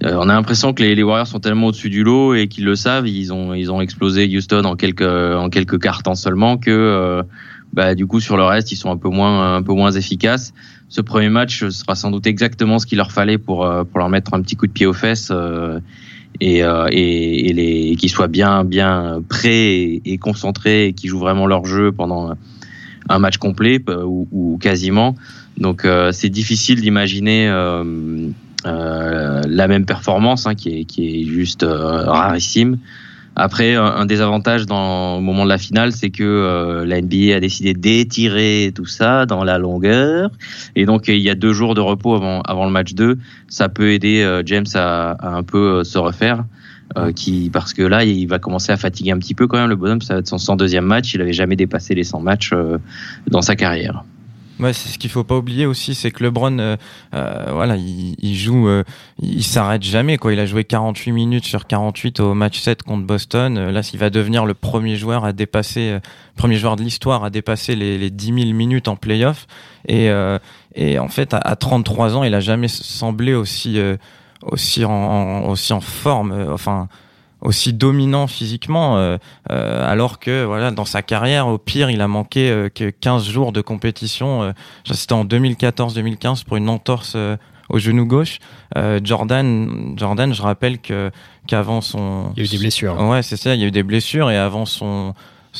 a 0.03 0.33
l'impression 0.33 0.73
que 0.73 0.83
les, 0.83 1.01
Warriors 1.01 1.27
sont 1.27 1.39
tellement 1.39 1.67
au-dessus 1.67 1.89
du 1.89 2.03
lot 2.03 2.33
et 2.33 2.49
qu'ils 2.49 2.65
le 2.65 2.75
savent, 2.75 3.07
ils 3.07 3.31
ont, 3.31 3.53
ils 3.53 3.71
ont 3.71 3.79
explosé 3.79 4.27
Houston 4.27 4.65
en 4.65 4.75
quelques, 4.75 5.01
en 5.03 5.49
quelques 5.49 5.81
cartons 5.81 6.15
seulement 6.15 6.57
que, 6.57 7.23
bah, 7.71 7.95
du 7.95 8.07
coup, 8.07 8.19
sur 8.19 8.35
le 8.35 8.43
reste, 8.43 8.73
ils 8.73 8.75
sont 8.75 8.91
un 8.91 8.97
peu 8.97 9.07
moins, 9.07 9.55
un 9.55 9.63
peu 9.63 9.71
moins 9.71 9.91
efficaces. 9.91 10.53
Ce 10.89 10.99
premier 10.99 11.29
match 11.29 11.69
sera 11.69 11.95
sans 11.95 12.11
doute 12.11 12.27
exactement 12.27 12.79
ce 12.79 12.85
qu'il 12.85 12.97
leur 12.97 13.13
fallait 13.13 13.37
pour, 13.37 13.59
pour 13.59 13.99
leur 13.99 14.09
mettre 14.09 14.33
un 14.33 14.41
petit 14.41 14.57
coup 14.57 14.67
de 14.67 14.73
pied 14.73 14.87
aux 14.87 14.93
fesses 14.93 15.31
et, 16.39 16.63
euh, 16.63 16.87
les, 16.87 17.95
qui 17.97 18.09
soient 18.09 18.27
bien, 18.27 18.63
bien 18.63 19.21
prêts 19.27 20.01
et, 20.05 20.17
concentrés 20.17 20.87
et 20.87 20.93
qui 20.93 21.07
jouent 21.07 21.19
vraiment 21.19 21.45
leur 21.45 21.65
jeu 21.65 21.91
pendant 21.91 22.35
un 23.09 23.19
match 23.19 23.37
complet 23.37 23.81
euh, 23.89 24.03
ou, 24.03 24.57
quasiment. 24.61 25.15
Donc 25.57 25.85
euh, 25.85 26.11
c'est 26.11 26.29
difficile 26.29 26.81
d'imaginer 26.81 27.47
euh, 27.49 28.31
la 28.63 29.67
même 29.67 29.85
performance 29.85 30.45
hein, 30.47 30.55
qui, 30.55 30.79
est, 30.79 30.85
qui 30.85 31.21
est 31.21 31.25
juste 31.25 31.65
rarissime. 31.67 32.77
Après, 33.35 33.75
un, 33.75 34.05
des 34.05 34.19
avantages 34.19 34.65
dans, 34.65 35.17
au 35.17 35.21
moment 35.21 35.45
de 35.45 35.49
la 35.49 35.57
finale, 35.57 35.93
c'est 35.93 36.09
que 36.09 36.23
euh, 36.23 36.85
la 36.85 37.01
NBA 37.01 37.35
a 37.35 37.39
décidé 37.39 37.73
d'étirer 37.73 38.71
tout 38.75 38.85
ça 38.85 39.25
dans 39.25 39.43
la 39.45 39.57
longueur. 39.57 40.31
Et 40.75 40.85
donc, 40.85 41.07
il 41.07 41.19
y 41.19 41.29
a 41.29 41.35
deux 41.35 41.53
jours 41.53 41.73
de 41.73 41.79
repos 41.79 42.15
avant, 42.15 42.41
avant 42.41 42.65
le 42.65 42.71
match 42.71 42.93
2. 42.93 43.17
Ça 43.47 43.69
peut 43.69 43.91
aider 43.91 44.21
euh, 44.21 44.43
James 44.45 44.65
à, 44.75 45.11
à, 45.11 45.29
un 45.29 45.43
peu 45.43 45.79
euh, 45.79 45.83
se 45.83 45.97
refaire. 45.97 46.43
qui, 47.15 47.49
parce 47.53 47.73
que 47.73 47.83
là, 47.83 48.03
il 48.03 48.27
va 48.27 48.37
commencer 48.37 48.73
à 48.73 48.77
fatiguer 48.77 49.11
un 49.11 49.19
petit 49.19 49.33
peu 49.33 49.47
quand 49.47 49.57
même. 49.57 49.69
Le 49.69 49.77
bonhomme, 49.77 50.01
ça 50.01 50.15
va 50.15 50.19
être 50.19 50.27
son 50.27 50.35
102e 50.35 50.81
match. 50.81 51.13
Il 51.13 51.21
avait 51.21 51.31
jamais 51.31 51.55
dépassé 51.55 51.95
les 51.95 52.03
100 52.03 52.19
matchs 52.19 52.51
dans 53.27 53.41
sa 53.41 53.55
carrière. 53.55 54.03
Ouais, 54.62 54.74
c'est 54.74 54.89
ce 54.89 55.00
qu'il 55.00 55.10
faut 55.10 55.24
pas 55.24 55.38
oublier 55.38 55.65
aussi, 55.65 55.95
c'est 55.95 56.12
que 56.12 56.24
LeBron, 56.24 56.60
euh, 56.60 56.78
euh, 57.15 57.45
voilà, 57.52 57.78
il, 57.78 58.15
il 58.19 58.36
joue, 58.36 58.67
euh, 58.67 58.84
il 59.19 59.43
s'arrête 59.43 59.82
jamais. 59.82 60.17
Quoi. 60.17 60.34
Il 60.34 60.39
a 60.39 60.45
joué 60.45 60.63
48 60.63 61.12
minutes 61.12 61.45
sur 61.45 61.65
48 61.65 62.19
au 62.19 62.36
match 62.36 62.60
7 62.60 62.84
contre 62.84 63.08
Boston. 63.08 63.58
Euh, 63.58 63.71
là, 63.71 63.82
il 63.91 63.97
va 63.97 64.12
devenir 64.12 64.45
le 64.45 64.54
premier 64.54 64.97
joueur 64.97 65.26
à 65.26 65.34
dépasser, 65.34 65.97
premier 66.36 66.58
joueur 66.58 66.76
de 66.76 66.84
l'histoire 66.84 67.24
à 67.24 67.32
dépasser 67.32 67.76
les, 67.76 67.97
les 67.97 68.12
10 68.12 68.26
000 68.26 68.38
minutes 68.54 68.88
en 68.88 68.95
playoff. 68.95 69.47
Et, 69.88 70.12
et 70.76 71.00
en 71.00 71.08
fait, 71.08 71.34
à, 71.34 71.38
à, 71.38 71.56
33 71.56 72.17
ans, 72.17 72.24
il 72.24 72.36
a 72.36 72.39
jamais 72.39 72.67
semblé 72.67 73.34
aussi, 73.34 73.80
aussi 74.43 74.86
en, 74.86 75.45
aussi 75.50 75.74
en 75.74 75.82
forme. 75.82 76.50
enfin 76.54 76.88
aussi 77.41 77.73
dominant 77.73 78.27
physiquement, 78.27 78.97
euh, 78.97 79.17
euh, 79.51 79.91
alors 79.91 80.19
que 80.19 80.43
voilà 80.43 80.71
dans 80.71 80.86
sa 80.86 81.01
carrière, 81.01 81.47
au 81.47 81.58
pire, 81.58 81.89
il 81.89 82.01
a 82.01 82.08
manqué 82.08 82.49
euh, 82.49 82.69
que 82.69 82.89
15 82.89 83.27
jours 83.27 83.51
de 83.51 83.62
compétition. 83.62 84.54
C'était 84.86 85.13
en 85.13 85.25
2014-2015 85.25 86.45
pour 86.45 86.58
une 86.58 86.69
entorse 86.69 87.17
au 87.69 87.80
genou 87.80 88.06
gauche. 88.06 88.39
Jordan, 89.04 89.93
Jordan, 89.97 90.34
je 90.34 90.41
rappelle 90.41 90.80
que 90.80 91.12
qu'avant 91.47 91.82
son, 91.82 92.32
il 92.36 92.39
y 92.39 92.41
a 92.41 92.45
eu 92.45 92.49
des 92.49 92.58
blessures. 92.60 92.99
Ouais, 93.01 93.23
c'est 93.23 93.38
ça. 93.38 93.56
Il 93.56 93.62
y 93.62 93.63
a 93.63 93.67
eu 93.67 93.71
des 93.71 93.84
blessures 93.84 94.30
et 94.30 94.38
avant 94.38 94.65
son 94.65 95.13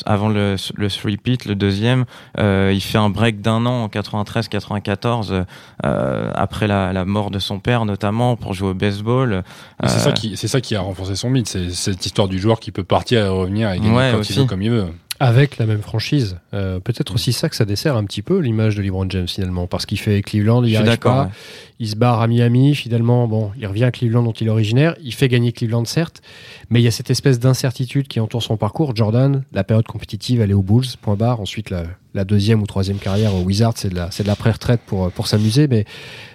avant 0.06 0.28
le, 0.28 0.56
le 0.74 0.88
three-peat, 0.90 1.44
le 1.44 1.54
deuxième, 1.54 2.04
euh, 2.38 2.72
il 2.74 2.80
fait 2.80 2.98
un 2.98 3.10
break 3.10 3.40
d'un 3.40 3.66
an 3.66 3.84
en 3.84 3.88
93-94 3.88 5.44
euh, 5.84 6.30
après 6.34 6.66
la, 6.66 6.92
la, 6.92 7.04
mort 7.04 7.30
de 7.30 7.38
son 7.38 7.58
père 7.58 7.84
notamment 7.84 8.36
pour 8.36 8.54
jouer 8.54 8.70
au 8.70 8.74
baseball. 8.74 9.42
C'est 9.84 9.98
ça 9.98 10.12
qui 10.12 10.36
c'est 10.36 10.48
ça 10.48 10.60
qui 10.60 10.74
a 10.74 10.80
renforcé 10.80 11.16
son 11.16 11.30
mythe, 11.30 11.48
c'est 11.48 11.70
cette 11.70 12.04
histoire 12.06 12.28
du 12.28 12.38
joueur 12.38 12.60
qui 12.60 12.70
peut 12.70 12.84
partir 12.84 13.24
et 13.24 13.28
revenir 13.28 13.70
et 13.70 13.78
gagner 13.78 13.94
ouais, 13.94 14.12
quand 14.12 14.28
il 14.28 14.36
veut 14.36 14.44
comme 14.44 14.62
il 14.62 14.70
veut 14.70 14.86
avec 15.22 15.58
la 15.58 15.66
même 15.66 15.82
franchise. 15.82 16.36
Euh, 16.52 16.80
peut-être 16.80 17.14
aussi 17.14 17.32
ça 17.32 17.48
que 17.48 17.54
ça 17.54 17.64
dessert 17.64 17.96
un 17.96 18.02
petit 18.02 18.22
peu 18.22 18.40
l'image 18.40 18.74
de 18.74 18.82
LeBron 18.82 19.08
James 19.08 19.28
finalement, 19.28 19.68
parce 19.68 19.86
qu'il 19.86 20.00
fait 20.00 20.20
Cleveland, 20.20 20.64
il 20.64 20.70
y 20.70 20.76
arrive 20.76 20.98
pas, 20.98 21.30
il 21.78 21.88
se 21.88 21.94
barre 21.94 22.20
à 22.20 22.26
Miami, 22.26 22.74
finalement, 22.74 23.28
bon, 23.28 23.52
il 23.56 23.64
revient 23.68 23.84
à 23.84 23.92
Cleveland 23.92 24.24
dont 24.24 24.32
il 24.32 24.48
est 24.48 24.50
originaire, 24.50 24.96
il 25.00 25.14
fait 25.14 25.28
gagner 25.28 25.52
Cleveland 25.52 25.84
certes, 25.84 26.22
mais 26.70 26.80
il 26.80 26.82
y 26.82 26.88
a 26.88 26.90
cette 26.90 27.08
espèce 27.08 27.38
d'incertitude 27.38 28.08
qui 28.08 28.18
entoure 28.18 28.42
son 28.42 28.56
parcours. 28.56 28.96
Jordan, 28.96 29.44
la 29.52 29.62
période 29.62 29.86
compétitive, 29.86 30.40
elle 30.40 30.50
est 30.50 30.54
aux 30.54 30.62
Bulls, 30.62 30.86
point 31.00 31.14
barre. 31.14 31.40
Ensuite, 31.40 31.70
la, 31.70 32.24
deuxième 32.24 32.60
ou 32.60 32.66
troisième 32.66 32.98
carrière 32.98 33.32
au 33.32 33.42
Wizards, 33.42 33.74
c'est 33.76 33.90
de 33.90 33.94
la, 33.94 34.10
c'est 34.10 34.24
de 34.24 34.28
la 34.28 34.34
pré-retraite 34.34 34.80
pour, 34.84 35.12
pour 35.12 35.28
s'amuser, 35.28 35.68
mais 35.68 35.84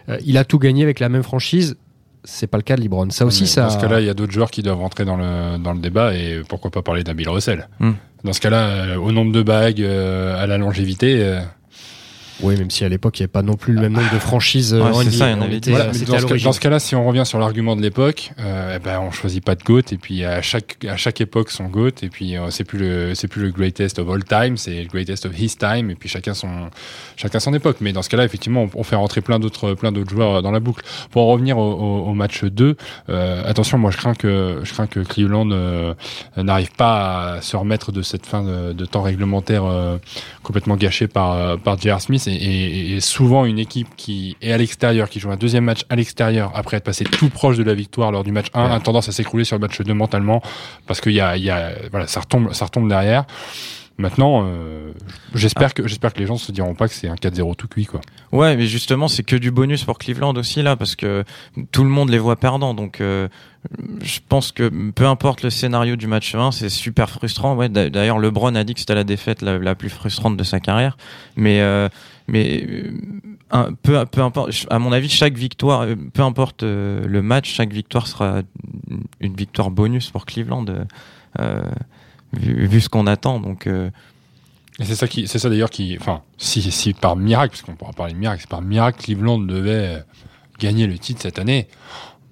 euh, 0.07 0.17
il 0.25 0.37
a 0.37 0.45
tout 0.45 0.59
gagné 0.59 0.83
avec 0.83 1.01
la 1.01 1.09
même 1.09 1.23
franchise 1.23 1.75
c'est 2.23 2.47
pas 2.47 2.57
le 2.57 2.63
cas 2.63 2.75
de 2.75 2.81
LeBron. 2.81 3.09
Ça 3.09 3.25
aussi, 3.25 3.47
ça. 3.47 3.63
Dans 3.63 3.69
ce 3.69 3.77
cas-là, 3.77 4.01
il 4.01 4.05
y 4.05 4.09
a 4.09 4.13
d'autres 4.13 4.33
joueurs 4.33 4.51
qui 4.51 4.61
doivent 4.61 4.79
rentrer 4.79 5.05
dans 5.05 5.15
le, 5.15 5.57
dans 5.57 5.71
le 5.71 5.79
débat 5.79 6.13
et 6.13 6.41
pourquoi 6.49 6.71
pas 6.71 6.81
parler 6.81 7.03
d'un 7.03 7.13
Bill 7.13 7.29
Russell. 7.29 7.69
Hmm. 7.79 7.93
Dans 8.23 8.33
ce 8.33 8.41
cas-là, 8.41 8.67
euh, 8.69 8.95
au 8.97 9.11
nombre 9.11 9.31
de 9.31 9.41
bagues, 9.41 9.81
euh, 9.81 10.41
à 10.41 10.47
la 10.47 10.57
longévité. 10.57 11.39
Euh, 12.39 12.45
Oui, 12.47 12.57
même 12.57 12.69
si 12.69 12.83
à 12.85 12.89
l'époque 12.89 13.19
il 13.19 13.21
n'y 13.21 13.25
avait 13.25 13.31
pas 13.31 13.41
non 13.41 13.55
plus 13.55 13.73
le 13.73 13.81
même 13.81 13.93
nombre 13.93 14.11
de 14.13 14.19
franchises 14.19 14.73
Ouais, 14.73 14.81
en 14.81 14.93
ça, 15.11 15.35
en 15.35 15.41
était, 15.51 15.71
euh, 15.71 15.73
Voilà, 15.75 15.85
dans, 15.87 15.93
ce, 15.93 16.05
cas- 16.59 16.59
cas-là, 16.59 16.79
si 16.79 16.95
on 16.95 17.05
revient 17.07 17.25
sur 17.25 17.39
l'argument 17.39 17.75
de 17.75 17.81
l'époque, 17.81 18.31
euh, 18.39 18.75
eh 18.75 18.79
ben, 18.79 18.99
on 18.99 19.11
choisit 19.11 19.43
pas 19.43 19.55
de 19.55 19.63
GOAT 19.63 19.81
et 19.91 19.97
puis 19.97 20.23
à 20.23 20.41
chaque, 20.41 20.77
à 20.87 20.97
chaque 20.97 21.19
époque 21.21 21.49
son 21.51 21.65
GOAT 21.65 22.03
et 22.03 22.09
puis 22.09 22.37
euh, 22.37 22.49
c'est 22.51 22.63
plus 22.63 22.79
le 22.79 23.15
c'est 23.15 23.27
plus 23.27 23.41
le 23.41 23.51
greatest 23.51 23.99
of 23.99 24.09
all 24.09 24.23
time, 24.23 24.57
c'est 24.57 24.81
le 24.83 24.87
greatest 24.87 25.25
of 25.25 25.39
his 25.39 25.55
time 25.57 25.89
et 25.89 25.95
puis 25.95 26.09
chacun 26.09 26.33
son 26.33 26.69
chacun 27.15 27.39
son 27.39 27.53
époque. 27.53 27.77
Mais 27.81 27.93
dans 27.93 28.01
ce 28.01 28.09
cas-là, 28.09 28.23
effectivement, 28.25 28.63
on, 28.73 28.79
on 28.79 28.83
fait 28.83 28.95
rentrer 28.95 29.21
plein 29.21 29.39
d'autres 29.39 29.73
plein 29.73 29.91
d'autres 29.91 30.09
joueurs 30.11 30.41
dans 30.41 30.51
la 30.51 30.59
boucle. 30.59 30.83
Pour 31.11 31.23
en 31.23 31.27
revenir 31.27 31.57
au, 31.57 31.71
au- 31.73 32.09
au 32.09 32.13
match 32.13 32.43
2, 32.43 32.75
euh, 33.09 33.43
attention, 33.49 33.77
moi 33.77 33.91
je 33.91 33.97
crains 33.97 34.13
que 34.15 34.59
je 34.63 34.73
crains 34.73 34.87
que 34.87 34.99
Cleveland 34.99 35.49
euh, 35.51 35.93
n'arrive 36.35 36.71
pas 36.73 37.33
à 37.37 37.41
se 37.41 37.55
remettre 37.55 37.91
de 37.91 38.01
cette 38.01 38.25
fin 38.25 38.43
de, 38.43 38.73
de 38.73 38.85
temps 38.85 39.01
réglementaire 39.01 39.63
euh, 39.65 39.97
complètement 40.43 40.75
gâchée 40.75 41.07
par 41.07 41.33
euh, 41.33 41.57
par 41.57 41.79
J.R. 41.79 41.99
Smith 42.01 42.26
et, 42.27 42.33
et- 42.33 42.95
et 42.95 42.99
souvent 42.99 43.45
une 43.45 43.59
équipe 43.59 43.87
qui 43.95 44.35
est 44.41 44.51
à 44.51 44.57
l'extérieur, 44.57 45.09
qui 45.09 45.19
joue 45.19 45.31
un 45.31 45.37
deuxième 45.37 45.63
match 45.63 45.81
à 45.89 45.95
l'extérieur 45.95 46.51
après 46.55 46.77
être 46.77 46.83
passé 46.83 47.03
tout 47.05 47.29
proche 47.29 47.57
de 47.57 47.63
la 47.63 47.73
victoire 47.73 48.11
lors 48.11 48.23
du 48.23 48.31
match 48.31 48.47
1, 48.53 48.67
Ouais. 48.67 48.75
a 48.75 48.79
tendance 48.79 49.09
à 49.09 49.11
s'écrouler 49.11 49.43
sur 49.45 49.55
le 49.55 49.61
match 49.61 49.81
2 49.81 49.93
mentalement 49.93 50.41
parce 50.85 51.01
qu'il 51.01 51.13
y 51.13 51.21
a, 51.21 51.37
y 51.37 51.49
a 51.49 51.71
voilà 51.91 52.07
ça 52.07 52.19
retombe 52.19 52.53
ça 52.53 52.65
retombe 52.65 52.87
derrière. 52.89 53.25
Maintenant, 53.99 54.43
euh, 54.45 54.91
j'espère 55.33 55.73
que 55.73 55.87
j'espère 55.87 56.13
que 56.13 56.19
les 56.19 56.27
gens 56.27 56.37
se 56.37 56.51
diront 56.51 56.75
pas 56.75 56.87
que 56.87 56.93
c'est 56.93 57.07
un 57.07 57.15
4-0 57.15 57.55
tout 57.55 57.67
cuit 57.67 57.85
quoi. 57.87 57.99
Ouais, 58.31 58.55
mais 58.55 58.67
justement, 58.67 59.07
c'est 59.07 59.23
que 59.23 59.35
du 59.35 59.49
bonus 59.49 59.85
pour 59.85 59.97
Cleveland 59.97 60.35
aussi 60.35 60.61
là, 60.61 60.75
parce 60.75 60.95
que 60.95 61.23
tout 61.71 61.83
le 61.83 61.89
monde 61.89 62.11
les 62.11 62.19
voit 62.19 62.35
perdants. 62.35 62.75
Donc, 62.75 63.01
euh, 63.01 63.27
je 64.03 64.19
pense 64.29 64.51
que 64.51 64.69
peu 64.91 65.07
importe 65.07 65.41
le 65.41 65.49
scénario 65.49 65.95
du 65.95 66.05
match 66.05 66.35
1, 66.35 66.51
c'est 66.51 66.69
super 66.69 67.09
frustrant. 67.09 67.55
Ouais, 67.55 67.69
d'a- 67.69 67.89
d'ailleurs, 67.89 68.19
LeBron 68.19 68.53
a 68.53 68.63
dit 68.63 68.75
que 68.75 68.81
c'était 68.81 68.93
la 68.93 69.03
défaite 69.03 69.41
la, 69.41 69.57
la 69.57 69.73
plus 69.73 69.89
frustrante 69.89 70.37
de 70.37 70.43
sa 70.43 70.59
carrière. 70.59 70.95
Mais, 71.35 71.61
euh, 71.61 71.89
mais 72.27 72.65
euh, 72.67 72.91
un, 73.51 73.73
peu, 73.73 74.05
peu 74.05 74.21
importe. 74.21 74.65
À 74.69 74.79
mon 74.79 74.91
avis, 74.91 75.09
chaque 75.09 75.37
victoire, 75.37 75.81
euh, 75.81 75.95
peu 76.13 76.21
importe 76.21 76.63
euh, 76.63 77.05
le 77.07 77.21
match, 77.21 77.49
chaque 77.49 77.71
victoire 77.73 78.07
sera 78.07 78.41
une- 79.19 79.35
victoire 79.35 79.71
bonus 79.71 80.09
pour 80.09 80.25
Cleveland. 80.25 80.65
vu, 82.33 82.81
ce 82.81 82.89
qu'on 82.89 83.07
attend. 83.07 83.39
Donc, 83.39 83.69
c'est 84.79 84.95
ça 84.95 85.07
qui, 85.07 85.27
c'est 85.27 85.39
ça 85.39 85.49
d'ailleurs 85.49 85.69
qui, 85.69 85.97
enfin, 85.99 86.21
si, 86.37 86.61
si 86.71 86.93
par 86.93 87.15
miracle, 87.15 87.51
parce 87.51 87.61
qu'on 87.63 87.75
pourra 87.75 87.93
parler 87.93 88.13
de 88.13 88.19
miracle, 88.19 88.41
si 88.41 88.47
par 88.47 88.61
miracle 88.61 89.01
Cleveland 89.03 89.39
devait 89.39 90.03
gagner 90.59 90.87
le 90.87 90.97
titre 90.97 91.21
cette 91.21 91.39
année, 91.39 91.67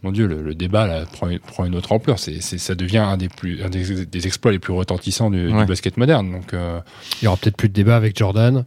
mon 0.06 0.12
Dieu, 0.12 0.28
le, 0.28 0.42
le 0.42 0.54
débat 0.56 0.86
là, 0.88 1.06
prend, 1.12 1.28
une- 1.30 1.40
prend 1.40 1.66
une 1.66 1.76
autre 1.76 1.92
ampleur. 1.92 2.20
C'est, 2.20 2.40
ça 2.42 2.76
devient 2.76 3.00
un 3.00 3.18
des 3.18 3.28
plus, 3.28 3.64
un 3.64 3.70
des, 3.70 4.06
des 4.06 4.28
exploits 4.28 4.52
les 4.52 4.60
plus 4.60 4.72
retentissants 4.74 5.30
du, 5.32 5.52
basket 5.68 5.98
moderne. 5.98 6.32
Donc, 6.32 6.54
euh, 6.54 6.80
Il 7.22 7.26
y 7.26 7.28
aura 7.28 7.38
peut-être 7.38 7.58
plus 7.58 7.70
de 7.70 7.74
débat 7.74 7.96
avec 7.96 8.18
Jordan. 8.18 8.66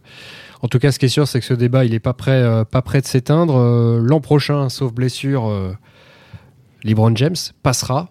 En 0.61 0.67
tout 0.67 0.77
cas, 0.79 0.91
ce 0.91 0.99
qui 0.99 1.05
est 1.05 1.09
sûr, 1.09 1.27
c'est 1.27 1.39
que 1.39 1.45
ce 1.45 1.53
débat, 1.53 1.85
il 1.85 1.93
est 1.93 1.99
pas 1.99 2.13
prêt, 2.13 2.31
euh, 2.43 2.65
pas 2.65 2.81
prêt 2.81 2.99
de 3.01 3.05
s'éteindre. 3.07 3.55
Euh, 3.57 3.99
L'an 4.03 4.19
prochain, 4.19 4.67
sauf 4.69 4.93
blessure, 4.93 5.49
LeBron 6.83 7.15
James 7.15 7.35
passera 7.63 8.09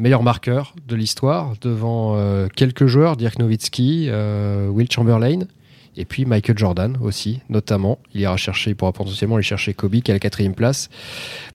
meilleur 0.00 0.22
marqueur 0.22 0.74
de 0.86 0.94
l'histoire 0.96 1.54
devant 1.60 2.16
quelques 2.54 2.86
joueurs, 2.86 3.16
Dirk 3.16 3.38
Nowitzki, 3.38 4.10
Will 4.70 4.90
Chamberlain. 4.90 5.40
Et 5.98 6.04
puis 6.04 6.24
Michael 6.24 6.56
Jordan 6.56 6.96
aussi, 7.02 7.40
notamment. 7.50 7.98
Il 8.14 8.20
ira 8.20 8.36
chercher, 8.36 8.70
il 8.70 8.76
pourra 8.76 8.92
potentiellement 8.92 9.34
aller 9.34 9.42
chercher 9.42 9.74
Kobe 9.74 9.96
qui 9.96 10.10
est 10.10 10.10
à 10.10 10.14
la 10.14 10.20
quatrième 10.20 10.54
place. 10.54 10.88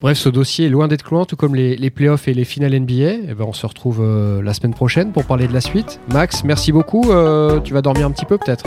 Bref, 0.01 0.17
ce 0.17 0.27
dossier 0.27 0.65
est 0.65 0.69
loin 0.69 0.89
d'être 0.89 1.03
clouant, 1.03 1.25
tout 1.25 1.37
comme 1.37 1.55
les, 1.55 1.77
les 1.77 1.89
playoffs 1.89 2.27
et 2.27 2.33
les 2.33 2.43
finales 2.43 2.77
NBA. 2.77 2.93
Et 2.93 3.33
ben, 3.37 3.45
on 3.47 3.53
se 3.53 3.65
retrouve 3.65 4.01
euh, 4.01 4.41
la 4.43 4.53
semaine 4.53 4.73
prochaine 4.73 5.13
pour 5.13 5.23
parler 5.23 5.47
de 5.47 5.53
la 5.53 5.61
suite. 5.61 6.01
Max, 6.11 6.43
merci 6.43 6.73
beaucoup. 6.73 7.09
Euh, 7.09 7.61
tu 7.61 7.73
vas 7.73 7.81
dormir 7.81 8.05
un 8.05 8.11
petit 8.11 8.25
peu 8.25 8.37
peut-être? 8.37 8.65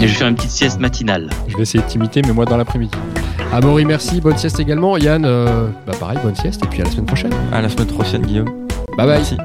Et 0.00 0.06
je 0.06 0.12
vais 0.12 0.18
faire 0.18 0.28
une 0.28 0.36
petite 0.36 0.50
sieste 0.50 0.78
matinale. 0.78 1.30
je 1.48 1.56
vais 1.56 1.62
essayer 1.62 1.82
de 1.82 1.88
t'imiter, 1.88 2.22
mais 2.22 2.32
moi 2.32 2.44
dans 2.44 2.56
l'après-midi. 2.56 2.96
Amaury, 3.52 3.84
merci. 3.84 4.20
Bonne 4.20 4.38
sieste 4.38 4.60
également. 4.60 4.96
Yann, 4.96 5.24
euh, 5.24 5.68
bah 5.86 5.94
pareil, 5.98 6.18
bonne 6.22 6.36
sieste. 6.36 6.64
Et 6.64 6.68
puis 6.68 6.80
à 6.80 6.84
la 6.84 6.90
semaine 6.90 7.06
prochaine. 7.06 7.32
à 7.52 7.60
la 7.60 7.68
semaine 7.68 7.88
prochaine, 7.88 8.22
Guillaume. 8.22 8.50
Bye 8.96 9.06
bye. 9.06 9.18
Merci. 9.18 9.36